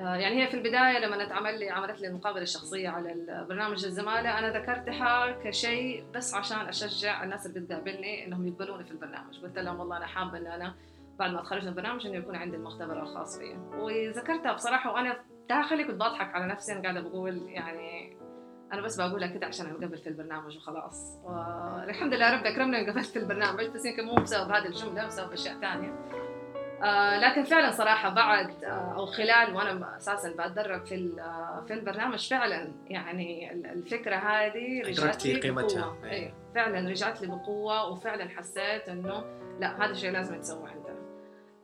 آه، 0.00 0.16
يعني 0.16 0.42
هي 0.42 0.46
في 0.48 0.54
البداية 0.54 0.98
لما 0.98 1.22
اتعمل 1.22 1.58
لي 1.58 1.70
عملت 1.70 2.00
لي 2.00 2.08
المقابلة 2.08 2.42
الشخصية 2.42 2.88
على 2.88 3.12
البرنامج 3.12 3.84
الزمالة 3.84 4.38
أنا 4.38 4.58
ذكرتها 4.58 5.30
كشيء 5.44 6.04
بس 6.14 6.34
عشان 6.34 6.58
أشجع 6.58 7.24
الناس 7.24 7.46
اللي 7.46 7.60
بتقابلني 7.60 8.26
إنهم 8.26 8.46
يقبلوني 8.46 8.84
في 8.84 8.90
البرنامج. 8.90 9.42
قلت 9.42 9.58
لهم 9.58 9.80
والله 9.80 9.96
أنا 9.96 10.06
حابة 10.06 10.38
إن 10.38 10.46
أنا 10.46 10.74
بعد 11.18 11.30
ما 11.30 11.40
أتخرج 11.40 11.62
من 11.62 11.68
البرنامج 11.68 12.06
إنه 12.06 12.16
يكون 12.16 12.36
عندي 12.36 12.56
المختبر 12.56 13.02
الخاص 13.02 13.38
فيي 13.38 13.56
وذكرتها 13.78 14.52
بصراحة 14.52 14.92
وأنا 14.92 15.16
داخلي 15.48 15.84
كنت 15.84 15.94
بضحك 15.96 16.34
على 16.34 16.46
نفسي 16.46 16.72
أنا 16.72 16.82
قاعدة 16.82 17.00
بقول 17.00 17.42
يعني 17.48 18.16
أنا 18.72 18.80
بس 18.82 19.00
بقولها 19.00 19.28
كده 19.28 19.46
عشان 19.46 19.66
أنقبل 19.66 19.98
في 19.98 20.06
البرنامج 20.08 20.56
وخلاص. 20.56 21.18
والحمد 21.24 22.14
لله 22.14 22.34
ربي 22.38 22.48
أكرمني 22.48 22.80
انقبلت 22.80 23.06
في 23.06 23.18
البرنامج 23.18 23.66
بس 23.66 23.84
يمكن 23.84 24.04
مو 24.04 24.14
بسبب 24.14 24.50
هذه 24.50 24.66
الجملة 24.66 25.06
بسبب 25.06 25.32
أشياء 25.32 25.60
ثانية. 25.60 25.94
آه 26.82 27.18
لكن 27.18 27.44
فعلا 27.44 27.70
صراحة 27.70 28.08
بعد 28.08 28.64
آه 28.64 28.94
أو 28.96 29.06
خلال 29.06 29.54
وأنا 29.54 29.96
أساسا 29.96 30.30
بتدرب 30.32 30.86
في 30.86 31.12
آه 31.20 31.64
في 31.66 31.74
البرنامج 31.74 32.28
فعلا 32.30 32.72
يعني 32.86 33.52
ال- 33.52 33.66
الفكرة 33.66 34.16
هذه 34.16 34.82
رجعت 34.86 35.26
لي 35.26 35.40
قيمتها. 35.40 35.80
بقوة. 35.80 36.10
أي 36.10 36.34
فعلا 36.54 36.88
رجعت 36.90 37.20
لي 37.22 37.26
بقوة 37.26 37.90
وفعلا 37.90 38.28
حسيت 38.28 38.88
إنه 38.88 39.24
لا 39.60 39.84
هذا 39.84 39.90
الشيء 39.90 40.10
لازم 40.10 40.34
يتسوى 40.34 40.68
عندنا 40.70 40.87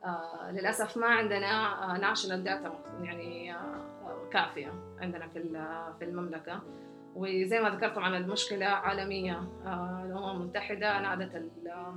آه 0.05 0.51
للأسف 0.51 0.97
ما 0.97 1.07
عندنا 1.07 1.97
national 2.01 2.43
data 2.43 2.73
يعني 3.03 3.53
آه 3.55 3.57
آه، 3.57 4.29
كافية 4.33 4.73
عندنا 5.01 5.27
في 5.27 5.41
في 5.99 6.05
المملكة. 6.05 6.61
وزي 7.15 7.59
ما 7.59 7.69
ذكرت 7.69 7.95
طبعا 7.95 8.17
المشكلة 8.17 8.65
عالمية 8.65 9.33
آه، 9.65 10.03
الأمم 10.05 10.41
المتحدة 10.41 10.99
نادت 11.01 11.35
ال- 11.35 11.95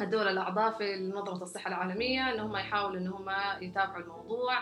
الدول 0.00 0.28
الأعضاء 0.28 0.72
في 0.78 0.96
منظمة 1.00 1.42
الصحة 1.42 1.68
العالمية 1.68 2.34
إن 2.34 2.40
هم 2.40 2.56
يحاولوا 2.56 2.96
إن 2.98 3.06
هم 3.08 3.30
يتابعوا 3.60 4.02
الموضوع. 4.02 4.54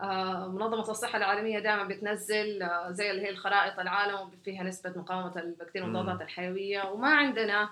آه، 0.00 0.48
منظمة 0.48 0.90
الصحة 0.90 1.16
العالمية 1.18 1.58
دائما 1.58 1.84
بتنزل 1.84 2.62
آه، 2.62 2.90
زي 2.90 3.10
اللي 3.10 3.22
هي 3.22 3.30
الخرائط 3.30 3.78
العالم 3.78 4.30
فيها 4.44 4.62
نسبة 4.62 4.92
مقاومة 4.96 5.36
البكتيريا. 5.36 5.86
والمضادات 5.86 6.20
الحيوية. 6.22 6.90
وما 6.90 7.08
عندنا 7.08 7.62
آه، 7.62 7.68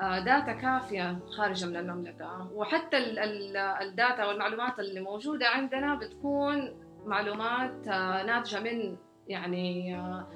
data 0.00 0.52
كافية 0.52 1.18
خارجة 1.36 1.66
من 1.66 1.76
المملكة. 1.76 2.50
وحتى 2.52 2.96
ال- 2.98 3.18
ال- 3.18 3.56
ال 3.56 3.70
data 3.70 4.26
والمعلومات 4.26 4.78
اللي 4.78 5.00
موجودة 5.00 5.48
عندنا 5.48 5.94
بتكون 5.94 6.76
معلومات 7.04 7.88
آه، 7.88 8.22
ناتجة 8.22 8.60
من 8.60 8.96
يعني 9.28 9.96
آه، 9.96 10.26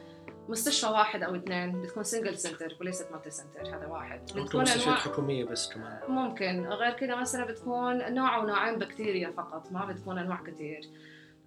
مستشفى 0.49 0.87
واحد 0.93 1.23
أو 1.23 1.37
اثنين. 1.37 1.83
بتكون 1.83 2.03
single 2.03 2.39
center 2.39 2.77
وليست 2.81 3.13
multi 3.13 3.31
center 3.31 3.77
هذا 3.77 3.87
واحد. 3.87 4.21
ممكن 4.37 4.59
مستشفيات 4.59 4.95
حكومية 4.99 5.45
بس 5.45 5.73
كمان. 5.75 5.99
ممكن. 6.09 6.67
غير 6.67 6.93
كده 6.93 7.17
مثلا 7.17 7.45
بتكون 7.45 8.15
نوع 8.15 8.37
أو 8.37 8.47
نوعين 8.47 8.79
بكتيريا 8.79 9.31
فقط 9.31 9.73
ما 9.73 9.85
بتكون 9.85 10.19
أنواع 10.19 10.41
كثير 10.47 10.81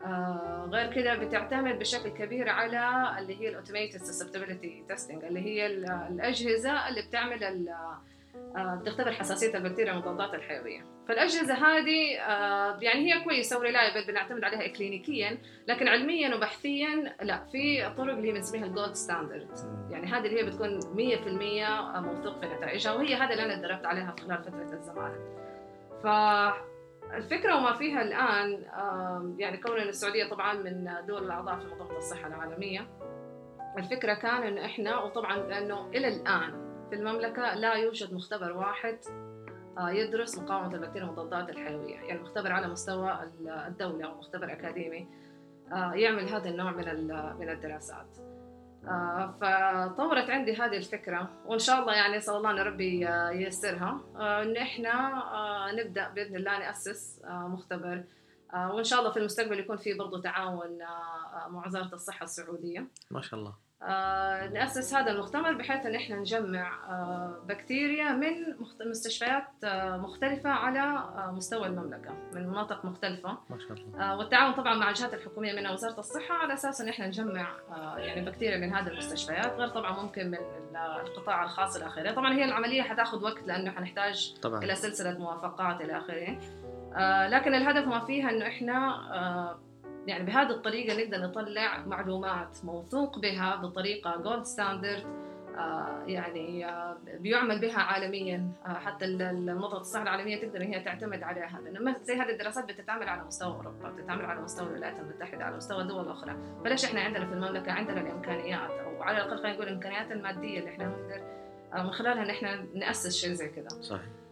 آه 0.02 0.70
غير 0.72 0.94
كده 0.94 1.16
بتعتمد 1.16 1.80
بشكل 1.80 2.10
كبير 2.10 2.50
على 2.50 3.16
اللي 3.20 3.42
هي 3.42 3.50
ال 3.50 3.55
automated 3.55 3.98
susceptibility 4.04 4.84
testing 4.90 5.24
اللي 5.24 5.40
هي 5.40 5.66
ال- 5.66 5.86
الأجهزة 6.12 6.90
اللي 6.90 7.02
بتعمل 7.02 7.70
آه، 8.56 8.76
بتختبر 8.82 9.12
حساسية 9.12 9.58
البكتيريا 9.58 9.94
والمضادات 9.94 10.34
الحيوية. 10.34 10.86
فالأجهزة 11.08 11.54
هذه 11.54 12.18
آه، 12.20 12.78
يعني 12.82 13.14
هي 13.14 13.24
كويسة 13.24 13.58
و 13.60 13.65
reliable 13.65 14.08
بنعتمد 14.08 14.44
عليها 14.44 14.68
clinically 14.68 15.38
لكن 15.68 15.88
علميا 15.88 16.36
وبحثيا 16.36 17.16
لا 17.22 17.46
في 17.52 17.94
طرق 17.98 18.14
اللي 18.18 18.32
بنسميها 18.32 18.66
ال 18.66 18.71
gold 18.71 18.94
standard 18.94 19.48
يعني 19.92 20.08
هذه 20.08 20.26
اللي 20.26 20.40
هي 20.42 20.46
بتكون 20.46 20.80
100% 20.80 22.00
موثوق 22.00 22.40
في 22.40 22.46
نتائجها 22.48 22.92
وهي 22.94 23.16
هذا 23.16 23.32
اللي 23.32 23.44
أنا 23.46 23.56
تدربت 23.56 23.86
عليها 23.86 24.16
خلال 24.22 24.44
فترة 24.44 24.74
الزمالة 24.74 25.20
فالفكرة 27.12 27.56
وما 27.58 27.74
فيها 27.74 28.02
الآن 28.02 28.64
آم، 28.66 29.36
يعني 29.40 29.58
كون 29.58 29.78
إن 29.80 29.88
السعودية 29.90 30.30
طبعا 30.30 30.54
من 30.54 30.90
دول 31.08 31.24
الأعضاء 31.24 31.60
في 31.60 31.66
منظمه 31.66 31.98
الصحة 31.98 32.28
العالمية 32.28 32.88
الفكرة 33.78 34.14
كان 34.14 34.44
انه 34.44 34.66
إحنا 34.66 35.00
وطبعا 35.04 35.38
لأنه 35.38 35.88
إلى 35.90 36.08
الآن 36.08 36.66
في 36.90 36.96
المملكة 36.96 37.54
لا 37.56 37.74
يوجد 37.74 38.14
مختبر 38.14 38.58
واحد 38.58 38.98
آه، 39.78 39.90
يدرس 39.90 40.40
مقاومة 40.40 40.74
البكتيريا 40.76 41.04
والمضادات 41.08 41.50
الحيوية. 41.50 41.96
يعني 41.96 42.20
مختبر 42.22 42.52
على 42.52 42.68
مستوى 42.68 43.20
الدولة 43.68 44.06
أو 44.08 44.18
مختبر 44.18 44.52
أكاديمي 44.52 45.08
آه، 45.74 45.94
يعمل 45.94 46.30
هذا 46.30 46.50
النوع 46.50 46.72
من 46.72 46.88
ال- 46.88 47.36
من 47.40 47.50
الدراسات. 47.50 48.08
آه، 48.88 49.36
فطورت 49.42 50.30
عندي 50.30 50.56
هذه 50.56 50.78
الفكرة 50.78 51.30
وإن 51.46 51.60
شاء 51.60 51.80
الله 51.80 51.94
يعني 51.94 52.18
أسأل 52.18 52.36
الله 52.36 52.52
أن 52.52 52.60
ربي 52.60 53.08
آه، 53.08 53.30
ييسرها. 53.30 54.02
آه، 54.16 54.44
إن 54.44 54.58
إحنا 54.58 55.24
نبدأ 55.74 56.10
بإذن 56.10 56.36
الله 56.36 56.60
نأسس 56.60 57.22
مختبر. 57.26 58.04
وإن 58.54 58.84
شاء 58.84 59.00
الله 59.00 59.12
في 59.12 59.20
المستقبل 59.20 59.60
يكون 59.60 59.78
في 59.78 59.94
برضو 59.94 60.18
تعاون 60.18 60.78
مع 61.50 61.64
وزارة 61.68 61.94
الصحة 61.94 62.24
السعودية. 62.24 62.88
ما 63.12 63.22
شاء 63.22 63.40
الله. 63.40 63.65
نأسس 64.54 64.94
هذا 64.94 65.12
المختبر 65.12 65.54
بحيث 65.54 65.86
أن 65.86 65.96
إحنا 65.96 66.16
نجمع 66.16 66.72
آه، 66.90 67.40
بكتيريا 67.48 68.12
من 68.12 68.56
مستشفيات 68.90 69.48
آه، 69.64 69.98
مختلفة 69.98 70.50
على 70.50 70.80
آه، 70.80 71.32
مستوى 71.36 71.68
المملكة 71.68 72.14
من 72.34 72.48
مناطق 72.48 72.86
مختلفة. 72.86 73.38
ما 73.50 73.60
شاء 73.60 73.72
الله. 73.72 74.04
آه، 74.04 74.18
والتعاون 74.18 74.54
طبعا 74.54 74.74
مع 74.76 74.90
الجهات 74.90 75.14
الحكومية 75.14 75.54
منها 75.54 75.72
وزارة 75.72 76.00
الصحة 76.00 76.36
على 76.36 76.54
أساس 76.54 76.82
أن 76.82 76.90
إحنا 76.90 77.08
نجمع 77.08 77.48
آه، 77.72 77.98
يعني 77.98 78.26
بكتيريا 78.26 78.58
من 78.58 78.74
هذه 78.74 78.88
المستشفيات 78.88 79.54
غير 79.54 79.68
طبعا 79.68 80.02
ممكن 80.04 80.28
من 80.28 80.38
ال- 80.38 80.76
القطاع 80.78 81.44
الخاص 81.44 81.76
إلى 81.76 81.86
آخره. 81.88 82.12
طبعا 82.12 82.34
هي 82.34 82.46
العملية 82.46 82.82
حتاخذ 82.82 83.24
وقت 83.24 83.44
لأنه 83.48 83.72
حنحتاج 83.72 84.34
طبعا. 84.42 84.64
إلى 84.64 84.76
سلسلة 84.76 85.18
موافقات 85.20 85.82
إلى 85.82 85.98
آخره. 85.98 86.38
آه، 86.96 87.28
لكن 87.28 87.56
الهدف 87.56 87.88
ما 87.88 88.00
فيها 88.06 88.30
إنه 88.30 88.48
إحنا 88.48 88.78
آه، 89.14 89.60
يعني 90.08 90.24
بهذه 90.24 90.50
الطريقة 90.50 90.98
نقدر 91.04 91.18
نطلع 91.28 91.86
معلومات 91.86 92.58
موثوق 92.64 93.20
بها 93.20 93.56
بطريقة 93.56 94.18
gold 94.18 94.44
standard 94.44 95.04
يعني 96.08 96.66
آه، 96.70 96.98
بيعمل 97.20 97.60
بها 97.62 97.80
عالميا 97.80 98.52
آه، 98.66 98.74
حتى 98.74 99.06
ال- 99.06 99.22
المنظمة 99.22 99.78
الصحه 99.82 100.04
العالمية 100.04 100.42
تقدر 100.42 100.62
إن 100.62 100.74
هي 100.74 100.80
تعتمد 100.80 101.24
عليها. 101.24 101.60
لأنه 101.66 101.96
زي 102.04 102.16
هذه 102.16 102.30
الدراسات 102.30 102.66
بتتعمل 102.66 103.10
على 103.10 103.24
مستوى 103.24 103.54
أوروبا 103.54 103.90
بتتعمل 103.90 104.26
على 104.26 104.42
مستوى 104.42 104.68
الولايات 104.68 105.00
المتحدة 105.00 105.46
على 105.46 105.56
مستوى 105.58 105.84
دول 105.84 106.08
أخرى. 106.10 106.36
فليش 106.64 106.86
إحنا 106.86 107.02
عندنا 107.02 107.26
في 107.26 107.34
المملكة 107.34 107.72
عندنا 107.72 108.02
الإمكانيات 108.02 108.72
أو 108.72 109.04
على 109.04 109.18
الأقل 109.18 109.38
خلينا 109.38 109.54
نقول 109.54 109.68
الإمكانيات 109.68 110.12
المادية 110.12 110.60
اللي 110.60 110.70
إحنا 110.70 110.86
نقدر 110.88 111.22
آه، 111.74 111.84
من 111.84 111.92
خلالها 111.92 112.24
إن 112.24 112.30
إحنا 112.30 112.66
نأسس 112.76 113.16
شيء 113.16 113.34
زي 113.34 113.50
كذا. 113.50 113.70
صحيح. 113.70 114.02
آه، 114.02 114.25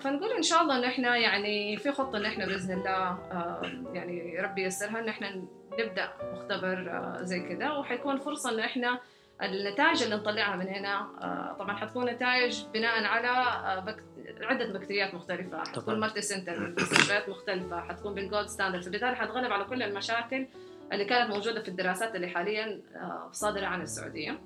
فنقول 0.00 0.32
إن 0.36 0.42
شاء 0.42 0.62
الله 0.62 0.76
إن 0.76 0.84
إحنا 0.84 1.16
يعني 1.16 1.76
في 1.76 1.92
خطة 1.92 2.18
إن 2.18 2.24
إحنا 2.24 2.46
بإذن 2.46 2.78
الله 2.78 3.08
آه، 3.32 3.62
يعني 3.92 4.40
ربي 4.40 4.62
ييسرها 4.62 5.00
إن 5.00 5.08
إحنا 5.08 5.42
نبدأ 5.80 6.12
مختبر 6.32 6.90
آه، 6.90 7.22
زي 7.22 7.40
كذا 7.40 7.70
وحيكون 7.70 8.18
فرصة 8.18 8.50
إن 8.50 8.60
إحنا 8.60 9.00
النتائج 9.42 10.02
اللي 10.02 10.16
نطلعها 10.16 10.56
من 10.56 10.68
هنا 10.68 11.00
آه، 11.22 11.56
طبعا 11.58 11.76
حتكون 11.76 12.04
نتائج 12.04 12.64
بناء 12.74 13.04
على 13.04 13.28
آه،. 13.28 13.96
عدة 14.40 14.72
بكتيريات 14.72 15.14
مختلفة. 15.14 15.58
حتكون 15.58 16.00
multi 16.00 16.22
center 16.22 16.74
مستشفيات 16.78 17.28
مختلفة 17.28 17.80
حتكون 17.80 18.14
بال 18.14 18.25
gold 18.25 18.46
standard 18.46 18.82
فبالتالي 18.82 19.16
حتغلب 19.16 19.52
على 19.52 19.64
كل 19.64 19.82
المشاكل 19.82 20.46
اللي 20.92 21.04
كانت 21.04 21.30
موجودة 21.30 21.62
في 21.62 21.68
الدراسات 21.68 22.14
اللي 22.14 22.28
حاليا 22.28 22.80
آه، 22.96 23.28
صادرة 23.32 23.66
عن 23.66 23.82
السعودية 23.82 24.38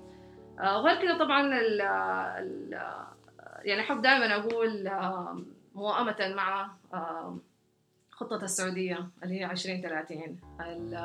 آه، 0.60 0.78
وغير 0.78 0.96
كذا 0.96 1.18
طبعا 1.18 1.60
ال 1.60 1.80
ال 1.80 2.80
يعني 3.62 3.80
احب 3.80 4.02
دائما 4.02 4.36
أقول 4.36 4.86
آه، 4.88 5.42
موائمه 5.74 6.34
مع 6.36 6.70
خطة 8.10 8.44
السعودية 8.44 9.08
اللي 9.22 9.40
هي 9.40 9.50
2030 9.50 10.38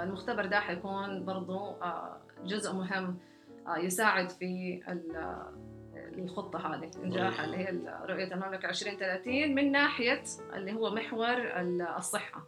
المختبر 0.03 0.45
ده 0.45 0.59
حيكون 0.59 1.25
برضو 1.25 1.57
آه، 1.69 2.17
جزء 2.45 2.73
مهم 2.73 3.17
آه، 3.67 3.77
يساعد 3.77 4.29
في 4.29 4.81
ال- 4.87 5.41
الخطة 6.17 6.75
هذه 6.75 6.91
إنجاحها 7.03 7.45
اللي 7.45 7.57
هي 7.57 7.69
رؤية 8.05 8.33
المملكة 8.33 8.69
2030 8.69 9.55
من 9.55 9.71
ناحية 9.71 10.23
اللي 10.53 10.73
هو 10.73 10.95
محور 10.95 11.37
ال- 11.37 11.81
الصحة. 11.97 12.43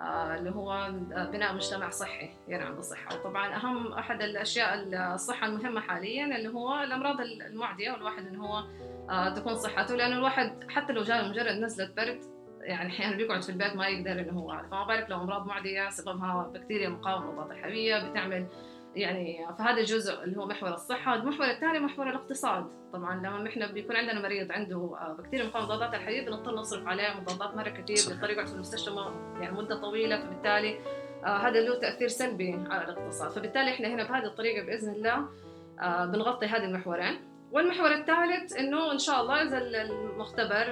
اللي 0.00 0.50
هو 0.50 0.90
بناء 1.32 1.54
مجتمع 1.54 1.90
صحي 1.90 2.30
ينعم 2.48 2.74
بالصحة. 2.74 3.16
وطبعا 3.16 3.56
أهم 3.56 3.92
أحد 3.92 4.22
الأشياء 4.22 4.74
الصحة 5.14 5.46
المهمة 5.46 5.80
حاليا 5.80 6.36
اللي 6.36 6.48
هو 6.48 6.80
الأمراض 6.82 7.20
المعدية 7.20 7.92
والواحد 7.92 8.26
إنه 8.26 8.46
هو 8.46 8.64
آه، 9.10 9.34
تكون 9.34 9.54
صحته. 9.54 9.96
لأنه 9.96 10.16
الواحد 10.16 10.70
حتى 10.70 10.92
لو 10.92 11.02
جاء 11.02 11.28
مجرد 11.28 11.56
نزلة 11.56 11.90
برد 11.96 12.20
يعني 12.60 12.88
أحيانا 12.88 13.16
بيقعد 13.16 13.42
في 13.42 13.48
البيت 13.48 13.76
ما 13.76 13.88
يقدر 13.88 14.20
إنه 14.20 14.32
هو 14.32 14.62
فما 14.70 14.84
بالك 14.84 15.10
لو 15.10 15.22
أمراض 15.22 15.46
معدية 15.46 15.90
سببها 15.90 16.50
بكتيريا 16.54 16.88
مقاومة 16.88 17.26
للمضادات 17.26 17.52
الحيويه 17.56 18.10
بتعمل 18.10 18.46
يعني 18.94 19.46
فهذا 19.58 19.82
جزء 19.82 20.24
اللي 20.24 20.36
هو 20.36 20.46
محور 20.46 20.74
الصحة 20.74 21.14
المحور 21.14 21.50
الثاني 21.50 21.78
محور 21.78 22.10
الاقتصاد. 22.10 22.66
طبعا 22.92 23.16
لما 23.16 23.48
إحنا 23.48 23.72
بيكون 23.72 23.96
عندنا 23.96 24.20
مريض 24.20 24.52
عنده 24.52 24.76
آه، 24.76 25.16
بكتيريا 25.18 25.46
مقاومة 25.46 25.66
مضادات 25.66 25.94
الحيوية 25.94 26.26
بنضطر 26.26 26.54
نصرف 26.54 26.86
عليه 26.86 27.20
مضادات 27.20 27.56
مرة 27.56 27.68
كثير 27.68 27.96
بيضطر 28.08 28.30
يقعد 28.30 28.46
في 28.46 28.54
المستشفى 28.54 29.12
يعني 29.40 29.56
مدة 29.56 29.80
طويلة. 29.80 30.20
فبالتالي 30.20 30.78
آه 31.24 31.36
هذا 31.36 31.60
له 31.60 31.80
تأثير 31.80 32.08
سلبي 32.08 32.58
على 32.70 32.84
الاقتصاد. 32.84 33.30
فبالتالي 33.30 33.70
إحنا 33.70 33.88
هنا 33.88 34.04
بهذه 34.04 34.24
الطريقة 34.24 34.66
بإذن 34.66 34.92
الله 34.92 35.28
آه 35.80 36.06
بنغطي 36.06 36.46
هذه 36.46 36.64
المحورين. 36.64 37.20
والمحور 37.52 37.94
الثالث 37.94 38.56
إنه 38.56 38.92
إن 38.92 38.98
شاء 38.98 39.20
الله 39.20 39.42
إذا 39.42 39.58
المختبر 39.58 40.66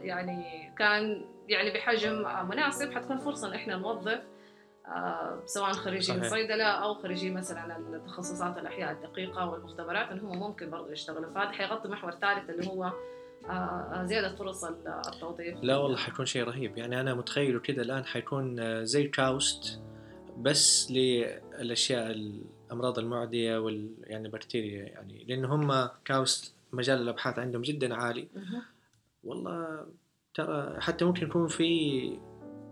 يعني 0.00 0.72
كان 0.78 1.24
يعني 1.48 1.70
بحجم 1.70 2.26
مناسب 2.48 2.92
حتكون 2.92 3.18
فرصة 3.18 3.48
إن 3.48 3.54
إحنا 3.54 3.76
نوظف 3.76 4.20
سواء 5.44 5.72
خريجين 5.72 6.22
صيدلة 6.28 6.64
أو 6.64 6.94
خريجين 6.94 7.34
مثلا 7.34 7.76
التخصصات 7.76 8.58
الأحياء 8.58 8.92
الدقيقة 8.92 9.50
والمختبرات 9.50 10.10
إنهم 10.10 10.38
ممكن 10.38 10.70
برضه 10.70 10.92
يشتغلوا. 10.92 11.32
فهذا 11.34 11.50
حيغطي 11.50 11.88
محور 11.88 12.10
ثالث 12.10 12.50
اللي 12.50 12.66
هو 12.66 12.92
آه، 13.50 14.04
زيادة 14.04 14.36
فرص 14.36 14.64
التوظيف. 14.64 15.58
لا 15.62 15.76
والله 15.76 15.96
حيكون 15.96 16.26
شيء 16.26 16.44
رهيب. 16.44 16.78
يعني 16.78 17.00
أنا 17.00 17.14
متخيله 17.14 17.60
كذا 17.60 17.82
الآن 17.82 18.04
حيكون 18.04 18.60
آه، 18.60 18.82
زي 18.82 19.08
كاوست 19.08 19.80
بس 20.38 20.90
للأشياء 20.90 22.10
الأمراض 22.10 22.98
المعدية 22.98 23.58
وال 23.58 23.94
يعني 24.00 24.28
بكتيريا 24.28 24.84
يعني. 24.84 25.24
لأن 25.28 25.44
هم 25.44 25.88
كاوست 26.04 26.54
مجال 26.72 27.02
الأبحاث 27.02 27.38
عندهم 27.38 27.62
جدا 27.62 27.94
عالي. 27.94 28.28
والله 29.24 29.86
ترى 30.34 30.80
حتى 30.80 31.04
ممكن 31.04 31.26
يكون 31.26 31.48
في 31.48 32.18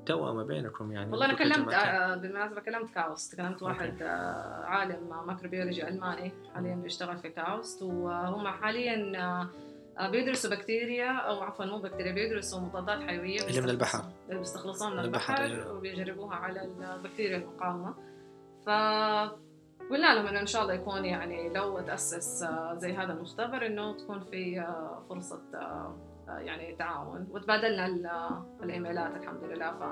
توأمة 0.06 0.42
بينكم 0.42 0.92
يعني 0.92 1.10
والله 1.10 1.26
أنا 1.26 1.34
كلمت 1.34 1.72
آه 1.72 2.16
بالمناسبة 2.16 2.60
كلمت 2.60 2.90
كاوست 2.94 3.36
كلمت 3.36 3.62
واحد 3.62 4.02
آه 4.02 4.64
عالم 4.64 5.26
microbiology 5.26 5.88
ألماني 5.88 6.32
حاليا 6.54 6.74
بيشتغل 6.74 7.18
في 7.18 7.28
كاوست 7.28 7.82
وهم 7.82 8.48
حاليا 8.48 9.18
آه 9.98 10.10
بيدرسوا 10.10 10.50
بكتيريا 10.50 11.12
أو 11.12 11.42
عفوا 11.42 11.64
مو 11.64 11.78
بكتيريا 11.78 12.12
بيدرسوا 12.12 12.60
مضادات 12.60 13.02
حيوية 13.02 13.46
اللي 13.46 13.60
من 13.60 13.70
البحر. 13.70 14.04
بيستخلصوها 14.28 14.90
من 14.90 14.98
البحر, 14.98 15.34
البحر 15.34 15.44
أيوه. 15.44 15.76
وبيجربوها 15.76 16.36
على 16.36 16.62
البكتيريا 16.96 17.36
المقاومة. 17.36 17.94
ف 18.66 18.68
قلنا 19.90 20.14
لهم 20.14 20.26
إنه 20.26 20.40
إن 20.40 20.46
شاء 20.46 20.62
الله 20.62 20.74
يكون 20.74 21.04
يعني 21.04 21.48
لو 21.48 21.80
تأسس 21.80 22.46
زي 22.76 22.92
هذا 22.92 23.12
المختبر 23.12 23.66
إنه 23.66 23.96
تكون 23.96 24.20
في 24.20 24.66
فرصة 25.08 25.42
يعني 26.28 26.76
تعاون 26.76 27.26
وتبادلنا 27.30 28.44
الإيميلات 28.62 29.16
الحمد 29.16 29.44
لله. 29.44 29.70
ف 29.70 29.82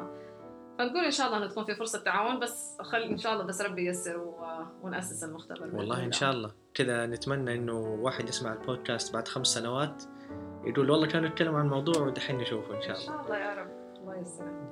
فنقول 0.79 1.05
إن 1.05 1.11
شاء 1.11 1.27
الله 1.27 1.39
إنه 1.39 1.47
تكون 1.47 1.65
في 1.65 1.75
فرصة 1.75 1.99
تعاون 1.99 2.41
بس 2.41 2.77
خل 2.81 3.03
إن 3.03 3.19
شاء 3.19 3.33
الله 3.33 3.45
بس 3.45 3.61
ربي 3.61 3.87
ييسر 3.87 4.19
و... 4.19 4.45
ونأسس 4.83 5.25
المختبر 5.25 5.77
والله 5.77 6.05
إن 6.05 6.13
شاء 6.13 6.33
الله. 6.33 6.53
كذا 6.75 7.07
نتمنى 7.07 7.55
إنه 7.55 7.79
واحد 7.79 8.29
يسمع 8.29 8.53
البودكاست 8.53 9.15
بعد 9.15 9.29
خمس 9.29 9.47
سنوات 9.47 10.03
يقول 10.65 10.91
والله 10.91 11.07
كانوا 11.07 11.29
يتكلموا 11.29 11.59
عن 11.59 11.65
الموضوع 11.65 12.03
ودحين 12.03 12.37
نشوفه 12.37 12.77
إن 12.77 12.83
شاء 12.83 12.97
الله. 12.97 13.01
ان 13.01 13.07
شاء 13.07 13.25
الله 13.25 13.39
يا 13.39 13.55
رب. 13.55 13.83
الله 14.03 14.15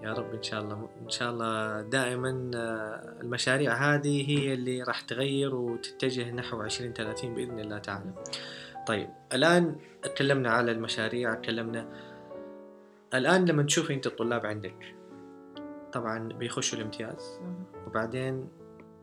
يا 0.02 0.12
رب 0.12 0.34
إن 0.34 0.42
شاء 0.42 0.60
الله. 0.60 0.88
إن 1.02 1.08
شاء 1.08 1.30
الله 1.30 1.80
دائما 1.82 2.50
آه، 2.54 3.20
المشاريع 3.20 3.72
هذه 3.72 4.30
هي 4.30 4.54
اللي 4.54 4.82
راح 4.82 5.00
تغير 5.00 5.54
وتتجه 5.54 6.30
نحو 6.30 6.62
2030 6.62 7.34
بإذن 7.34 7.60
الله 7.60 7.78
تعالى. 7.78 8.12
طيب 8.86 9.10
الآن 9.32 9.76
تكلمنا 10.02 10.50
على 10.50 10.72
المشاريع 10.72 11.34
تكلمنا. 11.34 11.88
الآن 13.14 13.44
لما 13.44 13.62
تشوفي 13.62 13.94
أنت 13.94 14.06
الطلاب 14.06 14.46
عندك 14.46 14.94
طبعا 15.92 16.28
بيخشوا 16.28 16.78
الامتياز. 16.78 17.40
وبعدين 17.86 18.48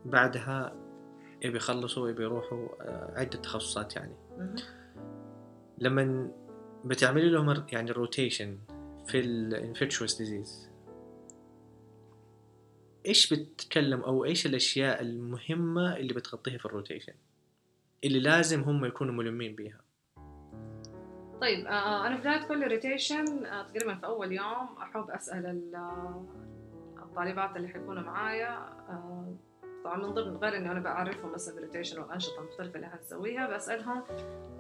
بعدها 0.06 0.74
يبي 1.42 1.58
يخلصوا 1.58 2.10
يبي 2.10 2.24
يروحوا 2.24 2.68
آه، 2.82 3.14
عدة 3.20 3.40
تخصصات 3.40 3.96
يعني. 3.96 4.16
لما 5.78 6.32
بتعملي 6.86 7.30
لهم 7.30 7.66
يعني 7.72 7.92
rotation 7.92 8.58
في 9.06 9.20
ال 9.20 9.29
infectious 9.29 10.18
diseases 10.18 10.70
إيش 13.06 13.34
بتتكلم 13.34 14.02
أو 14.02 14.26
إيش 14.26 14.46
الأشياء 14.46 15.02
المهمة 15.02 15.98
اللي 15.98 16.14
بتغطيها 16.14 16.58
في 16.58 16.66
ال 16.66 16.71
rotation 16.71 17.14
اللي 18.04 18.20
لازم 18.20 18.62
هم 18.62 18.86
يكونوا 18.86 19.14
ملمين 19.14 19.56
بيها. 19.56 19.87
طيب 21.42 21.68
آه, 21.68 21.70
آه، 21.70 22.08
أنا 22.08 22.16
في 22.16 22.22
بداية 22.22 22.48
كل 22.48 22.68
rotation 22.68 23.46
آه 23.46 23.64
تقريبا 23.64 23.96
في 23.96 24.06
أول 24.06 24.32
يوم 24.32 24.78
أحب 24.82 25.10
أسأل 25.10 25.72
الطالبات 27.04 27.56
اللي 27.56 27.68
حيكونوا 27.68 28.04
معايا 28.04 28.78
طبعا 29.84 29.98
من 29.98 30.14
ضمن 30.14 30.38
غير 30.38 30.58
إني 30.58 30.72
أنا 30.72 30.80
بعرفهم 30.80 31.32
مثلا 31.34 31.56
بال 31.56 31.65
rotation 31.65 32.02
والانشطه 32.02 32.40
المختلفه 32.40 32.76
اللي 32.76 32.88
حنسويها 32.88 33.56
بسألهم 33.56 34.04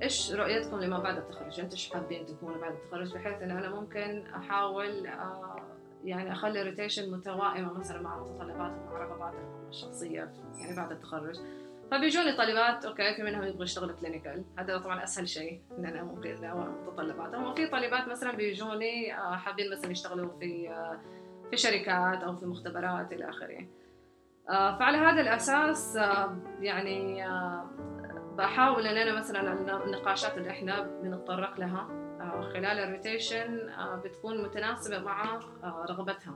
إيش 0.02 0.34
رؤيتكم 0.34 0.80
لما 0.80 1.00
بعد 1.00 1.18
التخرج؟ 1.18 1.60
أنتم 1.60 1.72
إيش 1.72 1.94
حابين 1.94 2.26
تكونوا 2.26 2.62
بعد 2.62 2.74
التخرج 2.74 3.14
بحيث 3.14 3.42
إنه 3.42 3.60
أنا 3.60 3.70
ممكن 3.70 4.24
أحاول 4.28 5.06
يعني 6.04 6.32
أخلي 6.32 6.62
ال 6.62 6.67
rotation 6.67 7.12
متوائمة 7.12 7.74
مثلا 7.74 8.02
مع 8.02 8.20
متطلباتهم 8.20 8.88
ومع 8.88 8.98
رغباتهم 8.98 9.68
الشخصية 9.70 10.34
يعني 10.60 10.76
بعد 10.76 10.92
التخرج. 10.92 11.36
فبيجوني 11.92 12.34
طالبات 12.34 12.86
okay 12.86 13.16
في 13.16 13.24
منهم 13.24 13.44
يبغوا 13.44 13.64
يشتغلوا 13.64 13.96
clinical 13.96 14.44
هذا 14.58 14.78
طبعا 14.78 15.04
أسهل 15.04 15.30
شيء 15.30 15.62
إن 15.78 15.86
أنا 15.86 16.04
ممكن 16.04 16.36
متطلباتهم 16.88 17.44
وفي 17.44 17.68
طالبات 17.68 18.08
مثلا 18.08 18.32
بيجوني 18.32 19.18
آه، 19.18 19.36
حابين 19.36 19.72
مثلا 19.72 19.92
يشتغلوا 19.92 20.40
في 20.40 20.70
آه، 20.70 21.00
في 21.52 21.58
شركات 21.58 22.24
أو 22.24 22.36
في 22.36 22.46
مختبرات 22.46 23.14
إلى 23.14 23.30
آخره. 23.30 23.68
آه، 24.50 24.78
فعلى 24.80 24.98
هذا 24.98 25.22
الأساس 25.22 25.96
يعني 26.60 27.26
بحاول 28.38 28.88
إن 28.88 28.98
أنا 28.98 29.20
مثلا 29.20 29.54
النقاشات 29.86 30.38
اللي 30.38 30.50
إحنا 30.50 30.82
بنتطرق 30.82 31.60
لها 31.60 31.88
خلال 32.54 32.66
ال 32.66 32.77
rotation 32.77 33.70
بتكون 34.06 34.44
متناسبة 34.44 35.00
مع 35.00 35.40
رغبتها 35.64 36.36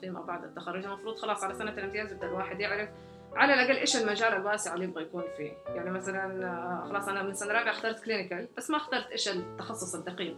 فيما 0.00 0.20
بعد 0.20 0.44
التخرج. 0.44 0.84
المفروض 0.84 1.16
خلاص 1.16 1.44
على 1.44 1.54
سنة 1.54 1.70
الامتياز 1.70 2.12
يبدأ 2.12 2.26
الواحد 2.26 2.60
يعرف 2.60 2.88
على 3.36 3.54
الأقل 3.54 3.76
إيش 3.76 3.96
المجال 3.96 4.32
الواسع 4.32 4.74
اللي 4.74 4.84
يبغى 4.84 5.02
يكون 5.02 5.24
فيه؟ 5.36 5.52
يعني 5.66 5.90
مثلا 5.90 6.46
آه، 6.46 6.88
خلاص 6.88 7.08
أنا 7.08 7.22
من 7.22 7.34
سنة 7.34 7.52
رابعة 7.52 7.70
اخترت 7.70 8.04
clinical 8.04 8.48
بس 8.56 8.70
ما 8.70 8.76
اخترت 8.76 9.10
إيش 9.10 9.28
التخصص 9.28 9.94
الدقيق. 9.94 10.36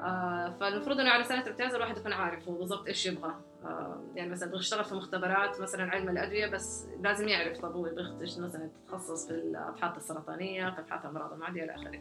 آه 0.00 0.56
فالمفروض 0.60 1.00
إنه 1.00 1.10
على 1.10 1.24
سنة 1.24 1.42
الامتياز 1.42 1.74
الواحد 1.74 1.98
يكون 1.98 2.12
عارف 2.12 2.48
هو 2.48 2.54
بالضبط 2.54 2.86
إيش 2.86 3.06
يبغى. 3.06 3.34
آه 3.64 4.00
يعني 4.14 4.30
مثلا 4.30 4.50
بيشتغل 4.50 4.84
في 4.84 4.94
مختبرات 4.94 5.60
مثلا 5.60 5.90
علم 5.90 6.08
الأدوية 6.08 6.46
بس 6.46 6.86
لازم 7.00 7.28
يعرف 7.28 7.58
طب 7.58 7.72
هو 7.72 7.86
يبغى 7.86 8.16
مثلا 8.20 8.70
يتخصص 8.84 9.26
في 9.26 9.32
الأبحاث 9.32 9.96
السرطانية 9.96 10.70
في 10.70 10.80
أبحاث 10.80 11.06
أمراض 11.06 11.32
المعديه 11.32 11.64
إلى 11.64 11.74
آخره. 11.74 12.00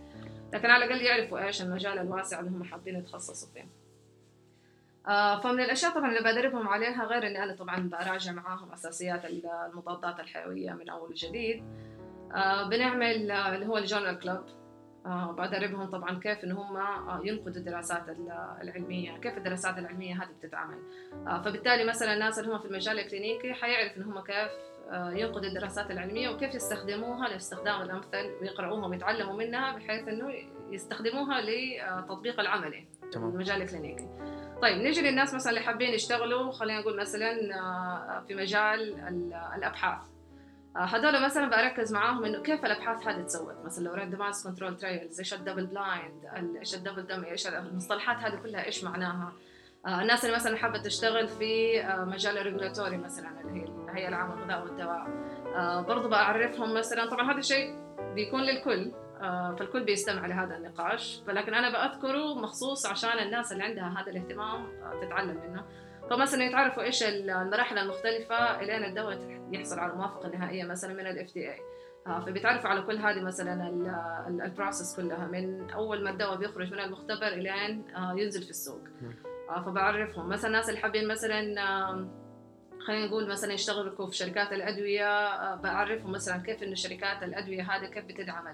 لكن 0.53 0.69
على 0.69 0.85
الأقل 0.85 1.01
يعرفوا 1.01 1.45
إيش 1.45 1.61
المجال 1.61 1.99
الواسع 1.99 2.39
اللي 2.39 2.51
هم 2.51 2.63
حابين 2.63 2.95
يتخصصوا 2.95 3.53
فيه. 3.53 3.78
فمن 5.43 5.59
الأشياء 5.59 5.91
طبعا 5.91 6.09
اللي 6.09 6.31
بدربهم 6.31 6.67
عليها 6.67 7.05
غير 7.05 7.27
إني 7.27 7.43
أنا 7.43 7.55
طبعا 7.55 7.89
براجع 7.89 8.31
معاهم 8.31 8.71
أساسيات 8.71 9.25
المضادات 9.25 10.19
الحيوية 10.19 10.71
من 10.71 10.89
أول 10.89 11.09
وجديد. 11.09 11.63
آه، 12.35 12.69
بنعمل 12.69 13.31
آه، 13.31 13.55
اللي 13.55 13.67
هو 13.67 13.77
الجورنال 13.77 14.19
كلوب. 14.19 14.43
بدربهم 15.37 15.89
طبعا 15.89 16.19
كيف 16.19 16.43
إن 16.43 16.51
هم 16.51 16.77
ينقدوا 17.23 17.55
الدراسات 17.55 18.03
العلمية 18.61 19.17
كيف 19.17 19.37
الدراسات 19.37 19.77
العلمية 19.77 20.15
هذه 20.15 20.29
بتتعمل 20.39 20.77
فبالتالي 21.25 21.83
مثلا 21.83 22.13
الناس 22.13 22.39
اللي 22.39 22.53
هم 22.53 22.59
في 22.59 22.65
المجال 22.65 22.99
الكلينيكي 22.99 23.53
حيعرف 23.53 23.97
إن 23.97 24.03
هم 24.03 24.19
كيف 24.19 24.51
ينقدوا 24.91 25.49
الدراسات 25.49 25.91
العلمية 25.91 26.29
وكيف 26.29 26.55
يستخدموها 26.55 27.27
لاستخدام 27.27 27.81
الأمثل 27.81 28.31
ويقرأوها 28.41 28.87
ويتعلموا 28.87 29.33
منها 29.33 29.75
بحيث 29.75 30.07
إنه 30.07 30.33
يستخدموها 30.69 31.41
للتطبيق 31.41 32.39
العملي 32.39 32.87
في 33.11 33.17
المجال 33.17 33.61
الكلينيكي. 33.61 34.07
طيب 34.61 34.77
نيجي 34.77 35.01
للناس 35.01 35.33
مثلا 35.33 35.49
اللي 35.49 35.61
حابين 35.61 35.93
يشتغلوا 35.93 36.51
خلينا 36.51 36.79
نقول 36.79 36.99
مثلا 36.99 37.59
آه، 37.59 38.23
في 38.27 38.35
مجال 38.35 38.99
الأبحاث. 39.57 40.01
آه، 40.75 40.79
هذول 40.79 41.23
مثلا 41.23 41.49
بركز 41.49 41.93
معاهم 41.93 42.25
إنه 42.25 42.41
كيف 42.41 42.65
الأبحاث 42.65 43.07
هذه 43.07 43.21
تسوت. 43.21 43.55
مثلا 43.65 43.83
لو 43.83 43.93
randomized 43.93 44.47
control 44.47 44.77
trials 44.77 45.19
إيش 45.19 45.33
ال 45.33 45.38
double 45.38 45.65
blind 45.65 46.25
إيش 46.59 46.75
ال 46.75 46.80
double 46.80 47.07
dummy 47.07 47.23
إيش 47.23 47.47
المصطلحات 47.47 48.17
هذه 48.17 48.35
كلها 48.35 48.65
إيش 48.65 48.83
معناها. 48.83 49.33
آه، 49.85 50.01
الناس 50.01 50.25
اللي 50.25 50.35
مثلا 50.35 50.57
حابة 50.57 50.77
تشتغل 50.77 51.27
في 51.27 51.83
مجال 51.87 52.37
ال 52.37 52.43
regulatory 52.43 52.97
مثلا 52.97 53.41
اللي 53.41 53.61
هي 53.61 53.65
الهيئه 53.65 54.07
العامه 54.07 54.35
للغذاء 54.35 54.63
والدواء. 54.63 55.07
برضو 55.81 56.09
بعرفهم 56.09 56.73
مثلا. 56.73 57.05
طبعا 57.05 57.31
هذا 57.31 57.39
الشيء 57.39 57.75
بيكون 58.15 58.41
للكل. 58.41 58.91
فالكل 59.59 59.83
بيستمع 59.83 60.25
لهذا 60.25 60.57
النقاش. 60.57 61.21
فلكن 61.27 61.53
أنا 61.53 61.69
بأذكره 61.69 62.35
مخصوص 62.35 62.85
عشان 62.85 63.19
الناس 63.19 63.51
اللي 63.51 63.63
عندها 63.63 63.95
هذا 63.97 64.11
الاهتمام 64.11 64.65
آه، 64.65 65.05
تتعلم 65.05 65.41
منه. 65.47 65.65
فمثلا 66.09 66.43
يتعرفوا 66.43 66.83
إيش 66.83 67.03
المراحل 67.03 67.77
المختلفة 67.77 68.61
إلين 68.61 68.83
الدواء 68.83 69.41
يحصل 69.51 69.79
على 69.79 69.91
الموافقة 69.91 70.27
النهائية 70.27 70.63
مثلا 70.63 70.93
من 70.93 71.07
ال 71.07 71.33
FDA 71.33 71.59
فبيتعرفوا 72.25 72.69
على 72.69 72.81
كل 72.81 72.97
هذه 72.97 73.21
مثلا 73.21 73.69
ال 74.27 74.36
process 74.36 74.95
كلها 74.95 75.27
من 75.27 75.69
أول 75.69 76.03
ما 76.03 76.09
الدواء 76.09 76.37
بيخرج 76.37 76.73
من 76.73 76.79
المختبر 76.79 77.27
إلين 77.27 77.95
آه، 77.95 78.13
ينزل 78.17 78.43
في 78.43 78.49
السوق. 78.49 78.81
فبعرفهم. 79.65 80.29
مثلا 80.29 80.47
الناس 80.47 80.69
اللي 80.69 80.79
حابين 80.79 81.07
مثلا 81.07 81.55
خلينا 82.79 83.07
نقول 83.07 83.29
مثلا 83.29 83.53
يشتغلوا 83.53 84.09
في 84.09 84.17
شركات 84.17 84.53
الأدوية 84.53 85.27
آه، 85.27 85.55
بعرفهم 85.55 86.11
مثلا 86.11 86.37
كيف 86.37 86.63
انه 86.63 86.75
شركات 86.75 87.23
الأدوية 87.23 87.61
هذه 87.61 87.85
كيف 87.85 88.05
بتدعم 88.05 88.47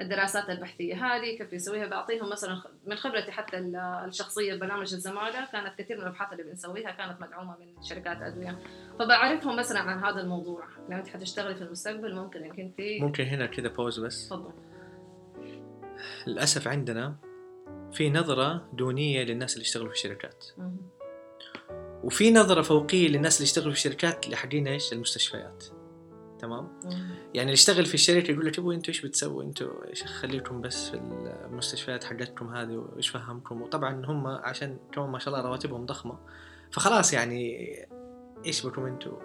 الدراسات 0.00 0.50
البحثية 0.50 0.94
هذه 0.94 1.38
كيف 1.38 1.50
بيسويها 1.50 1.86
بعطيهم 1.86 2.30
مثلا 2.30 2.62
من 2.86 2.96
خبرتي 2.96 3.32
حتى 3.32 3.58
ال- 3.58 3.76
الشخصية 3.76 4.54
ببرنامج 4.54 4.94
الزمالة 4.94 5.48
كانت 5.52 5.78
كثير 5.78 5.96
من 5.96 6.02
الأبحاث 6.02 6.32
اللي 6.32 6.42
بنسويها 6.42 6.90
كانت 6.90 7.20
مدعومة 7.20 7.56
من 7.58 7.82
شركات 7.82 8.22
أدوية. 8.22 8.58
فبعرفهم 8.98 9.56
مثلا 9.56 9.80
عن 9.80 10.04
هذا 10.04 10.20
الموضوع. 10.20 10.64
لو 10.88 10.96
أنت 10.98 11.08
حتشتغلي 11.08 11.54
في 11.54 11.62
المستقبل 11.62 12.14
ممكن 12.14 12.44
انك 12.44 12.60
انت 12.60 12.80
ممكن 13.00 13.24
هنا 13.24 13.46
كذا 13.46 13.68
بوز 13.68 14.00
بس. 14.00 14.28
تفضل. 14.28 14.52
للأسف 16.26 16.68
عندنا 16.68 17.16
في 17.92 18.10
نظرة 18.10 18.68
دونية 18.72 19.22
للناس 19.24 19.52
اللي 19.54 19.62
يشتغلوا 19.64 19.88
في 19.88 19.94
الشركات. 19.94 20.44
وفي 22.04 22.32
نظرة 22.32 22.62
فوقية 22.62 23.08
للناس 23.08 23.36
اللي 23.36 23.44
يشتغلوا 23.44 23.72
في 23.72 23.78
الشركات 23.78 24.24
اللي 24.24 24.36
حقين 24.36 24.68
إيش؟ 24.68 24.92
المستشفيات. 24.92 25.64
تمام. 26.40 26.68
يعني 27.34 27.40
اللي 27.40 27.52
يشتغل 27.52 27.86
في 27.86 27.94
الشركة 27.94 28.32
يقول 28.32 28.46
لك 28.46 28.58
ابو 28.58 28.72
أنتوا 28.72 28.88
إيش 28.88 29.06
بتسووا 29.06 29.42
أنتوا 29.42 29.88
إيش 29.88 30.04
خليكم 30.04 30.60
بس 30.60 30.90
في 30.90 30.96
المستشفيات 31.50 32.04
حقتكم 32.04 32.54
هذه 32.54 32.76
وإيش 32.76 33.08
فهمكم 33.08 33.62
وطبعا 33.62 34.06
هم 34.06 34.26
عشان 34.26 34.78
كمان 34.92 35.10
ما 35.10 35.18
شاء 35.18 35.34
الله 35.34 35.48
رواتبهم 35.48 35.86
ضخمة 35.86 36.18
فخلاص 36.70 37.12
يعني 37.12 37.56
إيش 38.46 38.66
بكم 38.66 38.86
أنتوا 38.86 39.18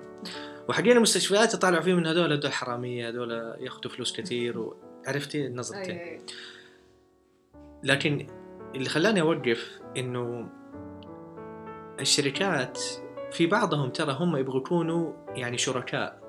وحقين 0.70 0.91
المستشفيات 0.91 1.53
يطالعوا 1.53 1.84
فيهم 1.84 1.97
من 1.97 2.07
هذول 2.07 2.34
هذول 2.34 2.51
حرامية 2.51 3.09
هذول 3.09 3.32
ياخذوا 3.59 3.91
فلوس 3.91 4.18
كثير 4.18 4.59
وعرفتي 4.59 5.47
أي. 5.91 6.22
لكن 7.84 8.28
اللي 8.76 8.89
خلاني 8.89 9.22
أوقف 9.22 9.80
إنه 9.97 10.49
الشركات 11.99 12.80
في 13.32 13.47
بعضهم 13.47 13.89
ترى 13.89 14.13
هم 14.20 14.38
يبغوا 14.38 14.59
يكونوا 14.59 15.13
يعني 15.36 15.57
شركاء. 15.57 16.25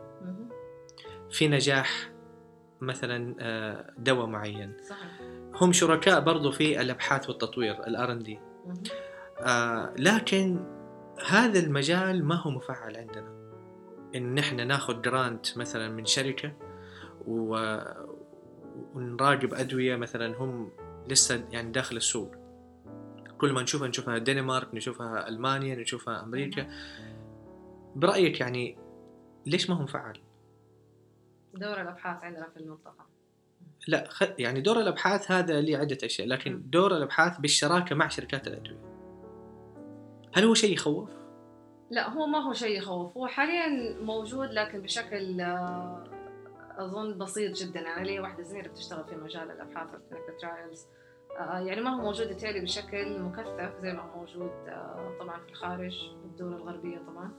في 1.37 1.49
نجاح 1.49 2.11
مثلا 2.80 3.37
آه، 3.41 3.95
دواء 3.99 4.26
معين. 4.26 4.76
صحيح. 4.89 5.20
هم 5.55 5.72
شركاء 5.72 6.20
برضو 6.20 6.53
في 6.53 6.80
الأبحاث 6.80 7.28
والتطوير 7.28 7.87
الار 7.87 8.12
ان 8.12 8.22
دي 8.22 8.41
مهم. 8.66 8.82
لكن 9.99 10.64
هذا 11.26 11.59
المجال 11.59 12.24
ما 12.24 12.34
هو 12.34 12.51
مفعل 12.51 12.97
عندنا. 12.97 13.53
إن 14.14 14.34
نحن 14.34 14.66
ناخذ 14.66 15.03
جرانت 15.03 15.59
مثلا 15.59 15.89
من 15.89 16.05
شركة 16.05 16.53
و... 17.26 17.76
ونراقب 18.95 19.55
أدوية 19.55 19.97
مثلا 19.97 20.37
هم 20.37 20.70
لسه 21.09 21.45
يعني 21.51 21.72
داخل 21.72 21.97
السوق. 21.97 22.34
كل 23.39 23.53
ما 23.53 23.62
نشوفها 23.62 23.89
نشوفها 23.89 24.16
الدنمارك 24.16 24.74
نشوفها 24.74 25.28
ألمانيا 25.28 25.74
نشوفها 25.74 26.22
أمريكا. 26.22 26.66
برأيك 27.97 28.41
يعني 28.41 28.78
ليش 29.47 29.70
ما 29.70 29.76
هو 29.76 29.82
مفعل؟ 29.82 30.26
دور 31.59 31.81
الأبحاث 31.81 32.25
عندنا 32.25 32.49
في 32.49 32.61
المنطقة. 32.61 33.07
لا 33.89 34.05
خ... 34.09 34.23
يعني 34.39 34.61
دور 34.61 34.81
الأبحاث 34.81 35.31
هذا 35.31 35.61
لي 35.61 35.77
عدة 35.77 35.99
أشياء 36.05 36.29
لكن 36.29 36.63
دور 36.71 36.97
الأبحاث 36.97 37.39
بالشراكة 37.39 37.97
مع 37.97 38.09
شركات 38.09 38.47
الأدوية. 38.47 38.97
هل 40.35 40.45
هو 40.45 40.55
شيء 40.55 40.75
يخوف؟ 40.75 41.11
لا 41.91 42.09
هو 42.09 42.27
ما 42.27 42.39
هو 42.39 42.53
شيء 42.53 42.79
يخوف. 42.79 43.17
هو 43.17 43.27
حاليا 43.27 43.97
موجود 44.01 44.51
لكن 44.51 44.83
بشكل 44.83 45.41
آه، 45.41 46.05
أظن 46.79 47.19
بسيط 47.19 47.57
جدا. 47.57 47.81
يعني 47.81 48.09
لي 48.09 48.21
واحدة 48.21 48.43
زميلة 48.43 48.69
بتشتغل 48.69 49.05
في 49.05 49.17
مجال 49.17 49.51
الأبحاث 49.51 49.95
وال 49.95 50.03
clinical 50.03 50.37
trials 50.37 50.87
يعني 51.39 51.81
ما 51.81 51.91
هو 51.91 52.03
موجود 52.03 52.31
يتهيألي 52.31 52.61
بشكل 52.61 53.21
مكثف 53.23 53.75
زي 53.83 53.93
ما 53.93 54.03
هو 54.03 54.19
موجود 54.19 54.53
آه، 54.69 55.17
طبعا 55.21 55.41
في 55.41 55.49
الخارج 55.49 55.99
في 55.99 56.25
الدول 56.25 56.53
الغربية 56.53 56.99
طبعا. 56.99 57.33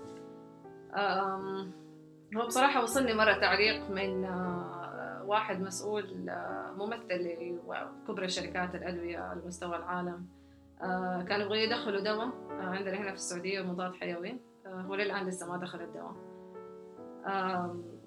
هو 2.36 2.46
بصراحة 2.48 2.84
وصلني 2.84 3.14
مرة 3.14 3.34
تعليق 3.34 3.90
من 3.90 4.26
آه، 4.26 5.24
واحد 5.26 5.62
مسؤول 5.62 6.30
آه، 6.30 6.74
ممثل 6.78 7.38
لكبرى 8.08 8.30
شركات 8.30 8.76
الأدوية 8.76 9.18
على 9.18 9.42
مستوى 9.46 9.76
العالم. 9.76 10.26
آه، 10.82 11.26
كانوا 11.30 11.46
يبغوا 11.46 11.58
يدخلوا 11.58 12.02
دواء 12.02 12.30
عندنا 12.50 12.98
هنا 12.98 13.10
في 13.10 13.16
السعودية 13.16 13.62
مضاد 13.62 13.94
حيوي 13.94 14.40
هو 14.68 14.96
للآن 14.96 15.28
لسه 15.28 15.52
ما 15.52 15.58
دخل 15.58 15.82
الدواء 15.82 16.16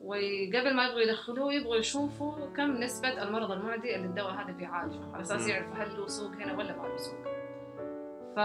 وقبل 0.03 0.77
ما 0.77 0.85
يبغوا 0.87 1.01
يدخلوه 1.01 1.53
يبغوا 1.53 1.77
يشوفوا 1.77 2.47
كم 2.57 2.77
نسبة 2.77 3.23
المرض 3.23 3.51
المعدي 3.51 3.97
اللي 3.97 4.07
الدواء 4.07 4.33
هذا 4.33 4.53
بيعالجه 4.53 5.12
على 5.12 5.23
أساس. 5.23 5.49
يعرفوا 5.49 5.75
هل 5.75 5.97
له 5.97 6.07
سوق 6.07 6.31
هنا 6.31 6.59
ولا 6.59 6.77
ما 6.77 6.89
له 6.89 6.97
سوق. 6.97 7.39
ف 8.37 8.39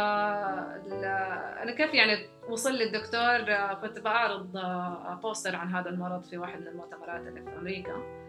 أنا 1.64 1.72
كيف 1.78 1.94
يعني 1.94 2.28
وصل 2.50 2.74
لي 2.74 2.84
الدكتور 2.84 3.54
آه، 3.56 3.74
كنت 3.74 4.00
بعرض 4.00 4.58
آه، 4.58 5.20
بوستر 5.24 5.56
عن 5.56 5.70
هذا 5.76 5.90
المرض 5.90 6.24
في 6.24 6.38
واحد 6.38 6.62
من 6.62 6.68
المؤتمرات 6.68 7.28
اللي 7.28 7.42
في 7.42 7.58
أمريكا. 7.58 8.26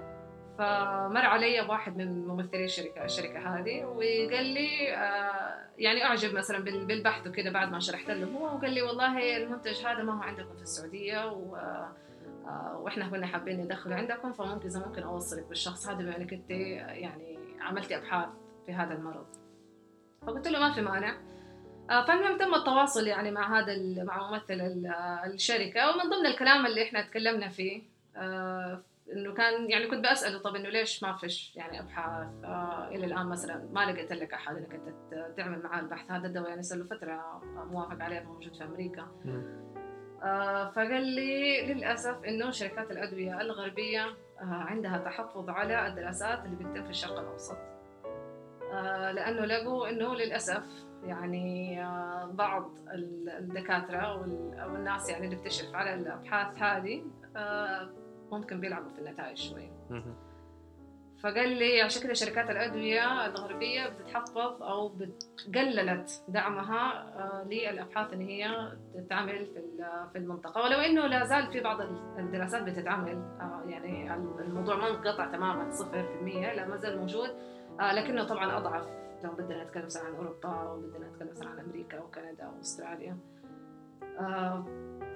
فمر 0.59 1.21
علي 1.27 1.61
واحد 1.61 1.97
من 1.97 2.27
ممثلي 2.29 2.65
الشركة 2.65 3.05
الشركة 3.05 3.39
هذه 3.59 3.85
وقال 3.85 4.45
لي 4.47 4.95
آه، 4.97 5.55
يعني 5.79 6.05
أعجب 6.05 6.35
مثلا 6.35 6.59
بال- 6.65 6.85
بالبحث 6.87 7.27
وكذا 7.27 7.51
بعد 7.51 7.73
ما 7.73 7.81
شرحت 7.81 8.11
له 8.11 8.27
هو 8.27 8.45
وقال 8.45 8.73
لي 8.73 8.83
والله 8.83 9.37
المنتج 9.37 9.87
هذا 9.87 10.03
ما 10.03 10.19
هو 10.19 10.23
عندكم 10.23 10.57
في 10.57 10.63
السعودية 10.63 11.27
و 11.33 11.57
آه، 11.57 12.79
وإحنا 12.79 13.09
كنا 13.09 13.27
حابين 13.27 13.61
ندخله 13.61 13.95
عندكم 13.97 14.33
فممكن 14.33 14.67
إذا 14.69 14.87
ممكن 14.87 15.03
أوصلك 15.03 15.47
بالشخص 15.49 15.89
هذا 15.89 15.99
بما 15.99 16.17
إنك 16.17 16.33
أنت 16.33 16.51
يعني 16.51 17.39
عملتي 17.61 17.97
أبحاث 17.97 18.29
في 18.67 18.73
هذا 18.73 18.95
المرض. 18.95 19.27
فقلت 20.27 20.49
له 20.49 20.59
ما 20.61 20.73
في 20.73 20.81
مانع. 20.81 21.11
آه، 21.11 21.36
فالمهم 21.89 22.39
تم 22.39 22.55
التواصل 22.55 23.07
يعني 23.07 23.31
مع 23.31 23.59
هذا 23.59 24.05
مع 24.05 24.31
ممثل 24.31 24.87
آه، 24.87 25.27
الشركة. 25.27 25.91
ومن 25.91 26.11
ضمن 26.11 26.27
الكلام 26.27 26.67
اللي 26.67 26.83
إحنا 26.83 27.03
تكلمنا 27.03 27.49
فيه 27.49 27.83
آه، 28.17 28.83
إنه 29.13 29.35
كان 29.35 29.71
يعني 29.71 29.87
كنت 29.87 30.07
بساله 30.11 30.39
طب 30.39 30.55
إنه 30.57 30.69
ليش 30.69 31.03
ما 31.03 31.13
فيش 31.17 31.57
يعني 31.57 31.81
أبحاث؟ 31.81 32.27
آه 32.45 32.89
إلى 32.89 33.07
الآن 33.07 33.27
مثلا 33.27 33.69
ما 33.73 33.91
لقيت 33.93 34.13
لك 34.13 34.35
أحد 34.35 34.57
إنك 34.57 34.75
أنت 34.75 35.37
تعمل 35.37 35.63
معاه 35.63 35.81
البحث. 35.81 36.11
هذا 36.11 36.27
الدواء 36.27 36.49
يعني 36.49 36.63
صار 36.63 36.79
له 36.79 36.85
فترة 36.85 37.41
موافق 37.71 38.03
عليه 38.03 38.21
موجود 38.21 38.55
في 38.55 38.65
أمريكا. 38.65 39.07
آه 40.23 40.71
فقال 40.71 41.05
لي 41.05 41.67
للأسف 41.75 42.25
إنه 42.25 42.51
شركات 42.51 42.91
الأدوية 42.91 43.41
الغربية 43.41 44.05
آه 44.41 44.45
عندها 44.45 44.99
تحفظ 44.99 45.51
على 45.51 45.87
الدراسات 45.87 46.45
اللي 46.45 46.57
بتتم 46.57 46.85
في 46.85 46.91
الشرق 46.91 47.19
الأوسط. 47.19 47.59
آه 48.73 49.13
لأنه 49.13 49.45
لقوا 49.45 49.89
إنه 49.89 50.15
للأسف 50.15 50.63
يعني 51.09 51.85
آه 51.85 52.31
بعض 52.35 52.71
ال- 52.95 53.29
الدكاترة 53.29 54.21
وال- 54.21 54.59
أو 54.59 54.77
الناس 54.77 55.09
يعني 55.11 55.25
اللي 55.25 55.37
بتشرف 55.37 55.75
على 55.75 55.95
الأبحاث 55.95 56.63
هذه 56.63 57.03
آه 57.37 57.89
ممكن 58.33 58.61
بيلعبوا 58.61 58.91
في 58.91 58.99
النتائج 58.99 59.37
شوي. 59.39 59.71
فقال 61.23 61.49
لي 61.49 61.83
عشان 61.83 62.03
كذا 62.03 62.13
شركات 62.13 62.51
الأدوية 62.51 63.27
الغربية 63.27 63.89
بتتحفظ 63.89 64.63
أو 64.63 64.93
قللت 65.55 66.23
دعمها 66.29 67.03
آه، 67.19 67.45
للأبحاث 67.51 68.13
إن 68.13 68.21
هي 68.21 68.73
تتعمل 68.95 69.47
في 69.47 69.59
ال- 69.59 70.09
في 70.13 70.19
المنطقة 70.19 70.63
ولو 70.63 70.79
إنه 70.79 71.07
لا 71.07 71.25
زال 71.25 71.47
في 71.47 71.61
بعض 71.61 71.81
الدراسات 72.19 72.63
بتتعمل 72.63 73.23
يعني 73.67 74.15
الموضوع 74.15 74.77
ما 74.77 74.89
انقطع 74.91 75.27
تماما 75.27 75.71
صفر 75.71 76.03
في 76.03 76.15
المية 76.21 76.55
لا 76.55 76.67
ما 76.67 76.77
زال 76.77 76.99
موجود 76.99 77.31
لكنه 77.81 78.25
طبعا 78.25 78.57
أضعف 78.59 78.87
لو 79.25 79.31
بدنا 79.31 79.65
نتكلم 79.65 79.85
مثلا 79.85 80.03
عن 80.03 80.15
أوروبا 80.15 80.49
أو 80.49 80.81
بدنا 80.81 81.09
نتكلم 81.09 81.31
مثلا 81.31 81.49
عن 81.49 81.59
أمريكا 81.59 82.01
وكندا 82.01 82.49
وأستراليا. 82.57 83.17
آه، 84.19 84.65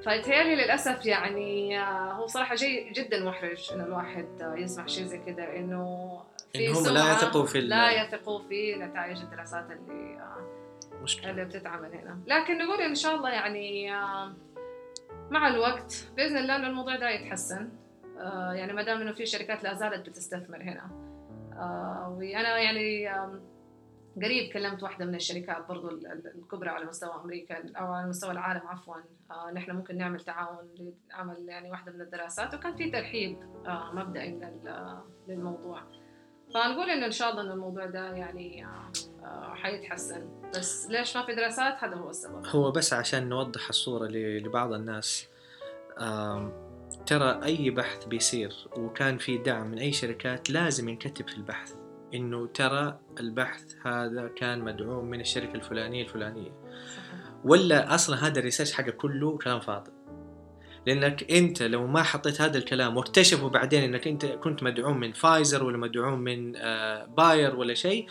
فيتهيألي 0.05 0.57
للأسف 0.57 1.07
يعني 1.07 1.81
آه، 1.81 2.13
هو 2.13 2.27
صراحة 2.27 2.55
شيء 2.55 2.93
جدا 2.93 3.25
محرج 3.25 3.71
إنه 3.75 3.85
الواحد 3.85 4.43
آه، 4.43 4.55
يسمع 4.55 4.87
شيء 4.87 5.05
زي 5.05 5.19
كذا 5.19 5.57
إنه 5.57 6.11
في 6.53 6.69
إن 6.69 6.75
هم 6.75 6.85
لا 6.85 7.13
يثقوا 7.13 7.47
في 7.47 7.61
لا 7.61 8.03
يثقوا 8.03 8.39
في 8.39 8.75
نتائج 8.77 9.21
الدراسات 9.21 9.71
اللي 9.71 10.21
مشكلة. 11.03 11.31
اللي 11.31 11.45
بتتعمل 11.45 11.95
هنا. 11.95 12.21
لكن 12.27 12.59
نقول 12.59 12.81
إن 12.81 12.95
شاء 12.95 13.15
الله 13.15 13.31
يعني 13.31 13.91
مع 15.31 15.49
الوقت 15.49 16.07
بإذن 16.17 16.37
الله 16.37 16.57
إنه 16.57 16.67
الموضوع 16.67 16.97
ده 16.97 17.11
يتحسن. 17.11 17.69
يعني 18.53 18.73
ما 18.73 18.83
دام 18.83 19.01
إنه 19.01 19.13
في 19.13 19.27
شركات 19.27 19.65
لا 19.65 19.75
زالت 19.75 20.09
بتستثمر 20.09 20.63
هنا. 20.63 20.91
وأنا 22.11 22.59
يعني 22.59 23.11
قريب 24.17 24.53
كلمت 24.53 24.83
واحدة 24.83 25.05
من 25.05 25.15
الشركات 25.15 25.69
برضو 25.69 25.89
ال- 25.89 26.07
ال- 26.07 26.33
الكبرى 26.39 26.69
على 26.71 26.85
مستوى 26.87 27.15
أمريكا 27.15 27.73
أو 27.77 27.93
على 27.93 28.09
مستوى 28.09 28.31
العالم 28.31 28.67
عفوا. 28.67 28.95
آه، 29.31 29.51
نحن 29.55 29.71
ممكن 29.73 29.97
نعمل 29.99 30.21
تعاون 30.21 30.75
لعمل 31.11 31.49
يعني 31.49 31.71
واحدة 31.71 31.93
من 31.93 32.01
الدراسات 32.01 32.55
وكان 32.55 32.77
في 32.77 32.91
ترحيب 32.91 33.39
آه، 33.67 33.93
مبدئي 33.95 34.31
لل- 34.31 34.99
للموضوع. 35.29 35.83
فنقول 36.55 36.91
إنه 36.91 37.07
إن 37.07 37.11
شاء 37.11 37.31
الله 37.31 37.43
إن 37.43 37.51
الموضوع 37.51 37.87
ده 37.87 38.13
يعني 38.13 38.67
آه، 39.25 39.55
حيتحسن. 39.55 40.29
بس 40.57 40.87
ليش 40.91 41.17
ما 41.17 41.27
في 41.27 41.35
دراسات؟ 41.35 41.85
هذا 41.85 41.95
هو 41.97 42.11
السبب. 42.11 42.47
هو 42.47 42.71
بس 42.71 42.93
عشان 42.93 43.29
نوضح 43.29 43.69
الصورة 43.69 44.07
ل- 44.07 44.43
لبعض 44.45 44.73
الناس. 44.73 45.29
ترى 47.07 47.41
أي 47.45 47.71
بحث 47.71 48.05
بيصير 48.05 48.53
وكان 48.77 49.19
في 49.19 49.39
دعم 49.39 49.67
من 49.71 49.79
أي 49.79 49.93
شركات 49.93 50.51
لازم 50.51 50.89
ينكتب 50.89 51.29
في 51.29 51.37
البحث. 51.37 51.75
إنه 52.15 52.47
ترى 52.47 52.99
البحث 53.21 53.63
هذا 53.87 54.29
كان 54.37 54.61
مدعوم 54.61 55.05
من 55.05 55.21
الشركة 55.21 55.55
الفلانية 55.55 56.03
الفلانية. 56.03 56.53
صحيح. 56.97 57.35
ولا 57.45 57.95
أصلا 57.95 58.27
هذا 58.27 58.39
ال 58.39 58.43
research 58.43 58.73
حقه 58.73 58.91
كله 58.91 59.39
كلام 59.39 59.61
فاضي. 59.61 59.91
لأنك 60.87 61.31
أنت 61.31 61.63
لو 61.63 61.87
ما 61.87 62.03
حطيت 62.03 62.41
هذا 62.41 62.59
الكلام 62.59 62.97
واكتشفوا 62.97 63.49
بعدين 63.49 63.83
إنك 63.83 64.09
أنت 64.09 64.27
كنت 64.27 64.63
مدعوم 64.63 65.01
من 65.01 65.13
فايزر 65.13 65.65
ولا 65.65 65.79
مدعوم 65.79 66.19
من 66.21 66.57
آه، 66.57 67.05
باير 67.05 67.57
ولا 67.57 67.75
شيء 67.75 68.07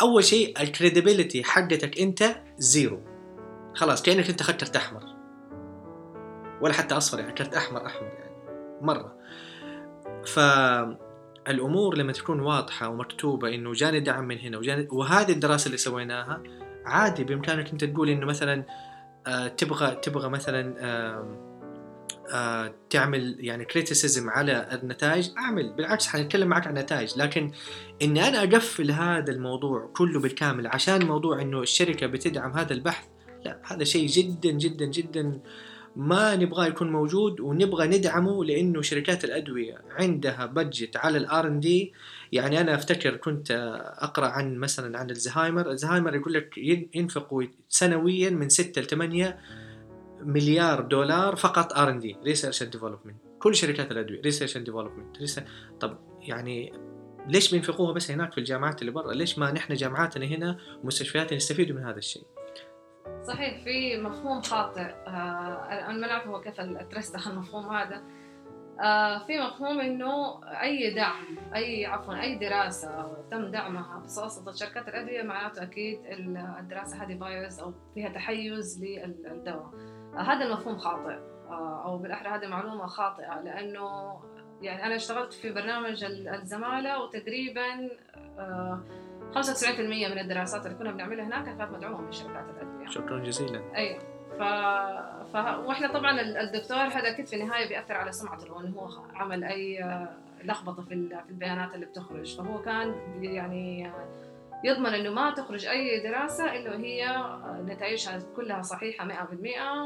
أول 0.00 0.24
شيء 0.24 0.62
ال 0.62 0.69
credibility 0.69 1.44
حقتك 1.44 2.00
أنت 2.00 2.22
زيرو. 2.58 3.00
خلاص 3.74 4.02
كأنك 4.02 4.30
أنت 4.30 4.40
أخذت 4.40 4.60
كرت 4.60 4.76
أحمر. 4.76 5.02
ولا 6.60 6.72
حتى 6.72 6.96
أصفر 6.96 7.18
يعني 7.20 7.32
كرت 7.32 7.54
أحمر 7.54 7.86
أحمر 7.86 8.08
يعني. 8.08 8.32
مرة. 8.80 9.16
فالامور 11.46 11.96
لما 11.96 12.12
تكون 12.12 12.40
واضحة 12.40 12.88
ومكتوبة 12.88 13.54
إنه 13.54 13.72
جاني 13.72 14.00
دعم 14.00 14.24
من 14.24 14.38
هنا 14.38 14.58
وجاني 14.58 14.88
وهذه 14.90 15.32
الدراسة 15.32 15.66
اللي 15.66 15.78
سويناها 15.78 16.42
عادي 16.84 17.24
بإمكانك 17.24 17.72
أنت 17.72 17.84
تقول 17.84 18.08
إنه 18.08 18.26
مثلا 18.26 18.64
آه 19.26 19.48
تبغى 19.48 19.94
تبغى 19.94 20.28
مثلا 20.28 20.74
آه 20.78 21.52
آه 22.32 22.74
تعمل 22.90 23.36
يعني 23.40 23.64
criticism 23.64 24.30
على 24.30 24.68
النتائج 24.82 25.30
أعمل. 25.38 25.72
بالعكس 25.72 26.06
حنتكلم 26.06 26.48
معك 26.48 26.66
عن 26.66 26.76
النتائج 26.76 27.18
لكن 27.18 27.52
إني 28.02 28.28
أنا 28.28 28.42
أقفل 28.42 28.90
هذا 28.90 29.32
الموضوع 29.32 29.90
كله 29.96 30.20
بالكامل 30.20 30.66
عشان 30.66 31.06
موضوع 31.06 31.40
إنه 31.40 31.60
الشركة 31.60 32.06
بتدعم 32.06 32.52
هذا 32.52 32.72
البحث 32.72 33.04
لا 33.44 33.60
هذا 33.64 33.84
شيء 33.84 34.06
جدا 34.06 34.50
جدا 34.50 34.84
جدا 34.84 35.40
ما 35.96 36.36
نبغاه 36.36 36.66
يكون 36.66 36.92
موجود 36.92 37.40
ونبغى 37.40 37.86
ندعمه 37.86 38.44
لأنه 38.44 38.82
شركات 38.82 39.24
الأدوية 39.24 39.78
عندها 39.90 40.46
budget 40.46 40.96
على 40.96 41.18
ال 41.18 41.32
R 41.32 41.46
and 41.46 41.60
D. 41.60 41.92
يعني 42.32 42.60
أنا 42.60 42.74
أفتكر 42.74 43.16
كنت 43.16 43.50
أقرأ 43.98 44.26
عن 44.26 44.56
مثلا 44.56 44.98
عن 44.98 45.10
الزهايمر. 45.10 45.70
الزهايمر 45.70 46.14
يقول 46.14 46.32
لك 46.32 46.58
ينفقوا 46.94 47.44
سنويا 47.68 48.30
من 48.30 48.48
6 48.48 48.82
ل 48.82 48.84
8 48.84 49.38
مليار 50.20 50.80
دولار 50.80 51.36
فقط 51.36 51.72
R 51.72 51.90
and 51.90 51.98
D. 51.98 52.16
research 52.24 52.62
and 52.62 52.70
development 52.70 53.16
كل 53.38 53.54
شركات 53.54 53.92
الأدوية. 53.92 54.20
research 54.22 54.56
and 54.56 54.64
development 54.64 55.16
طب 55.80 55.98
يعني 56.20 56.72
ليش 57.28 57.50
بينفقوها 57.50 57.92
بس 57.92 58.10
هناك 58.10 58.32
في 58.32 58.38
الجامعات 58.38 58.80
اللي 58.80 58.92
برا؟ 58.92 59.12
ليش 59.12 59.38
ما 59.38 59.52
نحن 59.52 59.74
جامعاتنا 59.74 60.26
هنا 60.26 60.58
ومستشفياتنا 60.82 61.36
نستفيدوا 61.36 61.76
من 61.76 61.82
هذا 61.82 61.98
الشيء؟ 61.98 62.31
صحيح 63.24 63.64
في 63.64 63.96
مفهوم 63.96 64.40
خاطئ. 64.40 64.80
آه 64.80 65.90
أنا 65.90 65.92
ما 65.92 66.06
نعرف 66.06 66.26
هو 66.26 66.40
كيف 66.40 66.60
ترسخ 66.90 67.28
المفهوم 67.28 67.76
هذا. 67.76 68.02
آه 68.80 69.18
في 69.18 69.40
مفهوم 69.40 69.80
إنه 69.80 70.40
أي 70.44 70.94
دعم 70.94 71.38
أي 71.54 71.86
عفوا 71.86 72.20
أي 72.20 72.34
دراسة 72.34 73.16
تم 73.30 73.50
دعمها 73.50 73.98
بواسطه 73.98 74.52
شركات 74.52 74.88
الأدوية 74.88 75.22
معناته 75.22 75.62
أكيد 75.62 76.00
الدراسة 76.60 77.04
هذه 77.04 77.14
بايوز 77.14 77.60
أو 77.60 77.72
فيها 77.94 78.08
تحيز 78.08 78.84
للدواء. 78.84 79.70
آه 80.16 80.20
هذا 80.20 80.44
المفهوم 80.44 80.78
خاطئ. 80.78 81.18
آه 81.48 81.82
أو 81.84 81.98
بالأحرى 81.98 82.28
هذه 82.28 82.46
معلومة 82.46 82.86
خاطئة. 82.86 83.40
لأنه 83.40 84.20
يعني 84.62 84.86
أنا 84.86 84.96
اشتغلت 84.96 85.32
في 85.32 85.52
برنامج 85.52 86.04
الزمالة 86.04 87.02
وتقريبا 87.02 87.90
آه 88.38 88.80
95% 89.34 89.80
من 89.80 90.18
الدراسات 90.18 90.66
اللي 90.66 90.78
كنا 90.78 90.92
بنعملها 90.92 91.24
هناك 91.24 91.44
كانت 91.44 91.70
مدعومة 91.70 92.00
من 92.00 92.12
شركات 92.12 92.44
الادويه 92.50 92.86
شكرا 92.88 93.18
جزيلا. 93.18 93.62
أيوه. 93.74 93.98
ف... 94.38 94.42
ف... 95.32 95.36
وإحنا 95.36 95.92
طبعا 95.92 96.20
الدكتور 96.20 96.78
هذا 96.78 97.10
أكيد 97.10 97.26
في 97.26 97.36
النهاية 97.36 97.68
بيأثر 97.68 97.94
على 97.94 98.12
سمعته 98.12 98.46
لو 98.46 98.60
انه 98.60 98.78
هو 98.78 98.88
عمل 99.14 99.44
أي 99.44 99.84
لخبطة 100.44 100.82
في 100.82 100.94
البيانات 101.30 101.74
اللي 101.74 101.86
بتخرج. 101.86 102.36
فهو 102.36 102.62
كان 102.62 102.94
يعني 103.22 103.92
يضمن 104.64 104.94
إنه 104.94 105.10
ما 105.10 105.30
تخرج 105.30 105.66
أي 105.66 106.00
دراسة 106.00 106.52
إلا 106.56 106.70
وهي 106.70 107.24
نتائجها 107.64 108.22
كلها 108.36 108.62
صحيحة 108.62 109.08
100% 109.08 109.12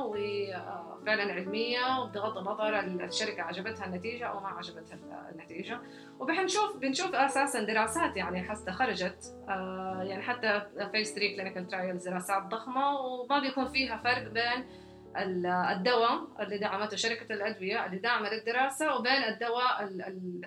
وفعلا 0.06 1.32
علمية 1.32 2.00
وبغض 2.00 2.38
النظر 2.38 2.80
الشركة 2.80 3.42
عجبتها 3.42 3.86
النتيجة 3.86 4.26
أو 4.26 4.40
ما 4.40 4.48
عجبتها 4.48 4.98
النتيجة. 5.32 5.80
وبنشوف 6.20 6.76
بنشوف 6.76 7.14
أساسا 7.14 7.62
دراسات 7.62 8.16
يعني 8.16 8.42
حتى 8.42 8.72
خرجت 8.72 9.34
آه، 9.48 10.02
يعني 10.02 10.22
حتى 10.22 10.62
phase 10.92 11.14
3 11.14 11.34
clinical 11.34 11.68
trials 11.68 12.08
دراسات 12.08 12.42
ضخمة 12.42 13.00
وما 13.00 13.38
بيكون 13.38 13.68
فيها 13.68 13.96
فرق 13.96 14.28
بين 14.28 14.66
الدواء 15.46 16.26
اللي 16.40 16.58
دعمته 16.58 16.96
شركة 16.96 17.32
الأدوية 17.32 17.86
اللي 17.86 17.98
دعمت 17.98 18.32
الدراسة 18.32 18.96
وبين 18.96 19.22
الدواء 19.24 19.84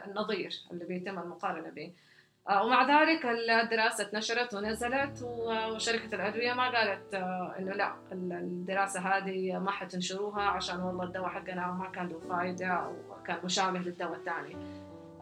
النظير 0.08 0.52
اللي 0.72 0.86
بيتم 0.86 1.20
المقارنة 1.20 1.70
به. 1.70 1.86
آه، 1.86 2.09
ومع 2.50 3.02
ذلك 3.02 3.26
الدراسة 3.26 4.04
اتنشرت 4.04 4.54
ونزلت 4.54 5.24
وشركة 5.24 6.16
الأدوية 6.16 6.54
ما 6.54 6.72
قالت 6.78 7.14
آه، 7.14 7.56
إنه 7.60 7.74
لا 7.74 7.94
الدراسة 8.12 9.00
هذه 9.00 9.58
ما 9.58 9.72
حتنشروها 9.72 10.42
عشان 10.42 10.80
والله 10.80 11.04
الدواء 11.04 11.30
حقنا 11.30 11.72
ما 11.72 11.90
كان 11.90 12.08
له 12.08 12.20
فايدة 12.20 12.68
أو 12.68 12.96
كان 13.26 13.38
مشابه 13.44 13.80
للدواء 13.80 14.16
الثاني. 14.16 14.58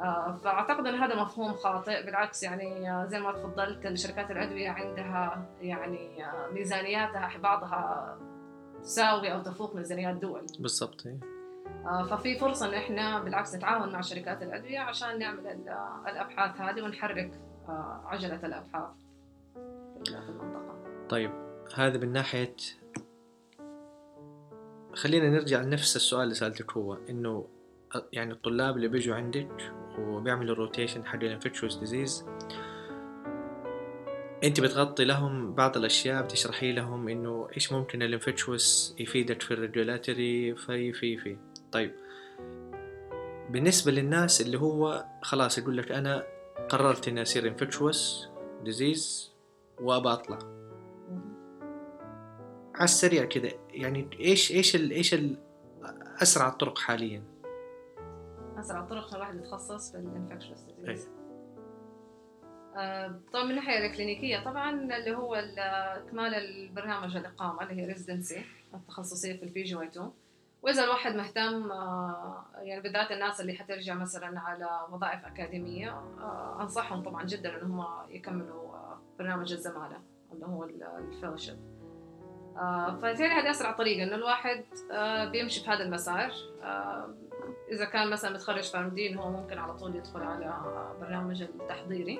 آه، 0.01 0.37
فأعتقد 0.43 0.87
أن 0.87 0.95
هذا 0.95 1.21
مفهوم 1.21 1.53
خاطئ. 1.53 2.05
بالعكس 2.05 2.43
يعني 2.43 2.93
زي 3.07 3.19
ما 3.19 3.31
تفضلت 3.31 3.97
شركات 3.97 4.31
الأدوية 4.31 4.69
عندها 4.69 5.45
يعني 5.61 6.25
ميزانياتها 6.51 7.37
بعضها 7.37 8.17
تساوي 8.83 9.33
أو 9.33 9.41
تفوق 9.41 9.75
ميزانيات 9.75 10.15
دول. 10.15 10.45
بالضبط 10.59 11.07
آه، 11.07 11.36
ففي 12.09 12.39
فرصة 12.39 12.69
إن 12.69 12.73
إحنا 12.73 13.19
بالعكس 13.19 13.55
نتعاون 13.55 13.91
مع 13.91 14.01
شركات 14.01 14.41
الأدوية 14.41 14.79
عشان 14.79 15.19
نعمل 15.19 15.47
الأبحاث 16.07 16.61
هذه 16.61 16.81
ونحرك 16.81 17.31
آه، 17.69 18.01
عجلة 18.05 18.45
الأبحاث 18.45 18.89
في 20.05 20.29
المنطقة. 20.29 21.07
طيب 21.09 21.31
هذا 21.75 21.97
من 21.97 22.11
ناحية 22.11 22.55
خلينا 24.93 25.29
نرجع 25.29 25.61
لنفس 25.61 25.95
السؤال 25.95 26.23
اللي 26.23 26.35
سألتك 26.35 26.71
هو 26.71 26.93
آه، 26.93 28.05
يعني 28.13 28.33
الطلاب 28.33 28.75
اللي 28.75 28.87
بيجوا 28.87 29.15
عندك 29.15 29.73
وبيعملوا 29.99 30.53
ال 30.53 30.59
rotation 30.59 31.05
حق 31.05 31.15
ال 31.15 31.21
infectious 31.21 31.75
disease 31.77 32.25
أنت 34.43 34.61
بتغطي 34.61 35.05
لهم 35.05 35.53
بعض 35.53 35.77
الأشياء 35.77 36.23
بتشرحي 36.23 36.71
لهم 36.71 37.09
إنه 37.09 37.47
إيش 37.55 37.71
ممكن 37.71 38.01
ال 38.01 38.10
infectious 38.10 38.95
يفيدك 38.99 39.41
في 39.41 39.53
ال 39.53 39.62
regulatory 39.62 40.55
في 40.55 40.93
في 40.93 41.17
في 41.17 41.37
طيب. 41.71 41.91
بالنسبة 43.49 43.91
للناس 43.91 44.41
اللي 44.41 44.59
هو 44.59 45.05
خلاص 45.21 45.57
يقول 45.57 45.77
لك 45.77 45.91
أنا 45.91 46.23
قررت 46.69 47.07
إني 47.07 47.21
أصير 47.21 47.47
infectious 47.47 48.29
disease 48.63 49.31
وأبى 49.81 50.09
أطلع. 50.09 50.37
على 52.75 52.83
السريع 52.83 53.25
كذا 53.25 53.49
يعني 53.69 54.09
إيش 54.19 54.51
إيش 54.51 54.75
ال 54.75 54.91
إيش 54.91 55.13
ال 55.13 55.37
أسرع 56.21 56.47
الطرق 56.47 56.77
حاليا؟ 56.77 57.23
أسرع 58.59 58.79
الطرق 58.79 59.15
الواحد 59.15 59.35
يتخصص 59.35 59.91
في 59.91 59.97
ال 59.97 60.03
infectious 60.03 60.59
disease 60.61 61.09
آه، 62.77 63.19
طبعا 63.33 63.43
من 63.43 63.49
الناحية 63.49 63.85
الكلينيكية 63.85 64.43
طبعا 64.43 64.97
اللي 64.97 65.15
هو 65.15 65.35
إكمال 65.35 66.33
البرنامج 66.35 67.15
الإقامة 67.15 67.63
اللي 67.63 67.81
هي 67.81 67.85
residency 67.85 68.45
التخصصية 68.73 69.33
في 69.33 69.43
ال 69.43 69.63
PGY 69.63 69.87
2 69.87 70.11
وإذا 70.67 70.83
الواحد 70.83 71.15
مهتم 71.15 71.71
آه، 71.71 72.45
يعني 72.61 72.81
بالذات 72.81 73.11
الناس 73.11 73.41
اللي 73.41 73.53
حترجع 73.53 73.93
مثلا 73.93 74.39
على 74.39 74.79
وظائف 74.91 75.25
أكاديمية 75.25 75.89
آه، 75.89 76.57
أنصحهم 76.61 77.03
طبعا 77.03 77.23
جدا 77.23 77.61
إن 77.61 77.71
هم 77.71 77.85
يكملوا 78.09 78.75
آه، 78.75 79.01
برنامج 79.19 79.51
الزمالة 79.51 80.01
اللي 80.33 80.45
هو 80.45 80.63
ال 80.63 80.73
fellowship. 80.73 81.77
فبالتالي 82.55 83.27
هذه 83.27 83.49
أسرع 83.49 83.71
طريقة 83.71 84.03
انه 84.03 84.15
الواحد 84.15 84.63
بيمشي 85.31 85.63
في 85.63 85.69
هذا 85.69 85.83
المسار 85.83 86.31
إذا 87.71 87.85
كان 87.85 88.09
مثلا 88.09 88.33
متخرج 88.33 88.63
PharmD 88.63 89.17
هو 89.17 89.31
ممكن 89.31 89.57
على 89.57 89.73
طول 89.73 89.95
يدخل 89.95 90.23
على 90.23 90.53
برنامج 91.01 91.41
التحضيري. 91.41 92.19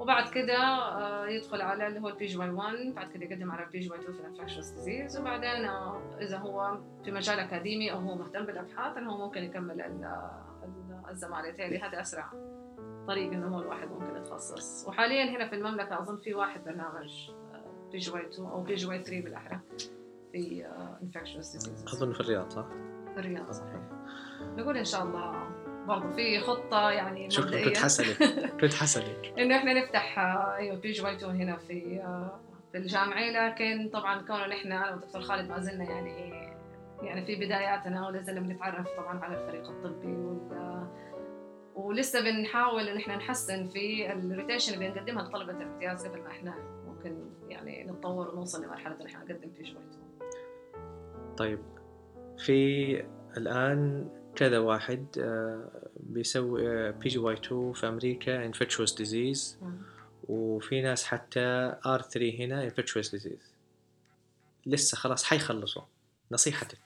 وبعد 0.00 0.28
كده 0.28 0.58
آه، 0.58 1.26
يدخل 1.26 1.60
على 1.60 1.86
اللي 1.86 2.00
هو 2.00 2.08
ال 2.08 2.26
PGY 2.26 2.50
1 2.50 2.94
بعد 2.94 3.10
كده 3.12 3.24
يقدم 3.24 3.50
على 3.50 3.64
ال 3.64 3.78
PGY 3.78 3.98
2 3.98 4.12
في 4.12 4.20
ال 4.20 4.24
infectious 4.24 4.70
disease 4.70 5.18
وبعدين 5.20 5.64
آه، 5.64 6.00
إذا 6.20 6.38
هو 6.38 6.78
في 7.04 7.10
مجال 7.10 7.38
أكاديمي 7.38 7.92
أو 7.92 7.98
هو 7.98 8.14
مهتم 8.14 8.46
بالأبحاث 8.46 8.96
إنه 8.96 9.12
هو 9.12 9.26
ممكن 9.26 9.42
يكمل 9.42 9.80
الزمالة. 11.10 11.50
تالي 11.50 11.78
هذا 11.78 12.00
أسرع 12.00 12.32
طريق 13.06 13.32
إنه 13.32 13.56
هو 13.56 13.60
الواحد 13.60 13.88
ممكن 13.88 14.16
يتخصص. 14.16 14.88
وحاليا 14.88 15.24
هنا 15.36 15.48
في 15.48 15.54
المملكة 15.54 16.02
أظن 16.02 16.16
في 16.16 16.34
واحد 16.34 16.64
برنامج 16.64 17.30
PGY 17.92 18.26
2 18.26 18.48
أو 18.48 18.62
PGY 18.62 19.02
3 19.02 19.20
بالأحرى 19.24 19.60
في 20.32 20.66
infectious 21.02 21.52
disease 21.52 21.84
أظن 21.94 22.12
في 22.12 22.20
الرياض 22.20 22.50
صح؟ 22.50 22.66
في 23.14 23.20
الرياض 23.20 23.50
صحيح. 23.50 23.80
نقول 24.40 24.76
إن 24.76 24.84
شاء 24.84 25.02
الله 25.02 25.50
برضه 25.86 26.12
في 26.12 26.40
خطة 26.40 26.90
يعني 26.90 27.30
شكرا 27.30 27.64
كنت 27.64 27.76
حسألك 27.76 28.22
كنت 28.60 28.74
حسألك 28.74 29.34
إنه 29.38 29.56
إحنا 29.56 29.72
نفتح 29.72 30.18
أيوه 30.18 30.76
PGY 30.76 31.16
هنا 31.24 31.56
في 31.56 32.02
في 32.72 32.78
الجامعة. 32.78 33.30
لكن 33.30 33.90
طبعا 33.92 34.22
كونه 34.22 34.46
نحن 34.46 34.72
أنا 34.72 34.90
والدكتور 34.90 35.20
خالد 35.20 35.50
ما 35.50 35.60
زلنا 35.60 35.84
يعني 35.84 36.30
يعني 37.02 37.26
في 37.26 37.36
بداياتنا 37.36 38.06
ولا 38.06 38.22
زلنا 38.22 38.40
بنتعرف 38.40 38.88
طبعا 38.96 39.18
على 39.18 39.42
الفريق 39.42 39.68
الطبي 39.68 40.12
وال 40.12 40.86
ولسه 41.74 42.20
بنحاول 42.20 42.88
إن 42.88 42.96
إحنا 42.96 43.16
نحسن 43.16 43.68
في 43.68 44.12
ال 44.12 44.19
rotation 44.19 44.74
اللي 44.74 44.90
بنقدمها 44.90 45.22
لطلبة 45.22 45.52
الامتياز 45.52 46.06
قبل 46.06 46.20
ما 46.20 46.28
إحنا 46.28 46.54
ممكن 46.86 47.16
يعني 47.48 47.84
نتطور 47.84 48.28
ونوصل 48.28 48.64
لمرحلة 48.64 48.96
إن 49.00 49.06
إحنا 49.06 49.24
نقدم 49.24 49.50
في 49.50 49.62
PGY 49.62 49.89
2 49.89 49.98
طيب 51.36 51.58
في 52.38 53.04
الآن 53.36 54.08
كذا 54.40 54.58
واحد 54.58 55.06
آه، 55.18 55.68
بيسوي 55.96 56.92
PGY 56.92 57.34
2 57.34 57.72
في 57.72 57.88
أمريكا 57.88 58.46
infectious 58.46 58.94
disease 58.94 59.58
وفي 60.28 60.82
ناس 60.82 61.04
حتى 61.04 61.40
آر 61.86 62.02
3 62.02 62.44
هنا 62.44 62.64
infectious 62.64 63.10
disease 63.10 63.54
لسه 64.66 64.96
خلاص 64.96 65.24
حيخلصوا. 65.24 65.82
نصيحتك. 66.32 66.78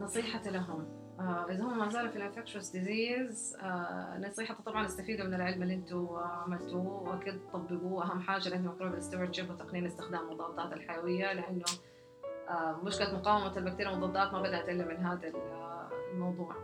نصيحتي 0.00 0.50
لهم. 0.50 0.88
آه 1.20 1.46
إذا 1.50 1.62
هم 1.62 1.78
ما 1.78 1.90
زالوا 1.90 2.10
في 2.10 2.16
ال 2.16 2.21
infectious 2.21 2.68
disease 2.68 3.56
آه 3.60 4.18
نصيحتي 4.18 4.62
طبعا 4.62 4.86
استفيدوا 4.86 5.26
من 5.26 5.34
العلم 5.34 5.62
اللي 5.62 5.74
أنتم 5.74 6.08
عملتوه 6.16 7.02
وأكيد 7.02 7.40
طبقوه. 7.52 8.04
أهم 8.04 8.20
حاجة 8.20 8.48
لأنه 8.48 8.72
microbial 8.72 9.02
stewardship 9.02 9.50
وتقنين 9.50 9.86
استخدام 9.86 10.28
المضادات 10.28 10.72
الحيوية 10.72 11.32
لأنه 11.32 11.64
مشكلة 12.82 13.14
مقاومة 13.14 13.56
البكتيريا 13.56 13.90
والمضادات 13.90 14.32
ما 14.32 14.42
بدأت 14.42 14.68
إلا 14.68 14.84
من 14.84 14.96
هذا 14.96 15.32
الموضوع. 16.12 16.54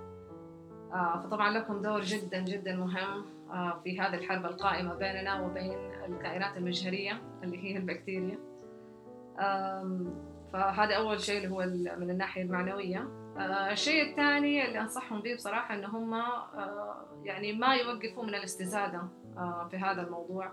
آه 0.93 1.22
فطبعا 1.22 1.51
لكم 1.51 1.82
دور 1.82 2.01
جدا 2.01 2.39
جدا 2.39 2.76
مهم 2.76 3.24
آه 3.51 3.80
في 3.85 4.01
هذه 4.01 4.14
الحرب 4.14 4.47
القائمة 4.47 4.95
بيننا 4.95 5.41
وبين 5.41 5.78
الكائنات 6.09 6.57
المجهريه 6.57 7.22
اللي 7.43 7.64
هي 7.64 7.76
البكتيريا. 7.76 8.39
فهذا 10.53 10.95
أول 10.95 11.20
شيء 11.20 11.37
اللي 11.37 11.49
هو 11.49 11.66
من 11.99 12.11
الناحية 12.11 12.43
المعنوية. 12.43 13.09
آه، 13.39 13.72
الشيء 13.72 14.11
الثاني 14.11 14.66
اللي 14.66 14.80
أنصحهم 14.80 15.20
به 15.20 15.35
بصراحة 15.35 15.74
إن 15.74 15.85
هم 15.85 16.14
آه، 16.14 17.05
يعني 17.24 17.53
ما 17.53 17.74
يوقفوا 17.74 18.24
من 18.24 18.35
الاستزادة 18.35 19.03
آه، 19.37 19.68
في 19.70 19.76
هذا 19.76 20.03
الموضوع. 20.03 20.53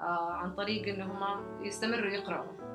عن 0.00 0.54
طريق 0.54 0.88
إن 0.94 1.02
هم 1.02 1.22
يستمروا 1.64 2.10
يقرأوا. 2.10 2.68